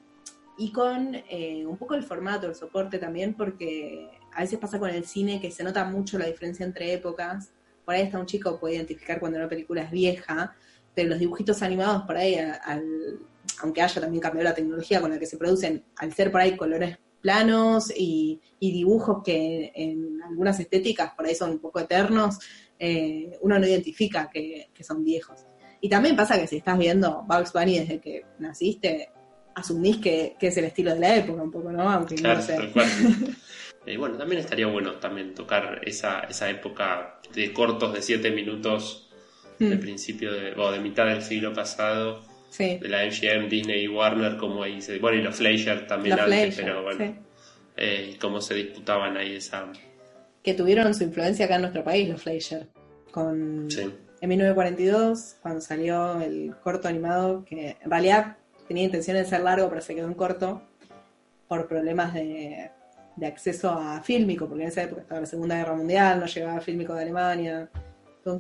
y 0.57 0.71
con 0.71 1.15
eh, 1.15 1.65
un 1.65 1.77
poco 1.77 1.95
el 1.95 2.03
formato, 2.03 2.47
el 2.47 2.55
soporte 2.55 2.99
también, 2.99 3.33
porque 3.33 4.09
a 4.33 4.41
veces 4.41 4.59
pasa 4.59 4.79
con 4.79 4.89
el 4.89 5.05
cine 5.05 5.39
que 5.41 5.51
se 5.51 5.63
nota 5.63 5.83
mucho 5.85 6.17
la 6.17 6.25
diferencia 6.25 6.65
entre 6.65 6.93
épocas. 6.93 7.51
Por 7.85 7.95
ahí 7.95 8.03
está 8.03 8.19
un 8.19 8.25
chico 8.25 8.59
puede 8.59 8.75
identificar 8.75 9.19
cuando 9.19 9.37
una 9.37 9.49
película 9.49 9.81
es 9.81 9.91
vieja, 9.91 10.55
pero 10.95 11.09
los 11.09 11.19
dibujitos 11.19 11.61
animados 11.61 12.03
por 12.03 12.17
ahí, 12.17 12.37
aunque 13.61 13.81
haya 13.81 14.01
también 14.01 14.21
cambiado 14.21 14.49
la 14.49 14.55
tecnología 14.55 15.01
con 15.01 15.11
la 15.11 15.19
que 15.19 15.25
se 15.25 15.37
producen, 15.37 15.83
al 15.97 16.13
ser 16.13 16.31
por 16.31 16.41
ahí 16.41 16.55
colores 16.55 16.97
planos 17.21 17.91
y, 17.95 18.41
dibujos 18.59 19.23
que 19.23 19.71
en 19.75 20.21
algunas 20.23 20.59
estéticas 20.59 21.13
por 21.15 21.25
ahí 21.25 21.35
son 21.35 21.51
un 21.51 21.59
poco 21.59 21.79
eternos, 21.79 22.39
eh, 22.77 23.37
uno 23.41 23.59
no 23.59 23.67
identifica 23.67 24.29
que, 24.29 24.69
son 24.81 25.03
viejos. 25.03 25.45
Y 25.79 25.89
también 25.89 26.15
pasa 26.15 26.39
que 26.39 26.47
si 26.47 26.57
estás 26.57 26.77
viendo 26.77 27.23
Bugs 27.27 27.53
Bunny 27.53 27.79
desde 27.79 27.99
que 27.99 28.25
naciste, 28.39 29.09
asumís 29.55 29.97
que, 29.97 30.35
es 30.39 30.57
el 30.57 30.65
estilo 30.65 30.93
de 30.93 30.99
la 30.99 31.15
época 31.15 31.41
un 31.41 31.51
poco, 31.51 31.71
¿no? 31.71 31.89
Aunque 31.89 32.15
no 32.15 32.41
sé. 32.41 32.57
Eh, 33.85 33.97
bueno, 33.97 34.17
también 34.17 34.41
estaría 34.41 34.67
bueno 34.67 34.93
también 34.95 35.33
tocar 35.33 35.81
esa, 35.85 36.21
esa 36.21 36.49
época 36.49 37.19
de 37.33 37.51
cortos 37.51 37.93
de 37.93 38.01
7 38.01 38.31
minutos 38.31 39.09
de 39.57 39.75
hmm. 39.75 39.79
principio 39.79 40.31
de, 40.33 40.53
o 40.53 40.71
de 40.71 40.79
mitad 40.79 41.07
del 41.07 41.21
siglo 41.21 41.53
pasado 41.53 42.23
de 42.57 42.87
la 42.89 43.05
MGM, 43.05 43.47
Disney 43.49 43.83
y 43.83 43.87
Warner, 43.87 44.37
como 44.37 44.63
ahí 44.63 44.81
se, 44.81 44.99
bueno, 44.99 45.17
y 45.17 45.21
los 45.21 45.37
Fleischer 45.37 45.87
también 45.87 46.19
antes, 46.19 46.55
pero 46.55 46.83
bueno, 46.83 47.15
eh, 47.77 48.17
cómo 48.19 48.41
se 48.41 48.55
disputaban 48.55 49.15
ahí 49.15 49.35
esa... 49.35 49.71
Que 50.43 50.53
tuvieron 50.53 50.93
su 50.93 51.03
influencia 51.03 51.45
acá 51.45 51.55
en 51.55 51.61
nuestro 51.61 51.83
país, 51.83 52.09
los 52.09 52.21
Fleischer, 52.21 52.67
con... 53.11 53.69
En 54.21 54.29
1942, 54.29 55.37
cuando 55.41 55.61
salió 55.61 56.21
el 56.21 56.53
corto 56.61 56.87
animado, 56.87 57.43
que 57.43 57.77
en 57.81 57.89
realidad 57.89 58.37
tenía 58.67 58.83
intención 58.83 59.17
de 59.17 59.25
ser 59.25 59.41
largo, 59.41 59.67
pero 59.69 59.81
se 59.81 59.95
quedó 59.95 60.07
en 60.07 60.13
corto, 60.13 60.61
por 61.47 61.67
problemas 61.67 62.13
de, 62.13 62.69
de 63.15 63.27
acceso 63.27 63.69
a 63.69 64.01
fílmico, 64.01 64.47
porque 64.47 64.63
en 64.63 64.69
esa 64.69 64.83
época 64.83 65.01
estaba 65.01 65.21
la 65.21 65.27
Segunda 65.27 65.57
Guerra 65.57 65.75
Mundial, 65.75 66.19
no 66.19 66.25
llegaba 66.25 66.61
fílmico 66.61 66.93
de 66.93 67.01
Alemania, 67.01 67.69
todo 68.23 68.35
un 68.35 68.39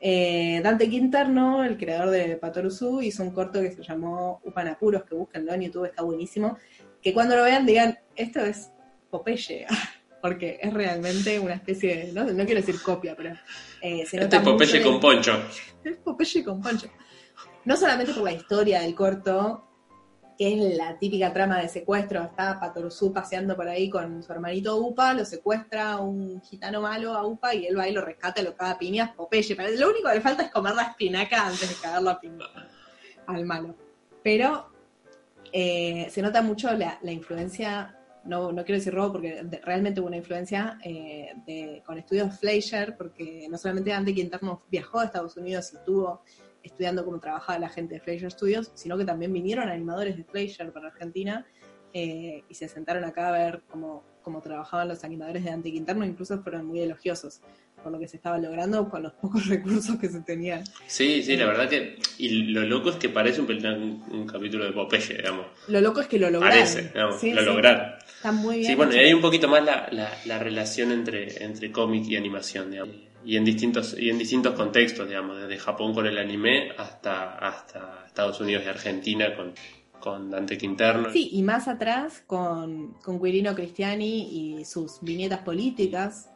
eh, 0.00 0.60
Dante 0.62 0.88
Quinterno, 0.90 1.64
el 1.64 1.76
creador 1.78 2.10
de 2.10 2.36
Patoruzú, 2.36 3.00
hizo 3.00 3.22
un 3.22 3.30
corto 3.30 3.60
que 3.60 3.72
se 3.72 3.82
llamó 3.82 4.40
Upanapuros, 4.44 5.04
que 5.04 5.14
búsquenlo 5.14 5.52
en 5.54 5.62
YouTube, 5.62 5.86
está 5.86 6.02
buenísimo. 6.02 6.58
Que 7.02 7.14
cuando 7.14 7.36
lo 7.36 7.44
vean 7.44 7.64
digan, 7.64 7.98
esto 8.14 8.40
es 8.40 8.70
Popeye, 9.10 9.66
porque 10.22 10.58
es 10.60 10.72
realmente 10.72 11.38
una 11.38 11.54
especie 11.54 12.06
de, 12.06 12.12
no, 12.12 12.26
quiero 12.44 12.60
decir 12.60 12.80
copia, 12.82 13.16
pero 13.16 13.34
eh, 13.80 14.04
se 14.06 14.18
Este 14.20 14.36
es 14.36 14.42
Popeye 14.42 14.82
con 14.82 15.00
poncho. 15.00 15.42
Es 15.82 15.96
Popeye 16.04 16.44
con 16.44 16.60
poncho. 16.60 16.88
No 17.64 17.76
solamente 17.76 18.12
por 18.12 18.22
la 18.22 18.32
historia 18.32 18.80
del 18.82 18.94
corto, 18.94 19.66
que 20.36 20.52
es 20.52 20.76
la 20.76 20.98
típica 20.98 21.32
trama 21.32 21.60
de 21.60 21.68
secuestro. 21.68 22.22
Está 22.22 22.60
Patoruzú 22.60 23.12
paseando 23.12 23.56
por 23.56 23.68
ahí 23.68 23.88
con 23.88 24.22
su 24.22 24.32
hermanito 24.32 24.76
Upa, 24.76 25.14
lo 25.14 25.24
secuestra 25.24 25.96
un 25.98 26.42
gitano 26.42 26.80
malo 26.80 27.14
a 27.14 27.26
Upa 27.26 27.54
y 27.54 27.66
él 27.66 27.78
va 27.78 27.88
y 27.88 27.92
lo 27.92 28.04
rescata, 28.04 28.42
lo 28.42 28.54
caga 28.56 28.72
a 28.72 28.78
piñas, 28.78 29.14
Popeye. 29.14 29.56
Lo 29.76 29.90
único 29.90 30.08
que 30.08 30.14
le 30.14 30.20
falta 30.20 30.42
es 30.42 30.50
comer 30.50 30.74
la 30.74 30.82
espinaca 30.82 31.46
antes 31.46 31.68
de 31.68 31.74
cagarlo 31.76 32.10
a 32.10 32.20
piñas 32.20 32.48
al 33.26 33.44
malo. 33.44 33.74
Pero 34.22 34.70
eh, 35.52 36.08
se 36.10 36.22
nota 36.22 36.42
mucho 36.42 36.70
la, 36.72 36.98
influencia, 37.04 37.96
no, 38.24 38.52
no, 38.52 38.64
quiero 38.64 38.78
decir 38.78 38.92
robo 38.92 39.12
porque 39.12 39.42
realmente 39.62 40.00
hubo 40.00 40.08
una 40.08 40.16
influencia 40.16 40.78
eh, 40.84 41.82
con 41.86 41.98
estudios 41.98 42.38
Fleischer, 42.38 42.96
porque 42.96 43.46
no 43.48 43.56
solamente 43.56 43.92
Andy 43.92 44.14
Quinterno 44.14 44.62
viajó 44.70 45.00
a 45.00 45.06
Estados 45.06 45.36
Unidos 45.36 45.72
y 45.72 45.84
tuvo 45.84 46.22
estudiando 46.66 47.04
cómo 47.04 47.18
trabajaba 47.18 47.58
la 47.58 47.68
gente 47.68 47.94
de 47.94 48.00
Fleischer 48.00 48.30
Studios, 48.30 48.70
sino 48.74 48.96
que 48.98 49.04
también 49.04 49.32
vinieron 49.32 49.68
animadores 49.68 50.16
de 50.16 50.24
Fleischer 50.24 50.72
para 50.72 50.88
Argentina 50.88 51.46
eh, 51.92 52.44
y 52.48 52.54
se 52.54 52.68
sentaron 52.68 53.04
acá 53.04 53.28
a 53.28 53.32
ver 53.32 53.62
cómo, 53.68 54.04
cómo 54.22 54.40
trabajaban 54.40 54.88
los 54.88 55.04
animadores 55.04 55.44
de 55.44 55.50
Ante 55.50 55.72
Quinterno, 55.72 56.04
incluso 56.04 56.42
fueron 56.42 56.66
muy 56.66 56.80
elogiosos 56.80 57.40
por 57.82 57.92
lo 57.92 58.00
que 58.00 58.08
se 58.08 58.16
estaba 58.16 58.36
logrando 58.38 58.88
con 58.88 59.02
los 59.04 59.12
pocos 59.12 59.46
recursos 59.48 59.96
que 59.96 60.08
se 60.08 60.20
tenían. 60.20 60.64
Sí, 60.88 61.22
sí, 61.22 61.36
la 61.36 61.46
verdad 61.46 61.68
que. 61.68 61.96
Y 62.18 62.28
lo 62.50 62.62
loco 62.62 62.90
es 62.90 62.96
que 62.96 63.08
parece 63.08 63.40
un, 63.40 64.02
un, 64.10 64.26
capítulo 64.26 64.64
de 64.64 64.72
Popeye, 64.72 65.18
digamos. 65.18 65.46
Lo 65.68 65.80
loco 65.80 66.00
es 66.00 66.08
que 66.08 66.18
lo 66.18 66.28
lograron. 66.28 66.58
Parece, 66.58 66.90
digamos, 66.92 67.22
lo 67.22 67.42
lograron. 67.42 67.92
Está 68.16 68.32
muy 68.32 68.56
bien. 68.56 68.70
Sí, 68.70 68.74
bueno, 68.74 68.92
y 68.92 68.98
hay 68.98 69.12
un 69.12 69.20
poquito 69.20 69.46
más 69.46 69.64
la, 69.64 69.88
la, 69.92 70.10
la 70.24 70.38
relación 70.40 70.90
entre, 70.90 71.44
entre 71.44 71.70
cómic 71.70 72.06
y 72.08 72.16
animación, 72.16 72.72
digamos 72.72 73.05
y 73.26 73.36
en 73.36 73.44
distintos 73.44 73.96
y 73.98 74.08
en 74.08 74.18
distintos 74.18 74.54
contextos, 74.54 75.08
digamos, 75.08 75.36
desde 75.40 75.58
Japón 75.58 75.92
con 75.92 76.06
el 76.06 76.16
anime 76.16 76.70
hasta 76.78 77.36
hasta 77.36 78.04
Estados 78.06 78.40
Unidos 78.40 78.62
y 78.64 78.68
Argentina 78.68 79.34
con, 79.34 79.52
con 79.98 80.30
Dante 80.30 80.56
Quinterno. 80.56 81.10
Sí, 81.10 81.30
y 81.32 81.42
más 81.42 81.66
atrás 81.66 82.22
con, 82.26 82.94
con 83.02 83.20
Quirino 83.20 83.54
Cristiani 83.54 84.58
y 84.60 84.64
sus 84.64 85.00
viñetas 85.02 85.40
políticas 85.40 86.30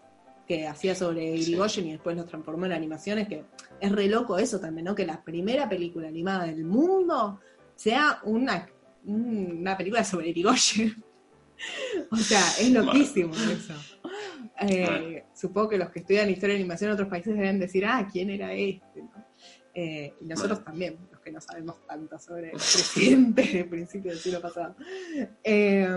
que 0.49 0.67
hacía 0.67 0.97
sobre 0.97 1.37
Irigoyen 1.37 1.87
y 1.87 1.93
después 1.93 2.17
lo 2.17 2.25
transformó 2.25 2.67
en 2.67 2.73
animaciones, 2.73 3.29
que 3.29 3.45
es 3.81 3.93
re 3.93 4.09
loco 4.09 4.37
eso 4.37 4.59
también, 4.59 4.87
¿no? 4.87 4.97
Que 4.97 5.07
la 5.07 5.23
primera 5.23 5.69
película 5.69 6.09
animada 6.09 6.47
del 6.47 6.65
mundo 6.65 7.39
sea 7.77 8.19
una, 8.25 8.69
una 9.05 9.77
película 9.77 10.03
sobre 10.03 10.31
Irigoyen. 10.31 11.05
o 12.11 12.17
sea, 12.17 12.43
es 12.59 12.69
loquísimo 12.73 13.33
eso. 13.33 13.75
Eh, 14.61 15.25
supongo 15.35 15.71
que 15.71 15.79
los 15.79 15.91
que 15.91 16.01
estudian 16.01 16.29
historia 16.29 16.55
de 16.55 16.61
animación 16.61 16.91
en 16.91 16.95
otros 16.95 17.09
países 17.09 17.35
deben 17.35 17.59
decir, 17.59 17.85
ah, 17.87 18.07
¿quién 18.11 18.29
era 18.29 18.53
este? 18.53 19.03
Eh, 19.73 20.13
y 20.21 20.27
nosotros 20.27 20.63
también, 20.63 20.99
los 21.11 21.21
que 21.21 21.33
no 21.33 21.41
sabemos 21.41 21.77
tanto 21.87 22.19
sobre 22.19 22.49
el 22.49 22.53
presidente 22.53 23.43
de 23.43 23.65
principio 23.65 24.11
del 24.11 24.21
siglo 24.21 24.43
pasado. 24.43 24.77
Eh, 25.43 25.89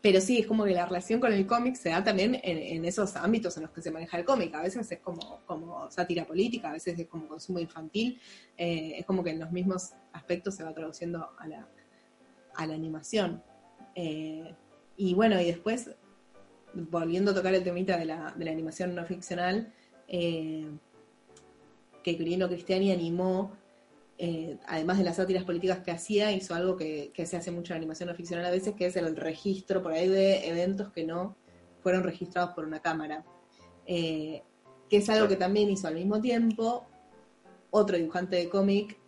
pero 0.00 0.20
sí, 0.20 0.38
es 0.38 0.46
como 0.46 0.64
que 0.64 0.72
la 0.72 0.86
relación 0.86 1.20
con 1.20 1.32
el 1.32 1.46
cómic 1.46 1.74
se 1.74 1.88
da 1.88 2.04
también 2.04 2.38
en, 2.42 2.84
esos 2.84 3.16
ámbitos 3.16 3.56
en 3.56 3.64
los 3.64 3.72
que 3.72 3.82
se 3.82 3.90
maneja 3.90 4.18
el 4.18 4.24
cómic. 4.24 4.54
A 4.54 4.62
veces 4.62 4.90
es 4.92 4.98
como, 5.00 5.40
como 5.46 5.90
sátira 5.90 6.24
política, 6.24 6.68
a 6.68 6.72
veces 6.74 6.98
es 6.98 7.06
como 7.08 7.26
consumo 7.26 7.58
infantil. 7.58 8.20
es 8.56 9.04
como 9.06 9.24
que 9.24 9.30
en 9.30 9.40
los 9.40 9.50
mismos 9.50 9.94
aspectos 10.12 10.54
se 10.54 10.62
va 10.62 10.72
traduciendo 10.72 11.30
a 11.38 11.46
la, 11.48 11.68
a 12.54 12.66
la 12.66 12.74
animación. 12.74 13.42
y 13.94 15.14
bueno, 15.14 15.40
y 15.40 15.46
después 15.46 15.90
volviendo 16.74 17.30
a 17.30 17.34
tocar 17.34 17.54
el 17.54 17.64
temita 17.64 17.96
de 17.96 18.04
la, 18.04 18.34
de 18.36 18.44
la 18.44 18.50
animación 18.50 18.94
no 18.94 19.04
ficcional, 19.04 19.72
eh, 20.06 20.66
que 22.02 22.16
Quirino 22.16 22.48
Cristiani 22.48 22.92
animó, 22.92 23.52
eh, 24.16 24.58
además 24.66 24.98
de 24.98 25.04
las 25.04 25.16
sátiras 25.16 25.44
políticas 25.44 25.80
que 25.80 25.90
hacía, 25.90 26.32
hizo 26.32 26.54
algo 26.54 26.76
que, 26.76 27.12
se 27.24 27.36
hace 27.36 27.50
mucho 27.50 27.72
en 27.72 27.78
animación 27.78 28.08
no 28.08 28.14
ficcional 28.14 28.46
a 28.46 28.50
veces, 28.50 28.74
que 28.74 28.86
es 28.86 28.96
el 28.96 29.16
registro 29.16 29.82
por 29.82 29.92
ahí 29.92 30.08
de 30.08 30.48
eventos 30.48 30.90
que 30.92 31.04
no 31.04 31.36
fueron 31.82 32.02
registrados 32.02 32.52
por 32.54 32.64
una 32.64 32.80
cámara. 32.80 33.24
Eh, 33.86 34.42
que 34.88 34.98
es 34.98 35.08
algo 35.10 35.28
que 35.28 35.36
también 35.36 35.68
hizo 35.68 35.86
al 35.86 35.94
mismo 35.94 36.20
tiempo 36.20 36.86
otro 37.70 37.96
dibujante 37.96 38.36
de 38.36 38.48
cómic 38.48 38.98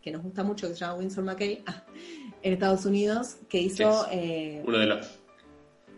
que 0.00 0.10
nos 0.10 0.22
gusta 0.22 0.42
mucho, 0.42 0.66
que 0.66 0.74
se 0.74 0.80
llama 0.80 0.94
Winsor 0.94 1.24
McKay, 1.24 1.62
en 2.42 2.52
Estados 2.52 2.86
Unidos, 2.86 3.36
que 3.48 3.60
hizo... 3.60 4.06
uno 4.64 4.78
de 4.78 4.86
los 4.86 5.21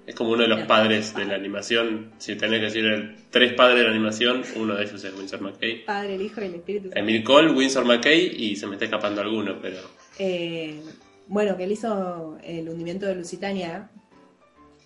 es 0.07 0.15
como 0.15 0.31
uno 0.31 0.43
de 0.43 0.49
los 0.49 0.63
padres 0.67 1.15
de 1.15 1.25
la 1.25 1.35
animación. 1.35 2.13
Si 2.19 2.37
tenés 2.37 2.61
que 2.61 2.67
decir 2.67 2.85
el, 2.85 3.17
tres 3.31 3.55
padres 3.55 3.79
de 3.79 3.85
la 3.85 3.91
animación, 3.91 4.43
uno 4.57 4.75
de 4.75 4.85
ellos 4.85 5.03
es 5.03 5.15
Winsor 5.17 5.41
McKay. 5.41 5.85
Padre, 5.85 6.15
el 6.17 6.23
Hijo 6.23 6.41
y 6.41 6.45
el 6.45 6.55
Espíritu 6.57 6.91
Emil 6.95 7.25
Cole, 7.25 7.51
Winsor 7.51 7.85
McKay 7.85 8.35
y 8.37 8.57
se 8.57 8.67
me 8.67 8.75
está 8.75 8.85
escapando 8.85 9.21
alguno, 9.21 9.59
pero... 9.61 9.79
Eh, 10.19 10.81
bueno, 11.27 11.57
que 11.57 11.65
él 11.65 11.73
hizo 11.73 12.39
el 12.43 12.69
hundimiento 12.69 13.07
de 13.07 13.15
Lusitania 13.15 13.91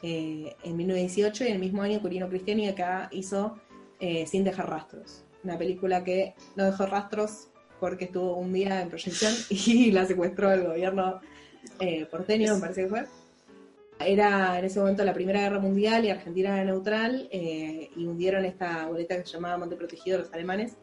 eh, 0.03 0.55
en 0.63 0.77
1918 0.77 1.45
y 1.45 1.47
en 1.49 1.53
el 1.55 1.59
mismo 1.59 1.83
año 1.83 2.01
Curino 2.01 2.29
Cristiani 2.29 2.69
acá 2.69 3.09
hizo 3.11 3.59
eh, 4.01 4.27
Sin 4.29 4.45
dejar 4.45 4.71
rastros. 4.71 5.25
una 5.43 5.59
película 5.59 6.05
que 6.05 6.35
no 6.55 6.65
dejó 6.65 6.87
rastros 6.87 7.49
porque 7.81 8.05
estuvo 8.05 8.37
un 8.37 8.53
día 8.53 8.81
en 8.81 8.89
proyección 8.89 9.33
y 9.51 9.91
la 9.91 10.07
secuestró 10.07 10.53
el 10.53 10.65
gobierno 10.65 11.21
eh, 11.81 12.07
porteño, 12.07 12.55
me 12.55 12.61
parece 12.61 12.83
que 12.83 12.89
fue. 12.89 13.05
Era 14.01 14.59
en 14.59 14.65
ese 14.65 14.79
momento 14.79 15.05
la 15.05 15.13
Primera 15.13 15.41
Guerra 15.41 15.59
Mundial 15.59 16.05
y 16.05 16.11
Argentina 16.11 16.55
era 16.55 16.65
neutral 16.65 17.29
y 17.33 18.07
hundieron 18.07 18.45
esta 18.45 18.87
boleta 18.87 19.17
que 19.17 19.27
se 19.27 19.33
llamaba 19.33 19.59
Monte 19.59 19.77
Protegido 19.77 20.19
los 20.19 20.33
alemanes. 20.33 20.77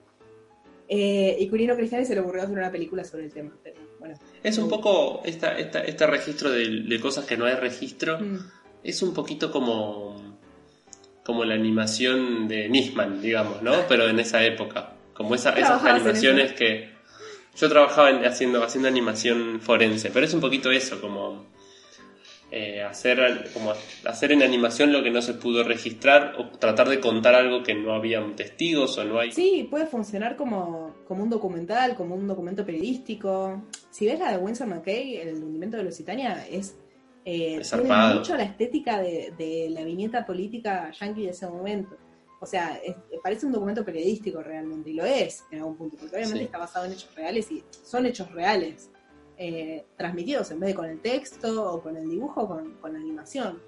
y 0.87 1.47
Curino 1.47 1.75
Cristiani 1.75 2.05
se 2.05 2.13
le 2.13 2.21
ocurrió 2.21 2.43
hacer 2.43 2.57
una 2.57 2.71
película 2.71 3.03
sobre 3.03 3.25
el 3.25 3.33
tema. 3.33 3.51
es 4.43 4.57
un 4.57 4.69
poco 4.69 5.21
esta, 5.23 5.57
este 5.57 6.07
registro 6.07 6.51
de, 6.51 6.99
cosas 7.01 7.25
que 7.25 7.37
no 7.37 7.45
hay 7.45 7.55
registro. 7.55 8.19
Mm. 8.19 8.39
Es 8.83 9.01
un 9.01 9.13
poquito 9.13 9.51
como 9.51 10.35
como 11.25 11.43
la 11.43 11.55
animación 11.55 12.47
de 12.47 12.69
Nisman, 12.69 13.19
digamos, 13.19 13.63
¿no? 13.63 13.73
Pero 13.89 14.07
en 14.07 14.19
esa 14.19 14.45
época. 14.45 14.91
Como 15.15 15.33
esa, 15.33 15.51
esas 15.53 15.83
animaciones 15.83 16.53
que. 16.53 16.93
Yo 17.57 17.69
trabajaba 17.69 18.09
haciendo, 18.27 18.63
haciendo 18.63 18.89
animación 18.89 19.59
forense, 19.61 20.11
pero 20.13 20.25
es 20.25 20.33
un 20.33 20.41
poquito 20.41 20.71
eso, 20.71 21.01
como. 21.01 21.47
Eh, 22.51 22.83
hacer, 22.83 23.49
como 23.53 23.73
hacer 24.05 24.31
en 24.31 24.43
animación 24.43 24.93
lo 24.93 25.03
que 25.03 25.09
no 25.09 25.21
se 25.21 25.33
pudo 25.33 25.63
registrar 25.63 26.35
o 26.37 26.57
tratar 26.57 26.87
de 26.87 26.99
contar 26.99 27.33
algo 27.33 27.63
que 27.63 27.73
no 27.73 27.93
había 27.93 28.23
testigos 28.35 28.97
o 28.97 29.03
no 29.03 29.19
hay. 29.19 29.31
Sí, 29.31 29.67
puede 29.69 29.87
funcionar 29.87 30.35
como, 30.35 30.95
como 31.07 31.23
un 31.23 31.29
documental, 31.29 31.95
como 31.95 32.15
un 32.15 32.27
documento 32.27 32.65
periodístico. 32.65 33.63
Si 33.89 34.05
ves 34.05 34.19
la 34.19 34.31
de 34.31 34.37
Winsor 34.37 34.67
McKay, 34.67 35.17
el 35.17 35.43
hundimiento 35.43 35.77
de 35.77 35.83
Lusitania, 35.83 36.45
es 36.49 36.77
eh, 37.27 37.59
tiene 37.67 38.13
mucho 38.13 38.37
la 38.37 38.43
estética 38.43 38.99
de, 38.99 39.67
la 39.71 39.83
viñeta 39.83 40.23
política 40.23 40.91
yankee 40.91 41.23
de 41.23 41.31
ese 41.31 41.47
momento. 41.47 41.97
O 42.39 42.45
sea, 42.45 42.79
parece 43.23 43.47
un 43.47 43.51
documento 43.51 43.83
periodístico 43.83 44.43
realmente, 44.43 44.91
y 44.91 44.93
lo 44.93 45.03
es 45.03 45.43
en 45.49 45.59
algún 45.59 45.75
punto, 45.75 45.97
porque 45.97 46.15
obviamente 46.15 46.43
está 46.43 46.59
basado 46.59 46.85
en 46.85 46.91
hechos 46.91 47.15
reales 47.15 47.51
y 47.51 47.63
son 47.71 48.05
hechos 48.05 48.31
reales, 48.31 48.91
eh, 49.37 49.85
transmitidos 49.97 50.51
en 50.51 50.59
vez 50.59 50.69
de 50.69 50.75
con 50.75 50.85
el 50.85 50.99
texto 50.99 51.73
o 51.73 51.81
con 51.81 51.97
el 51.97 52.09
dibujo, 52.09 52.47
con, 52.47 52.73
con 52.75 52.95
animación. 52.95 53.59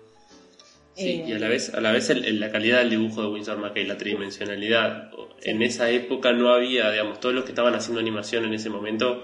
Sí, 0.96 1.24
y 1.28 1.32
a 1.34 1.38
la 1.38 1.48
vez, 1.48 1.74
a 1.76 1.80
la, 1.80 1.92
vez 1.92 2.10
la 2.10 2.52
calidad 2.52 2.80
del 2.80 2.90
dibujo 2.90 3.22
de 3.22 3.28
Winsor 3.28 3.60
McKay, 3.60 3.86
la 3.86 3.98
tridimensionalidad. 3.98 5.12
En 5.44 5.62
esa 5.62 5.92
época 5.92 6.34
no 6.34 6.50
había, 6.50 6.90
digamos, 6.90 7.20
todos 7.20 7.36
los 7.36 7.44
que 7.44 7.52
estaban 7.52 7.76
haciendo 7.76 8.00
animación 8.00 8.46
en 8.46 8.56
ese 8.56 8.72
momento 8.72 9.24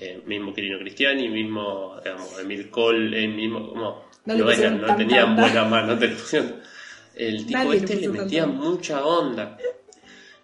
eh, 0.00 0.20
mismo 0.26 0.52
Quirino 0.52 0.78
Cristiani, 0.78 1.28
mismo 1.28 1.96
digamos, 2.02 2.38
Emil 2.40 2.68
Cole, 2.68 3.28
mismo 3.28 3.68
como 3.68 4.04
no, 4.24 4.34
no, 4.36 4.96
tenían 4.96 5.36
buena 5.36 5.64
mano. 5.64 5.96
El 7.14 7.46
tipo 7.46 7.72
este 7.72 7.96
le 7.96 8.08
metía 8.08 8.46
mucha 8.46 9.04
onda. 9.04 9.56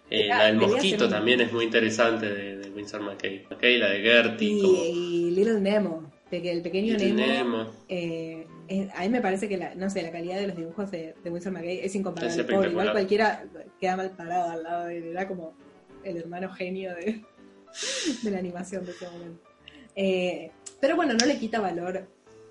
Eh, 0.09 0.27
la 0.27 0.45
del 0.45 0.57
mosquito 0.57 1.09
también 1.09 1.41
es 1.41 1.51
muy 1.51 1.65
interesante 1.65 2.27
de, 2.33 2.57
de 2.57 2.69
Winsor 2.81 3.01
McKay. 3.01 3.45
McKay, 3.49 3.77
la 3.77 3.89
de 3.89 4.01
Gertie. 4.01 4.47
Y, 4.49 5.31
Little 5.31 5.61
Nemo, 5.61 6.11
el 6.31 6.61
pequeño 6.61 6.97
Nemo. 6.97 7.67
Eh, 7.87 8.47
a 8.95 9.01
mí 9.01 9.09
me 9.09 9.21
parece 9.21 9.47
que 9.47 9.57
la, 9.57 9.75
no 9.75 9.89
sé, 9.89 10.01
la 10.01 10.11
calidad 10.11 10.39
de 10.39 10.47
los 10.47 10.55
dibujos 10.55 10.89
de, 10.91 11.13
de 11.23 11.29
Winsor 11.29 11.51
McKay 11.53 11.79
es 11.79 11.95
incomparable. 11.95 12.69
igual 12.69 12.91
cualquiera 12.91 13.43
queda 13.79 13.97
mal 13.97 14.11
parado 14.11 14.51
al 14.51 14.63
lado 14.63 14.85
de 14.85 14.97
él. 14.97 15.03
Era 15.05 15.27
como 15.27 15.53
el 16.03 16.17
hermano 16.17 16.51
genio 16.51 16.95
de, 16.95 17.21
de 18.23 18.31
la 18.31 18.39
animación 18.39 18.85
de 18.85 18.91
ese 18.91 19.05
momento. 19.09 19.43
Eh, 19.95 20.51
pero 20.79 20.95
bueno, 20.95 21.13
no 21.13 21.25
le 21.25 21.37
quita 21.37 21.59
valor 21.59 22.07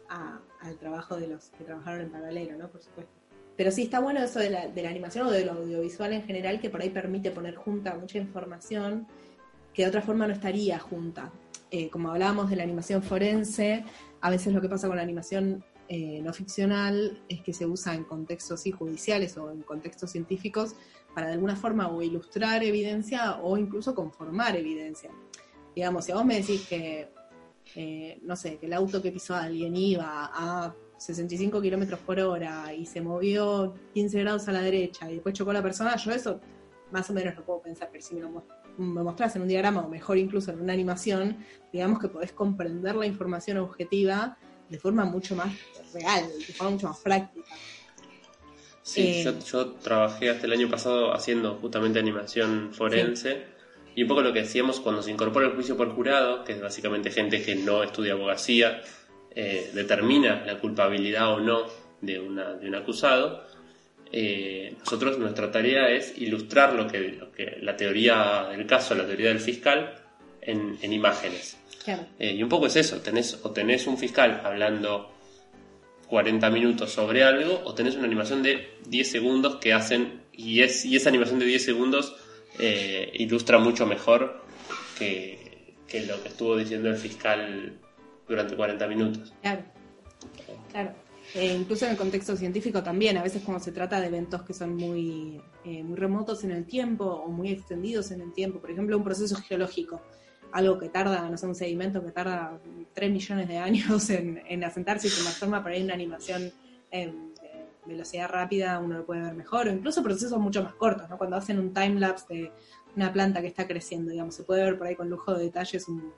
al 0.08 0.78
trabajo 0.78 1.16
de 1.16 1.26
los 1.26 1.50
que 1.50 1.64
trabajaron 1.64 2.02
en 2.02 2.10
paralelo, 2.10 2.56
¿no? 2.56 2.68
Por 2.68 2.82
supuesto. 2.82 3.12
Pero 3.56 3.70
sí 3.70 3.82
está 3.82 4.00
bueno 4.00 4.22
eso 4.22 4.38
de 4.38 4.50
la, 4.50 4.68
de 4.68 4.82
la 4.82 4.90
animación 4.90 5.26
o 5.26 5.30
de 5.30 5.44
lo 5.44 5.52
audiovisual 5.52 6.12
en 6.12 6.22
general, 6.22 6.60
que 6.60 6.70
por 6.70 6.80
ahí 6.80 6.90
permite 6.90 7.30
poner 7.30 7.56
junta 7.56 7.94
mucha 7.94 8.18
información 8.18 9.06
que 9.80 9.84
de 9.84 9.88
otra 9.88 10.02
forma 10.02 10.26
no 10.26 10.34
estaría 10.34 10.78
junta. 10.78 11.32
Eh, 11.70 11.88
como 11.88 12.10
hablábamos 12.10 12.50
de 12.50 12.56
la 12.56 12.64
animación 12.64 13.02
forense, 13.02 13.82
a 14.20 14.28
veces 14.28 14.52
lo 14.52 14.60
que 14.60 14.68
pasa 14.68 14.88
con 14.88 14.98
la 14.98 15.02
animación 15.02 15.64
eh, 15.88 16.20
no 16.22 16.34
ficcional 16.34 17.22
es 17.30 17.40
que 17.40 17.54
se 17.54 17.64
usa 17.64 17.94
en 17.94 18.04
contextos 18.04 18.62
judiciales 18.78 19.38
o 19.38 19.50
en 19.50 19.62
contextos 19.62 20.10
científicos 20.10 20.74
para 21.14 21.28
de 21.28 21.32
alguna 21.32 21.56
forma 21.56 21.88
o 21.88 22.02
ilustrar 22.02 22.62
evidencia 22.62 23.40
o 23.40 23.56
incluso 23.56 23.94
conformar 23.94 24.54
evidencia. 24.54 25.10
Digamos, 25.74 26.04
si 26.04 26.12
a 26.12 26.16
vos 26.16 26.26
me 26.26 26.36
decís 26.36 26.66
que, 26.68 27.08
eh, 27.74 28.18
no 28.20 28.36
sé, 28.36 28.58
que 28.58 28.66
el 28.66 28.74
auto 28.74 29.00
que 29.00 29.10
pisó 29.10 29.34
a 29.34 29.44
alguien 29.44 29.74
iba 29.76 30.30
a 30.30 30.74
65 30.98 31.58
kilómetros 31.62 32.00
por 32.00 32.20
hora 32.20 32.74
y 32.74 32.84
se 32.84 33.00
movió 33.00 33.72
15 33.94 34.20
grados 34.20 34.46
a 34.46 34.52
la 34.52 34.60
derecha 34.60 35.10
y 35.10 35.14
después 35.14 35.34
chocó 35.34 35.52
a 35.52 35.54
la 35.54 35.62
persona, 35.62 35.96
yo 35.96 36.12
eso 36.12 36.38
más 36.90 37.08
o 37.08 37.14
menos 37.14 37.34
lo 37.34 37.46
puedo 37.46 37.62
pensar, 37.62 37.88
pero 37.90 38.04
si 38.04 38.14
me 38.14 38.20
lo 38.20 38.30
me 38.78 39.02
mostrás 39.02 39.36
en 39.36 39.42
un 39.42 39.48
diagrama 39.48 39.80
o 39.82 39.88
mejor 39.88 40.18
incluso 40.18 40.50
en 40.50 40.60
una 40.60 40.72
animación, 40.72 41.38
digamos 41.72 41.98
que 41.98 42.08
podés 42.08 42.32
comprender 42.32 42.96
la 42.96 43.06
información 43.06 43.58
objetiva 43.58 44.36
de 44.68 44.78
forma 44.78 45.04
mucho 45.04 45.34
más 45.34 45.52
real, 45.92 46.24
de 46.46 46.52
forma 46.54 46.72
mucho 46.72 46.88
más 46.88 46.98
práctica. 46.98 47.48
Sí, 48.82 49.22
eh, 49.24 49.38
yo, 49.46 49.72
trabajé 49.72 50.30
hasta 50.30 50.46
el 50.46 50.52
año 50.52 50.68
pasado 50.68 51.12
haciendo 51.12 51.56
justamente 51.56 51.98
animación 51.98 52.70
forense 52.72 53.44
y 53.94 54.02
un 54.02 54.08
poco 54.08 54.22
lo 54.22 54.32
que 54.32 54.40
decíamos 54.40 54.80
cuando 54.80 55.02
se 55.02 55.10
incorpora 55.10 55.46
el 55.46 55.54
juicio 55.54 55.76
por 55.76 55.90
jurado, 55.90 56.44
que 56.44 56.52
es 56.52 56.60
básicamente 56.60 57.10
gente 57.10 57.42
que 57.42 57.56
no 57.56 57.82
estudia 57.82 58.14
abogacía, 58.14 58.80
eh, 59.32 59.70
determina 59.74 60.44
la 60.44 60.58
culpabilidad 60.58 61.34
o 61.34 61.40
no 61.40 61.66
de, 62.00 62.18
una, 62.18 62.54
de 62.54 62.68
un 62.68 62.74
acusado. 62.74 63.44
Eh, 64.12 64.74
nosotros 64.78 65.18
nuestra 65.18 65.50
tarea 65.50 65.88
es 65.90 66.14
ilustrar 66.18 66.74
lo 66.74 66.88
que, 66.88 66.98
lo 66.98 67.30
que, 67.30 67.58
la 67.60 67.76
teoría 67.76 68.48
del 68.50 68.66
caso, 68.66 68.94
la 68.94 69.06
teoría 69.06 69.28
del 69.28 69.40
fiscal 69.40 69.94
en, 70.40 70.78
en 70.82 70.92
imágenes. 70.92 71.56
y 72.18 72.42
un 72.42 72.48
poco 72.48 72.66
es 72.66 72.76
eso, 72.76 73.00
tenés, 73.00 73.38
o 73.42 73.50
tenés 73.50 73.86
un 73.86 73.96
fiscal 73.98 74.42
hablando 74.44 75.12
40 76.10 76.50
minutos 76.50 76.92
sobre 76.92 77.22
algo 77.22 77.62
o 77.64 77.74
tenés 77.74 77.94
una 77.94 78.04
animación 78.04 78.42
de 78.42 78.74
10 78.88 79.10
segundos 79.10 79.56
que 79.56 79.72
hacen 79.72 80.20
y, 80.32 80.60
es, 80.62 80.84
y 80.84 80.96
esa 80.96 81.08
animación 81.08 81.38
de 81.38 81.46
10 81.46 81.64
segundos 81.64 82.16
eh, 82.58 83.10
ilustra 83.14 83.58
mucho 83.58 83.86
mejor 83.86 84.42
que, 84.98 85.74
lo 86.06 86.22
que 86.22 86.28
estuvo 86.28 86.56
diciendo 86.56 86.88
el 86.88 86.96
fiscal 86.96 87.78
durante 88.28 88.56
40 88.56 88.86
minutos. 88.88 89.32
Claro, 89.40 89.62
claro. 90.70 90.94
Eh, 91.34 91.54
incluso 91.54 91.84
en 91.84 91.92
el 91.92 91.96
contexto 91.96 92.36
científico 92.36 92.82
también, 92.82 93.16
a 93.16 93.22
veces 93.22 93.42
cuando 93.44 93.62
se 93.62 93.70
trata 93.70 94.00
de 94.00 94.08
eventos 94.08 94.42
que 94.42 94.52
son 94.52 94.74
muy, 94.74 95.40
eh, 95.64 95.82
muy 95.82 95.96
remotos 95.96 96.42
en 96.44 96.50
el 96.50 96.66
tiempo 96.66 97.04
o 97.04 97.28
muy 97.28 97.50
extendidos 97.50 98.10
en 98.10 98.20
el 98.20 98.32
tiempo, 98.32 98.58
por 98.58 98.70
ejemplo 98.70 98.96
un 98.96 99.04
proceso 99.04 99.36
geológico, 99.36 100.00
algo 100.52 100.78
que 100.78 100.88
tarda, 100.88 101.28
no 101.30 101.36
sé, 101.36 101.46
un 101.46 101.54
sedimento 101.54 102.04
que 102.04 102.10
tarda 102.10 102.60
3 102.94 103.12
millones 103.12 103.46
de 103.46 103.58
años 103.58 104.10
en, 104.10 104.42
en 104.48 104.64
asentarse 104.64 105.06
y 105.06 105.10
se 105.10 105.22
transforma 105.22 105.62
por 105.62 105.70
ahí 105.70 105.82
una 105.82 105.94
animación 105.94 106.52
en 106.90 107.30
velocidad 107.86 108.28
rápida 108.28 108.78
uno 108.78 108.98
lo 108.98 109.06
puede 109.06 109.22
ver 109.22 109.34
mejor, 109.34 109.68
o 109.68 109.72
incluso 109.72 110.02
procesos 110.02 110.38
mucho 110.38 110.62
más 110.62 110.74
cortos, 110.74 111.08
¿no? 111.08 111.18
Cuando 111.18 111.36
hacen 111.36 111.58
un 111.58 111.72
time-lapse 111.72 112.26
de 112.28 112.52
una 112.96 113.12
planta 113.12 113.40
que 113.40 113.48
está 113.48 113.66
creciendo, 113.66 114.10
digamos, 114.10 114.34
se 114.34 114.44
puede 114.44 114.64
ver 114.64 114.78
por 114.78 114.86
ahí 114.86 114.96
con 114.96 115.08
lujo 115.08 115.34
de 115.34 115.44
detalles 115.44 115.88
un, 115.88 116.12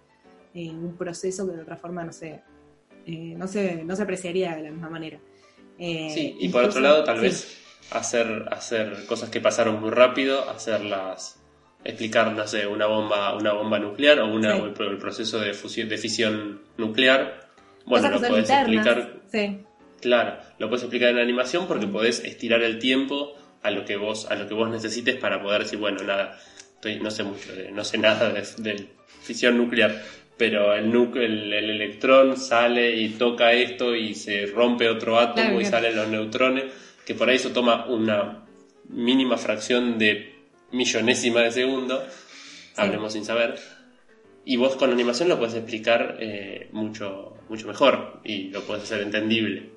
eh, 0.54 0.70
un 0.70 0.96
proceso 0.96 1.46
que 1.46 1.56
de 1.56 1.62
otra 1.62 1.76
forma 1.76 2.04
no 2.04 2.12
se, 2.12 2.42
eh, 3.06 3.34
no 3.36 3.46
se, 3.46 3.84
no 3.84 3.96
se 3.96 4.02
apreciaría 4.02 4.56
de 4.56 4.62
la 4.62 4.70
misma 4.70 4.90
manera. 4.90 5.18
Eh, 5.78 6.10
sí, 6.12 6.36
y 6.38 6.48
por 6.48 6.64
otro 6.64 6.80
lado, 6.80 7.04
tal 7.04 7.20
vez 7.20 7.58
hacer, 7.90 8.46
hacer 8.50 9.06
cosas 9.06 9.30
que 9.30 9.40
pasaron 9.40 9.80
muy 9.80 9.90
rápido, 9.90 10.48
hacerlas 10.48 11.42
explicar, 11.84 12.32
no 12.32 12.46
sé, 12.46 12.66
una 12.66 12.86
bomba, 12.86 13.36
una 13.36 13.52
bomba 13.52 13.78
nuclear 13.78 14.20
o, 14.20 14.28
una, 14.32 14.56
el, 14.56 14.98
proceso 14.98 15.40
de 15.40 15.54
fusión, 15.54 15.88
de 15.88 15.98
fisión 15.98 16.62
nuclear. 16.76 17.48
Bueno, 17.86 18.10
lo 18.10 18.20
puedes 18.20 18.48
explicar. 18.48 19.20
Claro, 20.00 20.36
lo 20.58 20.68
puedes 20.68 20.82
explicar 20.82 21.10
en 21.10 21.18
animación 21.18 21.66
porque 21.68 21.86
podés 21.86 22.24
estirar 22.24 22.62
el 22.62 22.78
tiempo 22.78 23.34
a 23.62 23.70
lo 23.70 23.84
que 23.84 23.96
vos, 23.96 24.28
a 24.30 24.34
lo 24.34 24.48
que 24.48 24.54
vos 24.54 24.68
necesites 24.68 25.16
para 25.16 25.40
poder 25.40 25.62
decir, 25.62 25.78
bueno, 25.78 26.02
nada, 26.02 26.38
estoy, 26.74 26.98
no 26.98 27.10
sé 27.10 27.22
mucho, 27.22 27.50
no 27.72 27.84
sé 27.84 27.98
nada 27.98 28.30
de, 28.30 28.88
fisión 29.22 29.56
nuclear, 29.56 30.02
pero 30.42 30.74
el, 30.74 30.92
el, 30.92 31.52
el, 31.52 31.70
electrón 31.70 32.36
sale 32.36 32.96
y 32.96 33.10
toca 33.10 33.52
esto 33.52 33.94
y 33.94 34.12
se 34.16 34.46
rompe 34.46 34.88
otro 34.88 35.20
átomo 35.20 35.60
y 35.60 35.64
salen 35.64 35.94
los 35.94 36.08
neutrones, 36.08 36.64
que 37.06 37.14
por 37.14 37.28
ahí 37.28 37.36
eso 37.36 37.50
toma 37.50 37.86
una 37.86 38.44
mínima 38.88 39.36
fracción 39.36 39.98
de 39.98 40.34
millonésima 40.72 41.42
de 41.42 41.52
segundo, 41.52 42.02
hablemos 42.76 43.12
sin 43.12 43.24
saber, 43.24 43.54
y 44.44 44.56
vos 44.56 44.74
con 44.74 44.90
animación 44.90 45.28
lo 45.28 45.38
puedes 45.38 45.54
explicar 45.54 46.16
eh, 46.18 46.68
mucho, 46.72 47.34
mucho 47.48 47.68
mejor 47.68 48.20
y 48.24 48.48
lo 48.48 48.62
puedes 48.62 48.82
hacer 48.82 49.02
entendible. 49.02 49.70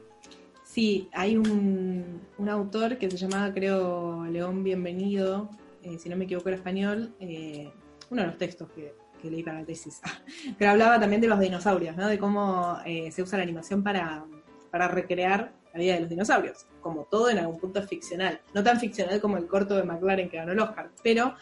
Sí, 0.64 1.10
hay 1.14 1.38
un, 1.38 2.22
autor 2.50 2.98
que 2.98 3.12
se 3.12 3.18
llamaba, 3.18 3.54
creo, 3.54 4.26
León 4.26 4.64
Bienvenido, 4.64 5.48
eh, 5.84 6.00
si 6.00 6.10
no 6.10 6.16
me 6.16 6.26
equivoco 6.26 6.50
era 6.50 6.58
español, 6.58 7.14
eh, 7.20 7.70
uno 8.10 8.24
de 8.24 8.28
los 8.30 8.40
textos 8.40 8.68
que, 8.72 9.05
leí 9.30 9.44
para 9.44 9.60
la 9.60 9.66
tesis, 9.66 10.02
pero 10.58 10.72
hablaba 10.72 11.00
también 11.00 11.22
de 11.22 11.28
los 11.28 11.40
dinosaurios, 11.40 11.96
¿no? 11.96 12.08
de 12.08 12.18
cómo 12.20 12.80
se 12.84 13.22
usa 13.22 13.38
la 13.38 13.44
animación 13.44 13.84
para, 13.84 14.26
para 14.72 14.88
recrear 14.88 15.52
la 15.74 15.80
vida 15.80 15.94
de 15.96 16.02
los 16.02 16.10
dinosaurios. 16.10 16.66
Como 16.82 17.04
todo 17.06 17.30
en 17.30 17.40
algún 17.40 17.60
punto 17.60 17.80
es 17.80 17.88
ficcional. 17.88 18.40
No 18.54 18.64
tan 18.64 18.80
ficcional 18.80 19.20
como 19.20 19.38
el 19.38 19.48
corto 19.48 19.76
de 19.76 19.84
McLaren 19.84 20.30
que 20.30 20.38
ganó 20.38 20.52
el 20.54 20.60
Oscar, 20.60 20.92
pero 21.04 21.36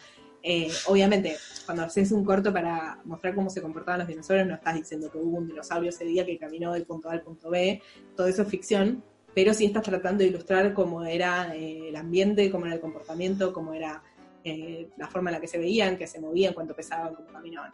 Eh, 0.46 0.70
obviamente, 0.88 1.38
cuando 1.64 1.84
haces 1.84 2.12
un 2.12 2.22
corto 2.22 2.52
para 2.52 2.98
mostrar 3.06 3.34
cómo 3.34 3.48
se 3.48 3.62
comportaban 3.62 4.00
los 4.00 4.08
dinosaurios, 4.08 4.46
no 4.46 4.54
estás 4.56 4.74
diciendo 4.74 5.10
que 5.10 5.16
hubo 5.16 5.38
un 5.38 5.46
dinosaurio 5.48 5.88
ese 5.88 6.04
día 6.04 6.26
que 6.26 6.36
caminó 6.36 6.74
del 6.74 6.84
punto 6.84 7.08
A 7.08 7.12
al 7.14 7.22
punto 7.22 7.48
B, 7.48 7.80
todo 8.14 8.26
eso 8.26 8.42
es 8.42 8.48
ficción, 8.48 9.02
pero 9.34 9.54
sí 9.54 9.64
estás 9.64 9.84
tratando 9.84 10.22
de 10.22 10.28
ilustrar 10.28 10.74
cómo 10.74 11.02
era 11.02 11.56
eh, 11.56 11.88
el 11.88 11.96
ambiente, 11.96 12.50
cómo 12.50 12.66
era 12.66 12.74
el 12.74 12.82
comportamiento, 12.82 13.54
cómo 13.54 13.72
era 13.72 14.02
eh, 14.44 14.88
la 14.96 15.08
forma 15.08 15.30
en 15.30 15.34
la 15.34 15.40
que 15.40 15.48
se 15.48 15.58
veían, 15.58 15.96
que 15.96 16.06
se 16.06 16.20
movían, 16.20 16.54
cuánto 16.54 16.74
pesaban, 16.74 17.14
cómo 17.14 17.28
caminaban. 17.28 17.72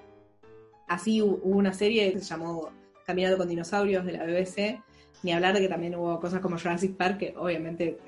Así 0.89 1.21
hubo 1.23 1.39
una 1.43 1.73
serie 1.73 2.13
que 2.13 2.19
se 2.19 2.25
llamó 2.25 2.71
Caminando 3.07 3.39
con 3.39 3.49
dinosaurios 3.49 4.05
de 4.05 4.13
la 4.13 4.25
BBC, 4.25 4.81
ni 5.23 5.33
hablar 5.33 5.55
de 5.55 5.61
que 5.61 5.69
también 5.69 5.95
hubo 5.97 6.19
cosas 6.21 6.41
como 6.41 6.59
Jurassic 6.59 6.97
Park, 6.97 7.19
que 7.19 7.35
obviamente... 7.37 7.99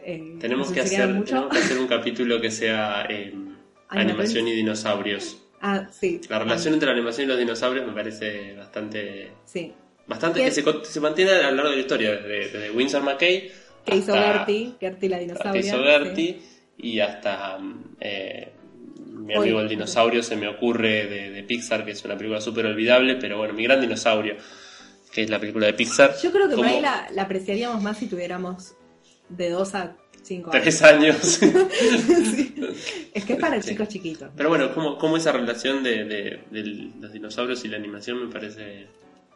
tenemos, 0.40 0.70
que 0.70 0.80
hacer, 0.80 1.24
tenemos 1.24 1.50
que 1.50 1.58
hacer 1.58 1.78
un 1.78 1.86
capítulo 1.86 2.40
que 2.40 2.50
sea 2.50 3.06
Animación 3.88 4.48
y 4.48 4.52
dinosaurios. 4.52 5.42
Ah, 5.60 5.86
sí. 5.90 6.20
La 6.28 6.40
relación 6.40 6.74
entre 6.74 6.86
la 6.86 6.92
animación 6.92 7.26
y 7.26 7.28
los 7.28 7.38
dinosaurios 7.38 7.86
me 7.86 7.92
parece 7.92 8.54
bastante. 8.54 9.30
Sí. 9.44 9.72
Bastante 10.06 10.42
que 10.42 10.50
se, 10.50 10.64
se, 10.84 11.00
mantiene 11.00 11.30
a 11.30 11.50
lo 11.50 11.56
largo 11.56 11.70
de 11.70 11.76
la 11.76 11.82
historia, 11.82 12.16
desde, 12.16 12.70
Winsor 12.72 13.02
McKay. 13.02 13.50
Que 13.84 13.96
hizo 13.96 14.12
Gertie, 14.12 14.74
Gertie 14.80 15.08
la 15.08 15.18
dinosauria. 15.18 15.52
Que 15.52 15.68
hizo 15.68 15.82
Gertie, 15.82 16.42
y 16.78 16.98
hasta. 16.98 17.58
Eh, 18.00 18.51
mi 19.22 19.34
amigo 19.34 19.60
el 19.60 19.68
dinosaurio 19.68 20.22
se 20.22 20.36
me 20.36 20.48
ocurre 20.48 21.06
de, 21.06 21.42
Pixar, 21.42 21.84
que 21.84 21.92
es 21.92 22.04
una 22.04 22.16
película 22.16 22.40
súper 22.40 22.66
olvidable, 22.66 23.16
pero 23.16 23.38
bueno, 23.38 23.54
mi 23.54 23.64
gran 23.64 23.80
dinosaurio, 23.80 24.36
que 25.12 25.22
es 25.22 25.30
la 25.30 25.38
película 25.38 25.66
de 25.66 25.74
Pixar. 25.74 26.14
Yo 26.22 26.32
creo 26.32 26.48
que 26.48 26.56
por 26.56 26.66
ahí 26.66 26.80
la, 26.80 27.08
la 27.12 27.22
apreciaríamos 27.22 27.82
más 27.82 27.98
si 27.98 28.06
tuviéramos 28.06 28.74
de 29.28 29.50
dos 29.50 29.74
a 29.74 29.96
Tres 30.50 30.82
años. 30.82 31.40
Es 33.14 33.24
que 33.26 33.34
es 33.34 33.38
para 33.38 33.60
chicos 33.60 33.88
chiquitos. 33.88 34.30
Pero 34.34 34.48
bueno, 34.48 34.72
como, 34.72 34.96
como 34.96 35.18
esa 35.18 35.32
relación 35.32 35.82
de, 35.82 36.40
los 37.00 37.12
dinosaurios 37.12 37.64
y 37.64 37.68
la 37.68 37.76
animación 37.76 38.24
me 38.24 38.32
parece. 38.32 38.86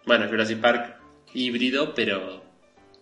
Bueno, 0.07 0.27
Jurassic 0.29 0.61
Park 0.61 0.97
híbrido, 1.35 1.95
pero. 1.95 2.43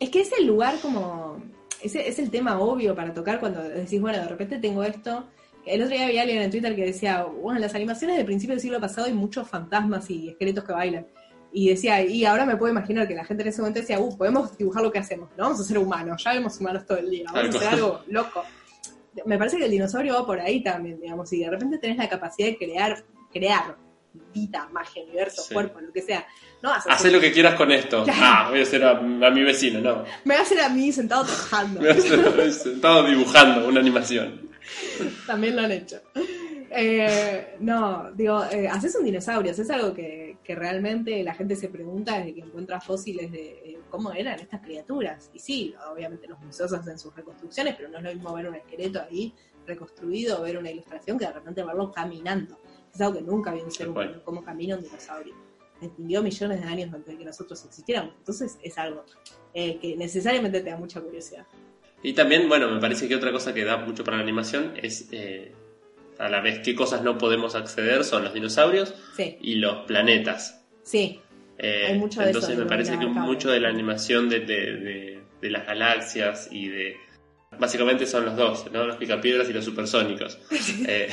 Es 0.00 0.10
que 0.10 0.22
es 0.22 0.32
el 0.38 0.46
lugar 0.46 0.78
como. 0.80 1.40
Ese 1.80 2.08
es 2.08 2.18
el 2.18 2.30
tema 2.30 2.58
obvio 2.58 2.96
para 2.96 3.14
tocar 3.14 3.38
cuando 3.38 3.62
decís, 3.62 4.00
bueno, 4.00 4.18
de 4.18 4.28
repente 4.28 4.58
tengo 4.58 4.82
esto. 4.82 5.28
El 5.66 5.82
otro 5.82 5.96
día 5.96 6.06
había 6.06 6.22
alguien 6.22 6.42
en 6.42 6.50
Twitter 6.50 6.76
que 6.76 6.84
decía, 6.84 7.22
bueno, 7.24 7.58
las 7.58 7.74
animaciones 7.74 8.16
del 8.16 8.26
principio 8.26 8.54
del 8.54 8.60
siglo 8.60 8.80
pasado 8.80 9.06
hay 9.06 9.14
muchos 9.14 9.48
fantasmas 9.48 10.10
y 10.10 10.28
esqueletos 10.28 10.64
que 10.64 10.72
bailan. 10.72 11.06
Y 11.52 11.68
decía, 11.68 12.02
y 12.02 12.24
ahora 12.24 12.44
me 12.44 12.56
puedo 12.56 12.72
imaginar 12.72 13.06
que 13.06 13.14
la 13.14 13.24
gente 13.24 13.44
en 13.44 13.48
ese 13.48 13.62
momento 13.62 13.80
decía, 13.80 13.98
uh, 13.98 14.16
podemos 14.16 14.58
dibujar 14.58 14.82
lo 14.82 14.90
que 14.90 14.98
hacemos, 14.98 15.30
no 15.36 15.44
vamos 15.44 15.60
a 15.60 15.64
ser 15.64 15.78
humanos, 15.78 16.22
ya 16.22 16.32
vemos 16.32 16.60
humanos 16.60 16.84
todo 16.84 16.98
el 16.98 17.08
día, 17.08 17.24
vamos 17.32 17.54
a 17.54 17.58
hacer 17.58 17.68
algo 17.68 18.00
loco. 18.08 18.42
Me 19.24 19.38
parece 19.38 19.56
que 19.56 19.64
el 19.64 19.70
dinosaurio 19.70 20.14
va 20.14 20.26
por 20.26 20.40
ahí 20.40 20.62
también, 20.62 21.00
digamos, 21.00 21.32
y 21.32 21.38
de 21.38 21.50
repente 21.50 21.78
tenés 21.78 21.96
la 21.96 22.08
capacidad 22.08 22.48
de 22.48 22.58
crear, 22.58 23.04
crear 23.32 23.76
vida, 24.32 24.68
magia, 24.72 25.02
universo, 25.04 25.44
cuerpo, 25.52 25.80
lo 25.80 25.92
que 25.92 26.02
sea. 26.02 26.26
No 26.60 26.72
Haz 26.72 27.04
lo 27.04 27.20
que 27.20 27.32
quieras 27.32 27.54
con 27.54 27.70
esto. 27.70 28.04
Ah, 28.08 28.48
voy 28.50 28.60
a 28.60 28.62
hacer 28.62 28.84
a, 28.84 29.00
mi 29.00 29.42
vecino, 29.42 29.80
no. 29.80 30.04
Me 30.24 30.34
va 30.34 30.40
a 30.40 30.42
hacer 30.42 30.60
a 30.60 30.68
mí 30.68 30.92
sentado 30.92 31.24
trabajando. 31.24 31.80
me 31.80 31.88
va 31.88 31.94
a 31.94 31.98
hacer 31.98 32.52
sentado 32.52 33.06
dibujando 33.06 33.68
una 33.68 33.80
animación. 33.80 34.53
También 35.26 35.56
lo 35.56 35.62
han 35.62 35.72
hecho. 35.72 36.00
Eh, 36.76 37.56
no, 37.60 38.10
digo, 38.12 38.44
eh, 38.50 38.66
haces 38.66 38.96
un 38.96 39.04
dinosaurio, 39.04 39.52
es 39.52 39.70
algo 39.70 39.94
que, 39.94 40.36
realmente 40.44 41.22
la 41.22 41.32
gente 41.32 41.56
se 41.56 41.68
pregunta 41.68 42.18
desde 42.18 42.34
que 42.34 42.40
encuentra 42.40 42.80
fósiles 42.80 43.30
de 43.32 43.50
eh, 43.64 43.78
cómo 43.88 44.12
eran 44.12 44.38
estas 44.40 44.60
criaturas. 44.60 45.30
Y 45.32 45.38
sí, 45.38 45.74
obviamente 45.90 46.26
los 46.26 46.38
museos 46.40 46.72
hacen 46.72 46.98
sus 46.98 47.14
reconstrucciones, 47.14 47.76
pero 47.76 47.88
no 47.88 47.98
es 47.98 48.04
lo 48.04 48.12
mismo 48.12 48.34
ver 48.34 48.48
un 48.48 48.56
esqueleto 48.56 49.00
ahí 49.00 49.32
reconstruido 49.66 50.42
ver 50.42 50.58
una 50.58 50.70
ilustración 50.70 51.18
que 51.18 51.26
de 51.26 51.32
repente 51.32 51.62
verlo 51.64 51.90
caminando. 51.90 52.60
Es 52.92 53.00
algo 53.00 53.14
que 53.14 53.22
nunca 53.22 53.50
había 53.50 53.64
un 53.64 53.70
ser 53.70 53.88
humano, 53.88 54.20
cómo 54.24 54.44
camina 54.44 54.76
un 54.76 54.82
dinosaurio. 54.82 55.34
Vivió 55.96 56.22
millones 56.22 56.60
de 56.60 56.66
años 56.66 56.92
antes 56.92 57.12
de 57.12 57.18
que 57.18 57.24
nosotros 57.24 57.64
existiéramos. 57.64 58.14
Entonces 58.18 58.58
es 58.62 58.76
algo 58.78 59.04
que 59.54 59.94
necesariamente 59.96 60.60
te 60.60 60.70
da 60.70 60.76
mucha 60.76 61.00
curiosidad. 61.00 61.46
Y 62.04 62.12
también, 62.12 62.48
bueno, 62.48 62.70
me 62.70 62.80
parece 62.80 63.08
que 63.08 63.16
otra 63.16 63.32
cosa 63.32 63.52
que 63.52 63.64
da 63.64 63.78
mucho 63.78 64.04
para 64.04 64.18
la 64.18 64.22
animación 64.22 64.74
es 64.80 65.08
a 66.18 66.28
la 66.28 66.40
vez 66.40 66.60
qué 66.60 66.74
cosas 66.74 67.02
no 67.02 67.18
podemos 67.18 67.54
acceder 67.54 68.04
son 68.04 68.24
los 68.24 68.34
dinosaurios 68.34 68.94
y 69.40 69.56
los 69.56 69.86
planetas. 69.86 70.64
Sí. 70.82 71.20
Eh, 71.58 71.86
Hay 71.88 71.98
mucho 71.98 72.20
de 72.20 72.26
entonces 72.26 72.58
me 72.58 72.66
parece 72.66 72.98
que 72.98 73.06
mucho 73.06 73.50
de 73.50 73.60
la 73.60 73.68
animación 73.68 74.28
de, 74.28 74.40
de, 74.40 75.50
las 75.50 75.66
galaxias 75.66 76.48
y 76.50 76.68
de... 76.68 76.96
Básicamente 77.58 78.06
son 78.06 78.24
los 78.24 78.36
dos, 78.36 78.70
¿no? 78.72 78.86
Los 78.86 78.96
picapiedras 78.96 79.48
y 79.48 79.52
los 79.52 79.64
supersónicos. 79.64 80.38
Eh, 80.86 81.08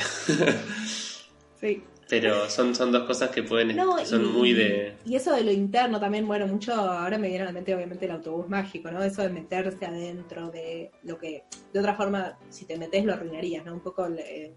sí. 1.60 1.82
Pero 2.08 2.48
son, 2.50 2.74
son 2.74 2.92
dos 2.92 3.04
cosas 3.04 3.30
que 3.30 3.42
pueden... 3.42 3.76
son 4.04 4.32
muy 4.32 4.52
de... 4.52 4.94
Y 5.04 5.14
eso 5.16 5.32
de 5.32 5.44
lo 5.44 5.52
interno 5.52 5.98
también, 5.98 6.26
bueno, 6.26 6.46
mucho... 6.46 6.74
Ahora 6.74 7.16
me 7.18 7.28
viene 7.28 7.42
a 7.42 7.46
la 7.46 7.52
mente 7.52 7.74
obviamente 7.74 8.04
el 8.04 8.10
autobús 8.10 8.48
mágico, 8.48 8.90
¿no? 8.90 9.02
Eso 9.02 9.22
de 9.22 9.30
meterse 9.30 9.86
adentro 9.86 10.50
de 10.50 10.90
lo 11.04 11.18
que... 11.18 11.44
De 11.72 11.80
otra 11.80 11.94
forma, 11.94 12.38
si 12.50 12.66
te 12.66 12.76
metes 12.76 13.04
lo 13.04 13.14
arruinarías, 13.14 13.64
¿no? 13.64 13.74
Un 13.74 13.80
poco... 13.80 14.06
Eh, 14.06 14.52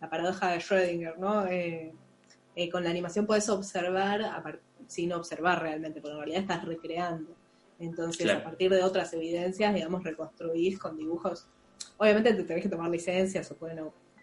la 0.00 0.10
paradoja 0.10 0.50
de 0.50 0.58
Schrödinger, 0.58 1.16
¿no? 1.16 1.46
Eh, 1.46 1.92
eh, 2.54 2.70
con 2.70 2.84
la 2.84 2.90
animación 2.90 3.26
puedes 3.26 3.48
observar 3.48 4.60
sin 4.86 5.12
observar 5.12 5.62
realmente, 5.62 6.00
porque 6.00 6.12
en 6.12 6.18
realidad 6.18 6.40
estás 6.42 6.64
recreando. 6.64 7.34
Entonces, 7.78 8.30
a 8.30 8.42
partir 8.42 8.70
de 8.70 8.82
otras 8.82 9.12
evidencias, 9.12 9.74
digamos, 9.74 10.04
reconstruís 10.04 10.78
con 10.78 10.96
dibujos. 10.96 11.48
Obviamente 11.98 12.32
te 12.32 12.44
tenés 12.44 12.62
que 12.62 12.68
tomar 12.68 12.90
licencias 12.90 13.50
o 13.50 13.56
puede 13.56 13.74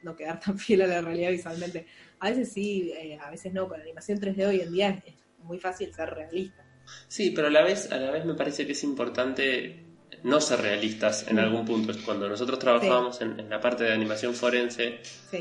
no, 0.04 0.16
quedar 0.16 0.40
tan 0.46 0.58
fiel 0.58 0.84
a 0.84 0.88
la 0.88 1.02
realidad 1.02 1.32
visualmente. 1.32 1.86
A 2.20 2.30
veces 2.30 2.52
sí, 2.52 2.92
eh, 2.96 3.18
a 3.22 3.30
veces 3.30 3.54
no. 3.54 3.68
Con 3.68 3.78
la 3.78 3.84
animación 3.84 4.20
3D 4.20 4.48
hoy 4.48 4.62
en 4.62 4.72
día 4.72 5.02
es, 5.06 5.14
muy 5.40 5.60
fácil 5.60 5.94
ser 5.94 6.10
realista. 6.10 6.64
Sí, 7.08 7.32
pero 7.32 7.48
a 7.48 7.50
la 7.50 7.64
vez, 7.64 7.92
a 7.92 7.98
la 7.98 8.12
vez 8.12 8.24
me 8.24 8.34
parece 8.34 8.66
que 8.66 8.72
es 8.72 8.84
importante 8.86 9.84
no 10.24 10.40
ser 10.40 10.62
realistas 10.62 11.28
en 11.28 11.38
algún 11.38 11.66
punto. 11.66 11.94
Cuando 12.06 12.30
nosotros 12.30 12.60
trabajábamos 12.60 13.20
en, 13.22 13.50
la 13.50 13.60
parte 13.60 13.84
de 13.84 13.94
animación 13.94 14.34
forense, 14.34 15.00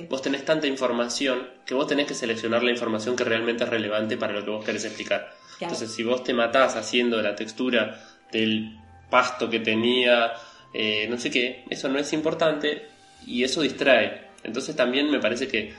vos 0.08 0.22
tenés 0.22 0.44
tanta 0.44 0.66
información 0.66 1.46
que 1.64 1.74
vos 1.74 1.86
tenés 1.86 2.06
que 2.06 2.14
seleccionar 2.14 2.64
la 2.64 2.72
información 2.72 3.14
que 3.14 3.22
realmente 3.22 3.62
es 3.62 3.70
relevante 3.70 4.16
para 4.16 4.32
lo 4.32 4.44
que 4.44 4.50
vos 4.50 4.64
querés 4.64 4.84
explicar. 4.84 5.32
Entonces, 5.60 5.92
si 5.92 6.02
vos 6.02 6.24
te 6.24 6.34
matás 6.34 6.74
haciendo 6.74 7.22
la 7.22 7.36
textura 7.36 8.00
del 8.32 8.76
pasto 9.08 9.48
que 9.48 9.60
tenía, 9.60 10.32
eh, 10.74 11.06
no 11.08 11.18
sé 11.18 11.30
qué, 11.30 11.64
eso 11.70 11.88
no 11.88 11.98
es 11.98 12.12
importante 12.12 12.88
y 13.26 13.44
eso 13.44 13.62
distrae. 13.62 14.31
Entonces 14.44 14.76
también 14.76 15.10
me 15.10 15.20
parece 15.20 15.48
que, 15.48 15.72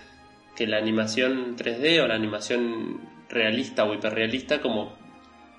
que 0.56 0.68
la 0.68 0.78
animación 0.78 1.56
3D 1.58 2.02
o 2.02 2.08
la 2.08 2.16
animación 2.16 3.02
realista 3.30 3.84
o 3.86 3.94
hiperrealista, 3.94 4.62
como 4.62 4.96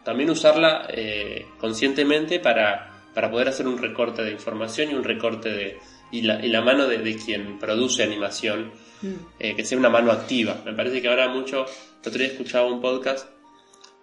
también 0.05 0.31
usarla 0.31 0.87
eh, 0.91 1.47
conscientemente 1.59 2.41
para 2.41 2.95
para 3.15 3.31
poder 3.31 3.49
hacer 3.49 3.67
un 3.67 3.79
recorte 3.79 4.23
de 4.23 4.33
información 4.33 4.91
y 4.91 4.95
un 4.95 5.05
recorte 5.05 5.49
de... 5.51 5.79
y 6.11 6.23
la, 6.23 6.45
y 6.45 6.49
la 6.49 6.61
mano 6.61 6.87
de, 6.87 7.17
quien 7.17 7.59
produce 7.59 8.03
animación, 8.03 8.73
mm. 9.01 9.13
eh, 9.39 9.55
que 9.55 9.65
sea 9.65 9.79
una 9.79 9.89
mano 9.89 10.11
activa. 10.11 10.61
Me 10.65 10.75
parece 10.75 11.01
que 11.01 11.09
ahora 11.09 11.29
mucho, 11.29 11.65
el 11.65 12.09
otro 12.09 12.19
día 12.19 12.27
escuchaba 12.27 12.67
un 12.67 12.81
podcast 12.81 13.29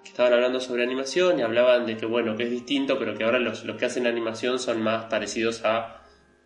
que 0.02 0.10
estaban 0.10 0.34
hablando 0.34 0.60
sobre 0.60 0.84
animación 0.84 1.40
y 1.40 1.42
hablaban 1.44 1.86
de 1.86 1.98
que 1.98 2.06
bueno, 2.06 2.36
que 2.38 2.44
es 2.44 2.52
distinto, 2.52 2.98
pero 2.98 3.16
que 3.16 3.26
ahora 3.26 3.40
los, 3.40 3.66
los 3.66 3.78
que 3.78 3.86
hacen 3.86 4.08
animación 4.08 4.60
son 4.60 4.82
más 4.82 5.06
parecidos 5.06 5.64
a 5.66 6.01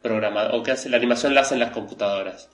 programar, 0.05 0.53
o 0.53 0.61
que 0.61 0.71
hace, 0.71 0.87
la 0.87 0.97
animación 0.97 1.33
la 1.33 1.41
hacen 1.41 1.57
las 1.57 1.71
computadoras. 1.71 2.47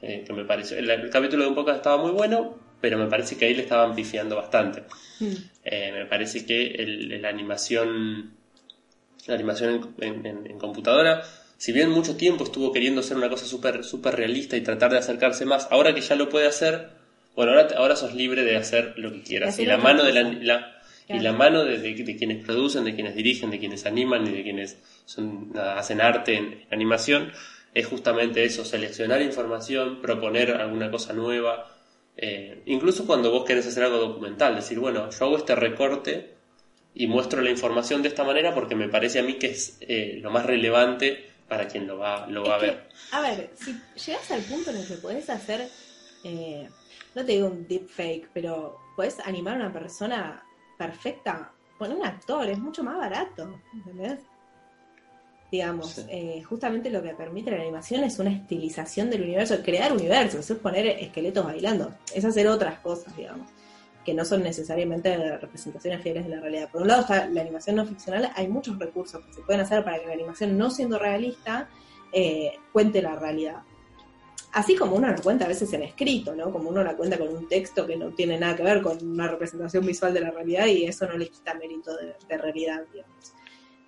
Eh, 0.00 0.22
que 0.24 0.32
me 0.32 0.44
parece, 0.44 0.78
el, 0.78 1.10
capítulo 1.10 1.42
de 1.42 1.48
un 1.48 1.54
podcast 1.56 1.78
estaba 1.78 1.96
muy 1.96 2.12
bueno, 2.12 2.56
pero 2.80 2.96
me 2.96 3.06
parece 3.06 3.36
que 3.36 3.46
ahí 3.46 3.54
le 3.54 3.62
estaban 3.62 3.94
pifiando 3.96 4.36
bastante. 4.36 4.84
Mm. 5.18 5.32
Eh, 5.64 5.92
me 5.92 6.06
parece 6.06 6.46
que 6.46 7.18
la 7.20 7.28
animación 7.28 8.32
la 9.26 9.34
animación 9.34 9.94
en, 10.00 10.58
computadora, 10.58 11.22
si 11.56 11.72
bien 11.72 11.90
mucho 11.90 12.16
tiempo 12.16 12.44
estuvo 12.44 12.72
queriendo 12.72 13.00
hacer 13.00 13.16
una 13.16 13.28
cosa 13.28 13.46
súper 13.46 13.84
super 13.84 14.16
realista 14.16 14.56
y 14.56 14.62
tratar 14.62 14.90
de 14.90 14.98
acercarse 14.98 15.44
más, 15.44 15.68
ahora 15.70 15.94
que 15.94 16.00
ya 16.00 16.16
lo 16.16 16.28
puede 16.28 16.46
hacer, 16.46 16.90
bueno, 17.36 17.52
ahora, 17.52 17.68
ahora 17.76 17.96
sos 17.96 18.14
libre 18.14 18.44
de 18.44 18.56
hacer 18.56 18.94
lo 18.96 19.12
que 19.12 19.22
quieras. 19.22 19.58
Y 19.58 19.66
la 19.66 19.78
mano 19.78 20.04
de 20.04 20.12
la, 20.12 20.81
y 21.12 21.18
la 21.20 21.32
mano 21.32 21.64
de, 21.64 22.16
quienes 22.18 22.44
producen, 22.44 22.84
de 22.84 22.94
quienes 22.94 23.14
dirigen, 23.14 23.50
de 23.50 23.58
quienes 23.58 23.86
animan 23.86 24.26
y 24.26 24.30
de 24.30 24.42
quienes 24.42 24.76
son, 25.04 25.52
hacen 25.56 26.00
arte 26.00 26.36
en, 26.36 26.64
animación, 26.70 27.32
es 27.74 27.86
justamente 27.86 28.44
eso, 28.44 28.64
seleccionar 28.64 29.22
información, 29.22 30.00
proponer 30.00 30.52
alguna 30.52 30.90
cosa 30.90 31.12
nueva. 31.12 31.68
Eh, 32.16 32.62
incluso 32.66 33.06
cuando 33.06 33.30
vos 33.30 33.44
querés 33.44 33.66
hacer 33.66 33.84
algo 33.84 33.98
documental, 33.98 34.54
decir, 34.54 34.78
bueno, 34.78 35.10
yo 35.10 35.24
hago 35.24 35.38
este 35.38 35.54
recorte 35.54 36.34
y 36.94 37.06
muestro 37.06 37.40
la 37.40 37.50
información 37.50 38.02
de 38.02 38.08
esta 38.08 38.24
manera 38.24 38.54
porque 38.54 38.74
me 38.74 38.88
parece 38.88 39.18
a 39.18 39.22
mí 39.22 39.38
que 39.38 39.50
es 39.50 39.78
eh, 39.80 40.18
lo 40.20 40.30
más 40.30 40.44
relevante 40.44 41.30
para 41.48 41.68
quien 41.68 41.86
lo 41.86 41.98
va, 41.98 42.26
lo 42.28 42.44
va 42.44 42.56
a 42.56 42.58
ver. 42.58 42.88
A 43.12 43.20
ver, 43.20 43.50
si 43.54 43.78
llegas 44.06 44.30
al 44.30 44.42
punto 44.42 44.70
en 44.70 44.76
el 44.76 44.86
que 44.86 44.94
puedes 44.94 45.28
hacer, 45.30 45.68
eh, 46.24 46.68
no 47.14 47.24
te 47.24 47.32
digo 47.32 47.48
un 47.48 47.66
deepfake, 47.66 48.28
pero 48.32 48.78
puedes 48.96 49.20
animar 49.20 49.54
a 49.54 49.66
una 49.66 49.72
persona 49.72 50.44
perfecta 50.86 51.52
con 51.78 51.92
un 51.92 52.04
actor, 52.04 52.48
es 52.48 52.58
mucho 52.58 52.82
más 52.82 52.96
barato, 52.98 53.58
¿entendés? 53.72 54.20
digamos. 55.52 55.98
Eh, 56.08 56.42
justamente 56.42 56.90
lo 56.90 57.02
que 57.02 57.10
permite 57.14 57.50
la 57.50 57.58
animación 57.58 58.02
es 58.04 58.18
una 58.18 58.30
estilización 58.30 59.10
del 59.10 59.22
universo, 59.22 59.62
crear 59.62 59.92
universos, 59.92 60.50
es 60.50 60.58
poner 60.58 60.86
esqueletos 60.86 61.44
bailando, 61.44 61.94
es 62.14 62.24
hacer 62.24 62.48
otras 62.48 62.78
cosas, 62.80 63.14
digamos, 63.14 63.48
que 64.02 64.14
no 64.14 64.24
son 64.24 64.42
necesariamente 64.42 65.36
representaciones 65.36 66.02
fieles 66.02 66.24
de 66.24 66.30
la 66.30 66.40
realidad. 66.40 66.70
Por 66.70 66.82
un 66.82 66.88
lado 66.88 67.02
está 67.02 67.26
la 67.28 67.42
animación 67.42 67.76
no 67.76 67.84
ficcional, 67.84 68.32
hay 68.34 68.48
muchos 68.48 68.78
recursos 68.78 69.24
que 69.26 69.34
se 69.34 69.42
pueden 69.42 69.60
hacer 69.60 69.84
para 69.84 70.00
que 70.00 70.06
la 70.06 70.14
animación, 70.14 70.56
no 70.56 70.70
siendo 70.70 70.98
realista, 70.98 71.68
eh, 72.12 72.52
cuente 72.72 73.02
la 73.02 73.14
realidad. 73.16 73.62
Así 74.52 74.76
como 74.76 74.96
uno 74.96 75.08
la 75.08 75.16
cuenta 75.16 75.46
a 75.46 75.48
veces 75.48 75.72
en 75.72 75.82
escrito, 75.82 76.34
¿no? 76.34 76.52
Como 76.52 76.68
uno 76.68 76.84
la 76.84 76.94
cuenta 76.94 77.18
con 77.18 77.28
un 77.28 77.48
texto 77.48 77.86
que 77.86 77.96
no 77.96 78.10
tiene 78.10 78.38
nada 78.38 78.54
que 78.54 78.62
ver 78.62 78.82
con 78.82 79.02
una 79.02 79.26
representación 79.26 79.86
visual 79.86 80.12
de 80.12 80.20
la 80.20 80.30
realidad 80.30 80.66
y 80.66 80.84
eso 80.84 81.06
no 81.06 81.16
le 81.16 81.28
quita 81.28 81.54
mérito 81.54 81.90
de, 81.96 82.36
realidad, 82.38 82.84
digamos. 82.92 83.32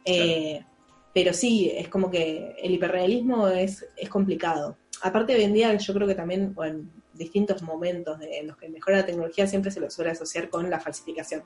Eh, 0.07 0.65
pero 1.13 1.33
sí, 1.35 1.71
es 1.73 1.89
como 1.89 2.11
que 2.11 2.57
el 2.59 2.73
hiperrealismo 2.73 3.49
es, 3.49 3.87
es 3.97 4.09
complicado. 4.09 4.79
Aparte, 5.03 5.35
hoy 5.37 5.45
en 5.45 5.53
día 5.53 5.75
yo 5.75 5.93
creo 5.93 6.09
que 6.09 6.15
también, 6.15 6.55
en 6.65 6.91
distintos 7.13 7.63
momentos 7.63 8.19
en 8.23 8.47
los 8.47 8.57
que 8.57 8.71
mejora 8.71 8.99
la 8.99 9.07
tecnología, 9.07 9.47
siempre 9.47 9.71
se 9.71 9.81
lo 9.81 9.91
suele 9.91 10.13
asociar 10.13 10.49
con 10.49 10.71
la 10.71 10.81
falsificación. 10.81 11.45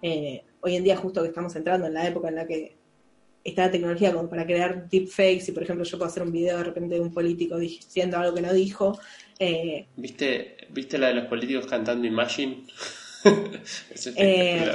Eh, 0.00 0.44
hoy 0.60 0.76
en 0.76 0.84
día, 0.84 0.96
justo 0.96 1.22
que 1.22 1.28
estamos 1.28 1.54
entrando 1.56 1.88
en 1.88 1.94
la 1.94 2.06
época 2.06 2.28
en 2.28 2.36
la 2.36 2.46
que 2.46 2.77
está 3.44 3.66
la 3.66 3.70
tecnología 3.70 4.12
como 4.12 4.28
para 4.28 4.46
crear 4.46 4.88
deepfakes 4.88 5.48
y 5.48 5.52
por 5.52 5.62
ejemplo 5.62 5.84
yo 5.84 5.98
puedo 5.98 6.10
hacer 6.10 6.22
un 6.22 6.32
video 6.32 6.58
de 6.58 6.64
repente 6.64 6.94
de 6.94 7.00
un 7.00 7.12
político 7.12 7.58
diciendo 7.58 8.18
algo 8.18 8.34
que 8.34 8.42
no 8.42 8.52
dijo. 8.52 8.98
Eh, 9.38 9.86
¿Viste, 9.96 10.56
¿Viste 10.70 10.98
la 10.98 11.08
de 11.08 11.14
los 11.14 11.26
políticos 11.26 11.66
cantando 11.66 12.06
Imagine? 12.06 12.64
Eh, 14.16 14.72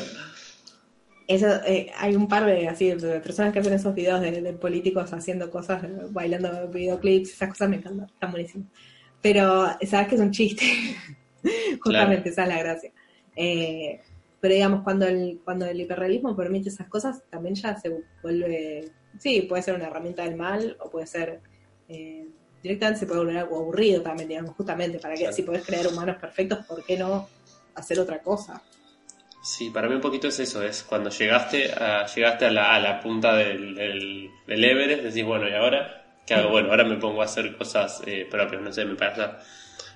eso, 1.28 1.48
eh, 1.66 1.90
hay 1.98 2.16
un 2.16 2.28
par 2.28 2.46
de, 2.46 2.68
así, 2.68 2.92
de 2.92 3.22
personas 3.22 3.54
que 3.54 3.60
hacen 3.60 3.74
esos 3.74 3.96
videos 3.96 4.20
de, 4.20 4.54
políticos 4.54 5.14
haciendo 5.14 5.50
cosas, 5.50 5.82
bailando 6.12 6.68
videoclips, 6.68 7.32
esas 7.32 7.50
cosas 7.50 7.70
me 7.70 7.78
encantan, 7.78 8.08
están 8.08 8.32
buenísimas. 8.32 8.68
Pero 9.22 9.68
sabes 9.88 10.08
que 10.10 10.16
es 10.16 10.22
un 10.22 10.32
chiste, 10.32 10.66
justamente, 11.82 12.30
esa 12.30 12.44
es 12.44 12.50
la 12.50 12.60
gracia. 12.60 12.92
Eh, 13.36 14.02
pero 14.44 14.56
digamos, 14.56 14.84
cuando 14.84 15.08
el, 15.08 15.40
cuando 15.46 15.66
el 15.66 15.80
hiperrealismo 15.80 16.36
permite 16.36 16.68
esas 16.68 16.90
cosas, 16.90 17.24
también 17.30 17.56
ya 17.56 17.80
se 17.80 18.04
vuelve, 18.22 18.92
sí, 19.18 19.44
puede 19.44 19.64
ser 19.64 19.74
una 19.74 19.88
herramienta 19.88 20.26
del 20.26 20.36
mal 20.36 20.76
o 20.82 20.90
puede 20.90 21.08
ser, 21.08 21.40
eh, 21.88 22.28
directamente 22.62 23.00
se 23.00 23.06
puede 23.06 23.22
volver 23.22 23.38
algo 23.38 23.60
aburrido 23.60 24.02
también, 24.02 24.28
digamos, 24.28 24.54
justamente, 24.54 25.00
para 25.00 25.16
que 25.16 25.32
si 25.32 25.44
puedes 25.44 25.66
crear 25.66 25.88
humanos 25.88 26.18
perfectos, 26.20 26.66
¿por 26.66 26.84
qué 26.84 26.98
no 26.98 27.30
hacer 27.74 28.02
otra 28.02 28.20
cosa? 28.20 28.62
Sí, 29.42 29.70
para 29.70 29.88
mí 29.88 29.96
un 29.96 30.02
poquito 30.02 30.28
es 30.28 30.38
eso, 30.38 30.62
es 30.62 30.84
cuando 30.84 31.10
llegaste 31.10 31.72
a, 31.72 32.06
llegaste 32.06 32.44
a 32.44 32.52
la, 32.52 32.76
a 32.76 32.82
la 32.82 33.00
punta 33.00 33.38
del, 33.38 33.76
del, 33.76 34.30
Everest, 34.46 35.04
decís, 35.04 35.24
bueno, 35.24 35.48
¿y 35.48 35.54
ahora 35.54 36.18
qué 36.28 36.34
hago? 36.34 36.50
Bueno, 36.50 36.70
ahora 36.70 36.84
me 36.84 36.98
pongo 36.98 37.22
a 37.22 37.26
hacer 37.26 37.56
cosas 37.56 38.02
eh, 38.06 38.28
propias, 38.30 38.62
no 38.62 38.74
sé, 38.74 38.84
me 38.84 38.96
pasa 38.96 39.40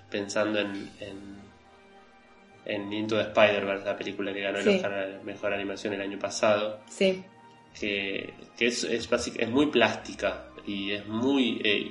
pensando 0.09 0.57
en 0.61 0.89
en 1.01 1.36
Into 2.67 3.15
the 3.15 3.23
Spider-Verse, 3.23 3.85
la 3.85 3.97
película 3.97 4.33
que 4.33 4.41
ganó 4.41 4.59
el 4.59 5.21
Mejor 5.23 5.53
Animación 5.53 5.93
el 5.93 6.01
año 6.01 6.19
pasado. 6.19 6.81
Sí. 6.89 7.23
Que, 7.79 8.33
es, 8.59 8.83
es, 8.83 9.09
es, 9.11 9.49
muy 9.49 9.67
plástica 9.67 10.47
y 10.65 10.91
es 10.91 11.07
muy. 11.07 11.61
Eh, 11.63 11.87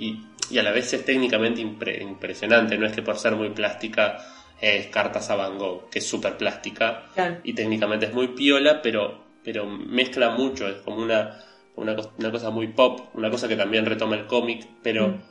y, 0.51 0.59
a 0.59 0.63
la 0.63 0.73
vez 0.73 0.93
es 0.93 1.05
técnicamente 1.05 1.61
impresionante. 1.61 2.77
No 2.77 2.87
es 2.87 2.93
que 2.93 3.03
por 3.03 3.17
ser 3.17 3.35
muy 3.35 3.51
plástica 3.51 4.19
es 4.61 4.87
cartas 4.89 5.31
a 5.31 5.37
Van 5.37 5.59
Gogh, 5.59 5.89
que 5.91 5.99
es 5.99 6.07
súper 6.07 6.37
plástica 6.37 7.07
y 7.43 7.53
técnicamente 7.53 8.07
es 8.07 8.13
muy 8.13 8.29
piola, 8.29 8.81
pero, 8.83 9.25
pero 9.43 9.67
mezcla 9.67 10.31
mucho. 10.31 10.69
Es 10.69 10.77
como 10.83 11.03
una, 11.03 11.39
una, 11.75 11.97
cosa 12.31 12.51
muy 12.51 12.69
pop, 12.69 13.09
una 13.15 13.31
cosa 13.31 13.49
que 13.49 13.57
también 13.57 13.87
retoma 13.87 14.17
el 14.17 14.27
cómic, 14.27 14.67
pero 14.83 15.09
mm. 15.09 15.23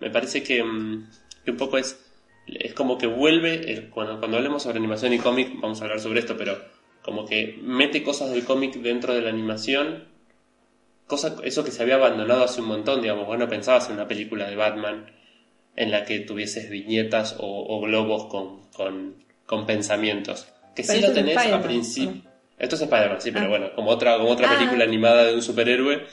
me 0.00 0.10
parece 0.10 0.42
que, 0.42 0.62
mm, 0.62 1.08
que 1.44 1.50
un 1.50 1.56
poco 1.56 1.78
es 1.78 2.09
es 2.58 2.74
como 2.74 2.98
que 2.98 3.06
vuelve, 3.06 3.88
cuando, 3.90 4.18
cuando 4.18 4.36
hablemos 4.36 4.62
sobre 4.62 4.78
animación 4.78 5.12
y 5.12 5.18
cómic, 5.18 5.60
vamos 5.60 5.80
a 5.80 5.84
hablar 5.84 6.00
sobre 6.00 6.20
esto, 6.20 6.36
pero 6.36 6.58
como 7.02 7.26
que 7.26 7.58
mete 7.62 8.02
cosas 8.02 8.30
del 8.30 8.44
cómic 8.44 8.74
dentro 8.76 9.14
de 9.14 9.22
la 9.22 9.30
animación, 9.30 10.08
cosa, 11.06 11.36
eso 11.44 11.64
que 11.64 11.70
se 11.70 11.82
había 11.82 11.96
abandonado 11.96 12.44
hace 12.44 12.60
un 12.60 12.68
montón, 12.68 13.02
digamos, 13.02 13.26
bueno, 13.26 13.48
pensabas 13.48 13.88
en 13.88 13.94
una 13.94 14.08
película 14.08 14.48
de 14.48 14.56
Batman 14.56 15.06
en 15.76 15.90
la 15.90 16.04
que 16.04 16.20
tuvieses 16.20 16.70
viñetas 16.70 17.36
o, 17.38 17.80
globos 17.80 18.26
con, 18.26 18.60
con, 19.46 19.66
pensamientos, 19.66 20.48
que 20.74 20.82
sí 20.82 21.00
lo 21.00 21.12
tenés 21.12 21.36
a 21.38 21.62
principio. 21.62 22.30
Esto 22.58 22.76
es 22.76 22.82
Spider-Man, 22.82 23.22
sí, 23.22 23.30
pero 23.30 23.46
ah. 23.46 23.48
bueno, 23.48 23.74
como 23.74 23.90
otra, 23.90 24.18
como 24.18 24.30
otra 24.30 24.50
ah. 24.50 24.58
película 24.58 24.84
animada 24.84 25.24
de 25.24 25.34
un 25.34 25.40
superhéroe. 25.40 26.06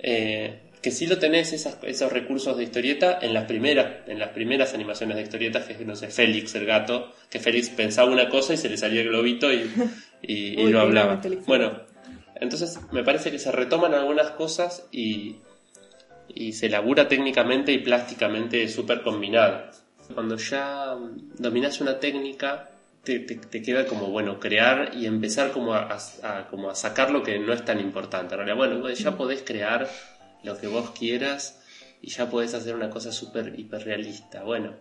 Eh, 0.00 0.65
que 0.86 0.92
sí 0.92 1.08
lo 1.08 1.18
tenés 1.18 1.52
esos 1.52 2.12
recursos 2.12 2.56
de 2.56 2.62
historieta 2.62 3.18
en 3.20 3.34
las 3.34 3.46
primeras 3.46 4.06
en 4.06 4.20
las 4.20 4.28
primeras 4.28 4.72
animaciones 4.72 5.16
de 5.16 5.24
historietas 5.24 5.64
que 5.64 5.84
no 5.84 5.96
sé 5.96 6.10
Félix 6.10 6.54
el 6.54 6.64
gato 6.64 7.12
que 7.28 7.40
Félix 7.40 7.70
pensaba 7.70 8.08
una 8.08 8.28
cosa 8.28 8.54
y 8.54 8.56
se 8.56 8.68
le 8.68 8.76
salía 8.76 9.00
el 9.00 9.08
globito 9.08 9.52
y, 9.52 9.68
y, 10.22 10.68
lo 10.68 10.78
hablaba. 10.82 11.20
bueno 11.44 11.80
entonces 12.36 12.78
me 12.92 13.02
parece 13.02 13.32
que 13.32 13.40
se 13.40 13.50
retoman 13.50 13.94
algunas 13.94 14.30
cosas 14.30 14.86
y, 14.92 15.38
y 16.28 16.52
se 16.52 16.68
labura 16.68 17.08
técnicamente 17.08 17.72
y 17.72 17.78
plásticamente 17.78 18.68
súper 18.68 19.02
combinado. 19.02 19.64
Cuando 20.14 20.36
ya 20.36 20.94
dominas 21.36 21.80
una 21.80 21.98
técnica 21.98 22.70
te, 23.02 23.20
te, 23.20 23.62
queda 23.62 23.86
como, 23.86 24.08
bueno, 24.10 24.38
crear 24.38 24.90
y 24.94 25.06
empezar 25.06 25.50
como 25.52 25.74
a, 25.74 25.96
como 26.50 26.70
a 26.70 26.74
sacar 26.74 27.10
lo 27.10 27.22
que 27.22 27.38
no 27.38 27.52
es 27.52 27.64
tan 27.64 27.80
importante. 27.80 28.34
En 28.34 28.38
realidad, 28.40 28.56
bueno, 28.56 28.90
ya 28.90 29.16
podés 29.16 29.42
crear 29.42 29.88
lo 30.46 30.56
que 30.56 30.68
vos 30.68 30.90
quieras 30.90 31.60
y 32.00 32.08
ya 32.08 32.30
podés 32.30 32.54
hacer 32.54 32.74
una 32.74 32.88
cosa 32.88 33.12
súper 33.12 33.58
hiperrealista. 33.58 34.44
Bueno, 34.44 34.74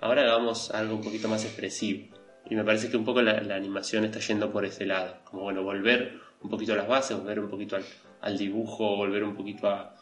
ahora 0.00 0.22
hagamos 0.22 0.70
algo 0.70 0.94
un 0.94 1.02
poquito 1.02 1.26
más 1.26 1.44
expresivo. 1.44 2.14
Y 2.48 2.54
me 2.54 2.64
parece 2.64 2.90
que 2.90 2.96
un 2.96 3.04
poco 3.04 3.22
la, 3.22 3.38
animación 3.54 4.04
está 4.04 4.18
yendo 4.20 4.52
por 4.52 4.64
ese 4.64 4.86
lado. 4.86 5.16
Como 5.24 5.44
bueno, 5.44 5.62
volver 5.62 6.20
un 6.42 6.50
poquito 6.50 6.74
a 6.74 6.76
las 6.76 6.88
bases, 6.88 7.16
volver 7.18 7.40
un 7.40 7.48
poquito 7.48 7.76
al, 8.20 8.38
dibujo, 8.38 8.96
volver 8.96 9.24
un 9.24 9.34
poquito 9.34 9.68
a... 9.68 9.96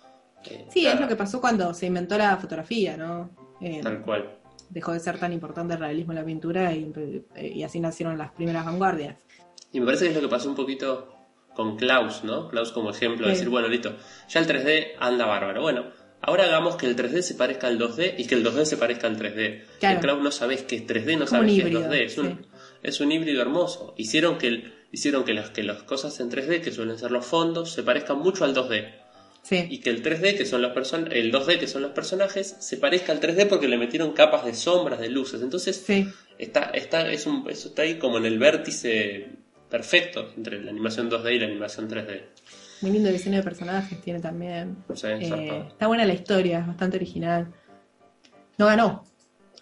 Eh, 0.45 0.67
sí, 0.71 0.87
es 0.87 1.01
lo 1.01 1.09
que 1.09 1.17
pasó 1.17 1.41
cuando 1.41 1.73
se 1.75 1.87
inventó 1.87 2.17
la 2.17 2.37
fotografía, 2.37 2.97
¿no? 2.97 3.31
Eh, 3.61 3.81
Tal 3.83 4.03
cual. 4.03 4.39
Dejó 4.71 4.93
de 4.93 5.01
ser 5.01 5.19
tan 5.19 5.33
importante 5.33 5.75
el 5.75 5.81
realismo 5.81 6.13
en 6.13 6.19
la 6.19 6.25
pintura 6.25 6.73
y, 6.75 6.93
y 7.37 7.63
así 7.63 7.81
nacieron 7.81 8.17
las 8.19 8.33
primeras 8.33 8.65
vanguardias. 8.65 9.17
Y 9.73 9.81
me 9.81 9.87
parece 9.87 10.05
que 10.05 10.11
es 10.11 10.17
lo 10.17 10.23
que 10.23 10.29
pasó 10.29 10.49
un 10.49 10.57
poquito 10.57 11.18
con 11.59 11.77
Klaus, 11.77 12.23
¿no? 12.23 12.49
Klaus 12.49 12.71
como 12.71 12.91
ejemplo, 12.91 13.27
decir, 13.27 13.49
bueno, 13.49 13.67
listo, 13.67 13.97
ya 14.29 14.39
el 14.39 14.47
3D 14.47 14.93
anda 15.01 15.27
bárbaro. 15.27 15.61
Bueno, 15.61 15.87
ahora 16.21 16.45
hagamos 16.45 16.77
que 16.77 16.87
el 16.87 16.95
3D 16.95 17.23
se 17.23 17.35
parezca 17.35 17.67
al 17.67 17.81
2D 17.81 18.15
y 18.17 18.29
que 18.29 18.37
el 18.37 18.45
2D 18.45 18.65
se 18.65 18.77
parezca 18.77 19.09
al 19.09 19.19
3D. 19.19 19.65
Claro. 19.81 19.99
Klaus 19.99 20.23
no 20.23 20.31
sabes 20.31 20.63
qué 20.63 20.77
es 20.77 20.87
3D, 20.87 21.19
no 21.19 21.27
sabes 21.27 21.53
qué 21.53 21.69
es 21.69 21.75
2D, 21.75 22.05
es 22.05 22.19
un, 22.19 22.47
es 22.85 23.01
un 23.01 23.11
híbrido 23.11 23.43
hermoso. 23.43 23.93
Hicieron 23.97 24.39
que, 24.39 24.73
hicieron 24.93 25.25
que, 25.25 25.35
las, 25.35 25.51
que 25.51 25.65
las 25.65 25.83
cosas 25.83 26.21
en 26.21 26.31
3D, 26.31 26.61
que 26.61 26.71
suelen 26.71 26.97
ser 26.97 27.11
los 27.11 27.27
fondos, 27.27 27.73
se 27.73 27.83
parezcan 27.83 28.21
mucho 28.21 28.45
al 28.45 28.55
2D. 28.55 28.95
Sí. 29.43 29.67
Y 29.69 29.79
que 29.79 29.91
el 29.91 30.05
3D, 30.05 30.39
que 30.39 30.47
son 30.47 30.63
los 30.63 30.71
person 30.71 31.09
el 31.11 31.33
2D, 31.33 31.59
que 31.59 31.67
son 31.67 31.83
los 31.83 31.91
personajes, 31.91 32.55
se 32.61 32.77
parezca 32.77 33.11
al 33.11 33.21
3D 33.21 33.49
porque 33.49 33.67
le 33.67 33.79
metieron 33.79 34.13
capas 34.13 34.45
de 34.45 34.55
sombras, 34.55 35.01
de 35.01 35.09
luces. 35.09 35.43
Entonces, 35.43 35.85
está, 36.39 36.71
está, 36.73 37.11
es 37.11 37.27
un, 37.27 37.51
eso 37.51 37.71
está 37.71 37.83
ahí 37.83 37.99
como 37.99 38.19
en 38.19 38.27
el 38.27 38.39
vértice 38.39 39.48
perfecto 39.69 40.33
entre 40.37 40.63
la 40.63 40.71
animación 40.71 41.11
2D 41.11 41.35
y 41.35 41.39
la 41.39 41.47
animación 41.47 41.89
3D. 41.89 42.23
Muy 42.81 42.93
lindo 42.93 43.11
diseño 43.11 43.39
de 43.39 43.43
personajes 43.43 44.01
tiene 44.01 44.21
también. 44.21 44.77
Eh, 45.03 45.67
está 45.69 45.87
buena 45.87 46.05
la 46.05 46.15
historia, 46.15 46.61
es 46.61 46.67
bastante 46.67 46.97
original. 46.97 47.53
No 48.57 48.67
ganó. 48.67 49.05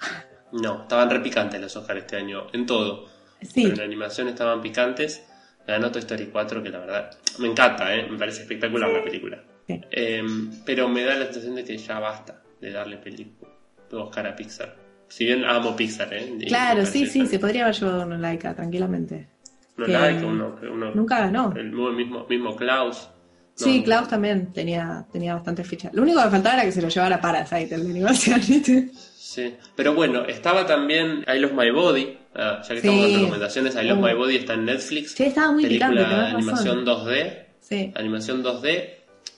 No, 0.52 0.82
estaban 0.82 1.10
repicantes 1.10 1.60
los 1.60 1.74
Oscars 1.76 2.02
este 2.02 2.16
año, 2.16 2.46
en 2.52 2.66
todo. 2.66 3.08
Sí. 3.42 3.64
Pero 3.64 3.74
en 3.74 3.80
animación 3.80 4.28
estaban 4.28 4.62
picantes. 4.62 5.26
Ganó 5.66 5.90
Toy 5.90 5.98
Story 5.98 6.26
4, 6.26 6.62
que 6.62 6.70
la 6.70 6.78
verdad 6.78 7.10
me 7.40 7.48
encanta, 7.48 7.94
¿eh? 7.94 8.06
me 8.08 8.16
parece 8.16 8.42
espectacular 8.42 8.88
la 8.88 9.02
película. 9.02 9.42
Em, 9.68 10.52
pero 10.64 10.88
me 10.88 11.02
da 11.02 11.16
la 11.16 11.24
sensación 11.24 11.56
de 11.56 11.64
que 11.64 11.76
ya 11.76 11.98
basta 11.98 12.42
de 12.60 12.70
darle 12.70 12.96
película 12.98 13.50
Oscar 13.92 14.26
a 14.28 14.36
Pixar. 14.36 14.76
Si 15.08 15.24
bien 15.24 15.44
amo 15.44 15.76
Pixar, 15.76 16.12
¿eh? 16.14 16.36
claro, 16.46 16.84
sí, 16.86 17.06
sí, 17.06 17.26
se 17.26 17.38
podría 17.38 17.64
haber 17.64 17.76
llevado 17.76 18.02
una 18.02 18.18
Laika 18.18 18.54
tranquilamente. 18.54 19.28
No 19.76 19.86
uno, 20.72 20.94
nunca 20.94 21.20
ganó. 21.20 21.52
El 21.54 21.70
mismo, 21.70 22.26
mismo 22.28 22.56
Klaus. 22.56 23.08
sí, 23.54 23.82
Klaus 23.82 24.08
también 24.08 24.52
tenía, 24.52 25.06
tenía 25.12 25.34
bastante 25.34 25.64
ficha. 25.64 25.90
Lo 25.92 26.02
único 26.02 26.22
que 26.22 26.30
faltaba 26.30 26.56
era 26.56 26.64
que 26.64 26.72
se 26.72 26.80
lo 26.80 26.88
llevara 26.88 27.20
Parasite, 27.20 27.74
el 27.74 27.84
de 27.84 27.90
animación, 27.90 28.40
Sí, 29.26 29.54
pero 29.74 29.94
bueno, 29.94 30.24
estaba 30.24 30.66
también 30.66 31.24
I 31.28 31.38
Love 31.38 31.52
My 31.52 31.70
Body, 31.70 32.16
ah, 32.36 32.62
ya 32.62 32.68
que 32.68 32.76
estamos 32.76 33.04
en 33.04 33.14
recomendaciones, 33.16 33.74
I 33.74 33.84
Love 33.86 33.98
My 33.98 34.14
uh. 34.14 34.16
Body 34.16 34.36
está 34.36 34.54
en 34.54 34.64
Netflix. 34.64 35.12
Sí, 35.12 35.24
estaba 35.24 35.52
muy 35.52 35.62
película 35.62 36.08
de 36.08 36.26
animación 36.28 36.86
2D. 36.86 37.44
Sí. 37.60 37.92
Animación 37.96 38.42
2D, 38.42 38.62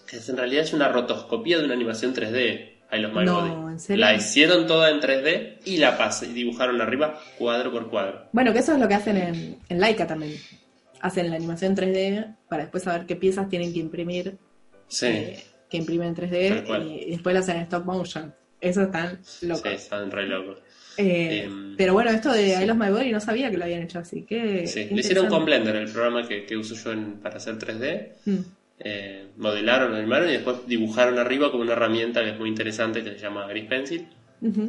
que 0.07 0.19
en 0.29 0.37
realidad 0.37 0.63
es 0.63 0.73
una 0.73 0.89
rotoscopía 0.89 1.59
de 1.59 1.65
una 1.65 1.75
animación 1.75 2.15
3D. 2.15 2.75
I 2.93 2.99
Love 2.99 3.13
My 3.13 3.25
no, 3.25 3.68
¿en 3.79 3.81
serio? 3.81 4.05
La 4.05 4.15
hicieron 4.15 4.67
toda 4.67 4.91
en 4.91 5.01
3D 5.01 5.59
y 5.65 5.77
la 5.79 5.97
pasé, 5.97 6.27
y 6.27 6.33
dibujaron 6.33 6.81
arriba 6.81 7.21
cuadro 7.39 7.71
por 7.71 7.89
cuadro. 7.89 8.29
Bueno, 8.33 8.53
que 8.53 8.59
eso 8.59 8.73
es 8.73 8.79
lo 8.79 8.89
que 8.89 8.95
hacen 8.95 9.17
en, 9.17 9.59
en 9.69 9.81
Laika 9.81 10.07
también. 10.07 10.35
Hacen 11.01 11.31
la 11.31 11.37
animación 11.37 11.77
3D 11.77 12.37
para 12.49 12.65
después 12.65 12.83
saber 12.83 13.07
qué 13.07 13.17
piezas 13.17 13.49
tienen 13.49 13.73
que 13.73 13.79
imprimir 13.79 14.39
eh, 15.03 15.45
que 15.71 15.77
imprimen 15.77 16.09
en 16.09 16.17
3D 16.17 17.07
y 17.07 17.11
después 17.11 17.35
lo 17.35 17.41
hacen 17.41 17.57
en 17.57 17.63
stop 17.63 17.85
motion. 17.85 18.35
Eso 18.61 18.83
están 18.83 19.21
locos. 19.43 19.63
Sí, 19.63 19.77
están 19.77 20.11
re 20.11 20.27
locos. 20.27 20.59
Eh, 20.97 21.45
em, 21.45 21.77
pero 21.77 21.93
bueno, 21.93 22.11
esto 22.11 22.33
de 22.33 22.61
I 22.61 22.67
Love 22.67 22.77
My 22.77 22.91
Body 22.91 23.13
no 23.13 23.21
sabía 23.21 23.51
que 23.51 23.57
lo 23.57 23.65
habían 23.65 23.83
hecho 23.83 24.01
así. 24.01 24.23
Que 24.23 24.67
sí, 24.67 24.89
lo 24.91 24.99
hicieron 24.99 25.29
con 25.29 25.45
Blender, 25.45 25.77
el 25.77 25.91
programa 25.91 26.27
que, 26.27 26.45
que 26.45 26.57
uso 26.57 26.75
yo 26.75 27.01
para 27.23 27.37
hacer 27.37 27.57
3D. 27.57 28.09
Mm. 28.25 28.39
Eh, 28.81 29.27
modelaron, 29.37 29.95
animaron 29.95 30.29
y 30.29 30.33
después 30.33 30.67
dibujaron 30.67 31.19
arriba 31.19 31.51
como 31.51 31.63
una 31.63 31.73
herramienta 31.73 32.23
que 32.23 32.31
es 32.31 32.39
muy 32.39 32.49
interesante 32.49 33.03
que 33.03 33.11
se 33.11 33.19
llama 33.19 33.47
Gris 33.49 33.65
Pencil, 33.65 34.07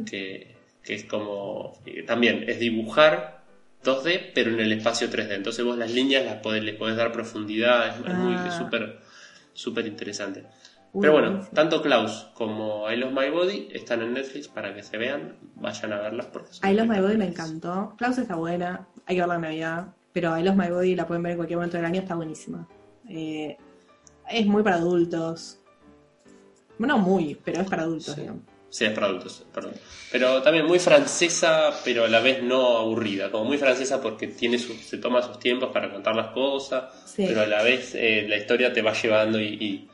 que, 0.04 0.56
que, 0.82 0.94
es 0.94 1.04
como, 1.04 1.78
también 2.06 2.44
es 2.48 2.58
dibujar 2.58 3.44
2D 3.84 4.32
pero 4.34 4.50
en 4.50 4.60
el 4.60 4.72
espacio 4.72 5.08
3D. 5.08 5.34
Entonces 5.34 5.64
vos 5.64 5.78
las 5.78 5.92
líneas 5.92 6.24
las 6.24 6.36
podés, 6.36 6.64
les 6.64 6.74
podés 6.74 6.96
dar 6.96 7.12
profundidad, 7.12 7.88
es, 7.88 7.94
ah. 8.06 8.58
súper 8.58 8.98
súper 9.52 9.86
interesante. 9.86 10.44
Pero 10.98 11.12
bueno, 11.12 11.46
tanto 11.54 11.82
Klaus 11.82 12.26
como 12.34 12.90
I 12.90 12.96
Love 12.96 13.12
My 13.12 13.30
Body 13.30 13.68
están 13.72 14.02
en 14.02 14.14
Netflix 14.14 14.48
para 14.48 14.74
que 14.74 14.82
se 14.82 14.98
vean, 14.98 15.36
vayan 15.54 15.92
a 15.92 16.00
verlas. 16.00 16.26
Porque 16.26 16.48
I 16.68 16.74
Love 16.74 16.88
My 16.88 17.00
Body 17.00 17.16
me 17.16 17.26
encantó. 17.26 17.94
Klaus 17.96 18.18
está 18.18 18.34
buena, 18.34 18.88
hay 19.06 19.14
que 19.14 19.22
verla 19.22 19.36
en 19.36 19.42
Navidad, 19.42 19.86
pero 20.12 20.36
I 20.36 20.42
Love 20.42 20.56
My 20.56 20.68
Body 20.68 20.96
la 20.96 21.06
pueden 21.06 21.22
ver 21.22 21.32
en 21.32 21.38
cualquier 21.38 21.58
momento 21.58 21.76
del 21.76 21.86
año, 21.86 22.00
está 22.00 22.16
buenísima. 22.16 22.66
Eh, 23.08 23.56
es 24.30 24.46
muy 24.46 24.62
para 24.62 24.76
adultos. 24.76 25.58
Bueno, 26.78 26.98
muy, 26.98 27.36
pero 27.44 27.60
es 27.60 27.68
para 27.68 27.82
adultos, 27.82 28.14
sí. 28.14 28.22
Sí, 28.70 28.84
es 28.84 28.92
para 28.92 29.08
adultos, 29.08 29.44
perdón. 29.52 29.72
Pero 30.12 30.42
también 30.42 30.64
muy 30.64 30.78
francesa, 30.78 31.72
pero 31.84 32.04
a 32.04 32.08
la 32.08 32.20
vez 32.20 32.40
no 32.42 32.78
aburrida. 32.78 33.30
Como 33.30 33.44
muy 33.44 33.58
francesa 33.58 34.00
porque 34.00 34.28
tiene 34.28 34.58
se 34.58 34.98
toma 34.98 35.22
sus 35.22 35.40
tiempos 35.40 35.70
para 35.72 35.90
contar 35.90 36.14
las 36.14 36.28
cosas, 36.28 36.84
pero 37.16 37.42
a 37.42 37.46
la 37.46 37.62
vez 37.62 37.94
eh, 37.96 38.26
la 38.28 38.36
historia 38.36 38.72
te 38.72 38.80
va 38.80 38.92
llevando 38.92 39.40
y, 39.40 39.88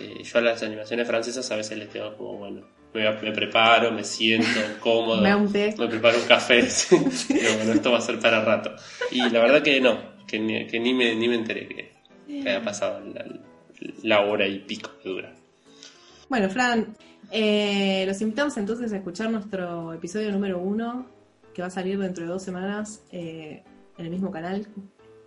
eh, 0.00 0.22
yo 0.22 0.38
a 0.38 0.42
las 0.42 0.62
animaciones 0.62 1.08
francesas 1.08 1.50
a 1.50 1.56
veces 1.56 1.78
les 1.78 1.88
tengo 1.88 2.14
como, 2.14 2.34
bueno, 2.34 2.66
me, 2.92 3.32
preparo, 3.32 3.90
me 3.90 4.04
siento 4.04 4.60
cómodo, 4.80 5.22
me, 5.22 5.88
preparo 5.88 6.18
un 6.18 6.26
café, 6.26 6.68
pero 7.28 7.54
bueno, 7.56 7.72
esto 7.72 7.90
va 7.90 7.98
a 7.98 8.02
ser 8.02 8.18
para 8.18 8.44
rato. 8.44 8.76
Y 9.10 9.30
la 9.30 9.40
verdad 9.40 9.62
que 9.62 9.80
no, 9.80 9.98
que 10.26 10.38
ni, 10.38 10.66
que 10.66 10.78
ni, 10.78 10.92
me, 10.92 11.14
ni 11.14 11.26
me 11.26 11.36
enteré 11.36 11.66
que, 11.66 11.87
que 12.28 12.48
haya 12.48 12.62
pasado 12.62 13.00
la, 14.02 14.20
hora 14.20 14.46
y 14.46 14.60
pico 14.60 14.90
que 15.02 15.08
dura. 15.08 15.34
Bueno, 16.28 16.50
Fran, 16.50 16.94
eh, 17.30 18.04
los 18.06 18.20
invitamos 18.20 18.56
entonces 18.56 18.92
a 18.92 18.96
escuchar 18.96 19.30
nuestro 19.30 19.94
episodio 19.94 20.30
número 20.30 20.58
uno, 20.58 21.06
que 21.54 21.62
va 21.62 21.68
a 21.68 21.70
salir 21.70 21.98
dentro 21.98 22.24
de 22.24 22.30
dos 22.30 22.42
semanas 22.42 23.02
eh, 23.10 23.62
en 23.96 24.04
el 24.04 24.10
mismo 24.10 24.30
canal, 24.30 24.66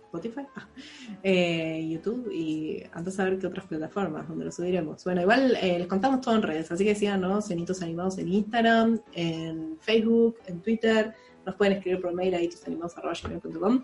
Spotify, 0.04 0.46
ah, 0.54 0.68
eh, 1.22 1.86
YouTube 1.90 2.30
y 2.32 2.84
antes 2.92 3.18
a 3.18 3.24
ver 3.24 3.38
qué 3.38 3.48
otras 3.48 3.66
plataformas 3.66 4.28
donde 4.28 4.44
lo 4.44 4.52
subiremos. 4.52 5.02
Bueno, 5.04 5.22
igual 5.22 5.52
les 5.52 5.86
contamos 5.88 6.20
todo 6.20 6.36
en 6.36 6.42
redes, 6.42 6.70
así 6.70 6.84
que 6.84 6.94
síganos 6.94 7.50
en 7.50 7.58
Hitos 7.58 7.82
Animados 7.82 8.18
en 8.18 8.28
Instagram, 8.28 9.00
en 9.12 9.76
Facebook, 9.80 10.36
en 10.46 10.60
Twitter. 10.60 11.14
Nos 11.44 11.56
pueden 11.56 11.74
escribir 11.74 12.00
por 12.00 12.14
mail 12.14 12.34
a 12.34 12.40
hitosanimados.com 12.40 13.82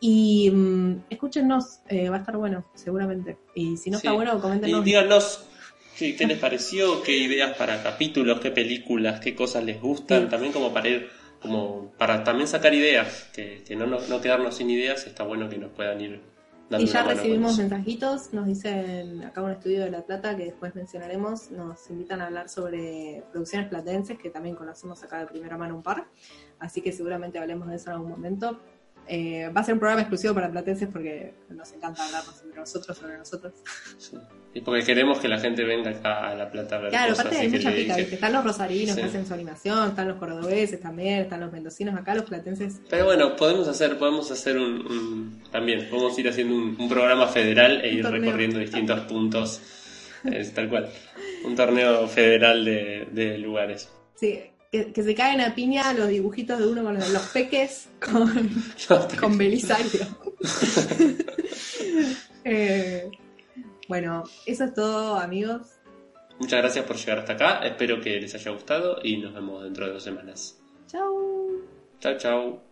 y 0.00 0.50
mm, 0.50 1.04
escúchenos, 1.10 1.80
eh, 1.88 2.08
va 2.08 2.16
a 2.16 2.20
estar 2.20 2.36
bueno, 2.36 2.64
seguramente. 2.74 3.36
Y 3.54 3.76
si 3.76 3.90
no 3.90 3.98
está 3.98 4.12
bueno, 4.12 4.40
coméntenos. 4.40 4.80
Y 4.80 4.84
díganos 4.84 5.46
qué, 5.98 6.26
les 6.26 6.38
pareció, 6.38 7.02
qué 7.02 7.18
ideas 7.18 7.56
para 7.56 7.82
capítulos, 7.82 8.40
qué 8.40 8.50
películas, 8.50 9.20
qué 9.20 9.34
cosas 9.34 9.62
les 9.64 9.80
gustan, 9.80 10.30
también 10.30 10.52
como 10.52 10.72
para 10.72 10.88
ir, 10.88 11.10
como 11.42 11.92
para 11.98 12.24
también 12.24 12.48
sacar 12.48 12.72
ideas, 12.72 13.28
que, 13.34 13.62
no, 13.76 13.86
no, 13.86 14.20
quedarnos 14.22 14.56
sin 14.56 14.70
ideas, 14.70 15.06
está 15.06 15.24
bueno 15.24 15.50
que 15.50 15.58
nos 15.58 15.70
puedan 15.72 16.00
ir 16.00 16.22
dando 16.70 16.86
Y 16.86 16.88
ya 16.88 17.02
recibimos 17.02 17.58
mensajitos, 17.58 18.32
nos 18.32 18.46
dicen 18.46 19.22
acá 19.24 19.42
un 19.42 19.50
estudio 19.50 19.84
de 19.84 19.90
La 19.90 20.06
Plata 20.06 20.34
que 20.34 20.46
después 20.46 20.74
mencionaremos, 20.74 21.50
nos 21.50 21.90
invitan 21.90 22.22
a 22.22 22.26
hablar 22.26 22.48
sobre 22.48 23.22
producciones 23.32 23.68
platenses, 23.68 24.18
que 24.18 24.30
también 24.30 24.56
conocemos 24.56 25.02
acá 25.02 25.18
de 25.18 25.26
primera 25.26 25.58
mano 25.58 25.76
un 25.76 25.82
par, 25.82 26.06
así 26.58 26.80
que 26.80 26.92
seguramente 26.92 27.38
hablemos 27.38 27.68
de 27.68 27.76
eso 27.76 27.90
en 27.90 27.96
algún 27.96 28.10
momento 28.10 28.58
eh, 29.12 29.48
va 29.48 29.62
a 29.62 29.64
ser 29.64 29.74
un 29.74 29.80
programa 29.80 30.02
exclusivo 30.02 30.34
para 30.34 30.48
platenses 30.48 30.88
porque 30.88 31.34
nos 31.48 31.72
encanta 31.72 32.06
hablarnos 32.06 32.40
entre 32.44 32.60
nosotros 32.60 32.96
sobre 32.96 33.18
nosotros. 33.18 33.54
Y 34.54 34.60
porque 34.60 34.84
queremos 34.84 35.18
que 35.18 35.26
la 35.26 35.40
gente 35.40 35.64
venga 35.64 35.90
acá 35.90 36.28
a 36.30 36.34
La 36.36 36.48
Plata 36.48 36.76
a 36.76 36.78
ver 36.78 36.90
Claro, 36.90 37.14
aparte 37.14 37.36
hay 37.36 37.48
mucha 37.48 37.72
pica, 37.72 37.98
están 37.98 38.32
los 38.32 38.44
rosarinos 38.44 38.94
que 38.94 39.02
hacen 39.02 39.26
su 39.26 39.34
animación, 39.34 39.88
están 39.88 40.06
los 40.06 40.16
cordobeses 40.16 40.80
también, 40.80 41.22
están 41.22 41.40
los 41.40 41.50
mendocinos 41.50 41.96
acá, 41.96 42.14
los 42.14 42.22
platenses. 42.22 42.82
Pero 42.88 43.04
bueno, 43.06 43.34
podemos 43.34 43.66
hacer 43.66 43.98
podemos 43.98 44.30
hacer 44.30 44.56
un, 44.56 45.42
también, 45.50 45.88
podemos 45.90 46.16
ir 46.16 46.28
haciendo 46.28 46.54
un, 46.54 46.88
programa 46.88 47.26
federal 47.26 47.84
e 47.84 47.92
ir 47.92 48.06
recorriendo 48.06 48.60
distintos 48.60 49.00
puntos, 49.00 49.60
tal 50.54 50.68
cual, 50.68 50.88
un 51.44 51.56
torneo 51.56 52.06
federal 52.06 52.64
de, 52.64 53.08
de 53.10 53.38
lugares. 53.38 53.90
Sí, 54.14 54.40
que, 54.70 55.02
se 55.02 55.14
caen 55.14 55.40
a 55.40 55.54
piña 55.54 55.92
los 55.92 56.08
dibujitos 56.08 56.58
de 56.58 56.66
uno 56.66 56.84
con 56.84 56.98
los, 56.98 57.26
peques 57.32 57.88
con, 58.00 58.50
con 59.20 59.38
Belisario. 59.38 60.06
Eh, 62.42 63.10
bueno, 63.86 64.24
eso 64.46 64.64
es 64.64 64.72
todo, 64.72 65.16
amigos. 65.16 65.60
Muchas 66.38 66.60
gracias 66.60 66.86
por 66.86 66.96
llegar 66.96 67.18
hasta 67.18 67.34
acá. 67.34 67.58
Espero 67.66 68.00
que 68.00 68.18
les 68.18 68.34
haya 68.34 68.50
gustado 68.50 68.98
y 69.02 69.18
nos 69.18 69.34
vemos 69.34 69.62
dentro 69.62 69.86
de 69.86 69.92
dos 69.92 70.02
semanas. 70.02 70.58
Chao. 70.86 71.50
Chao, 72.00 72.16
chao. 72.16 72.69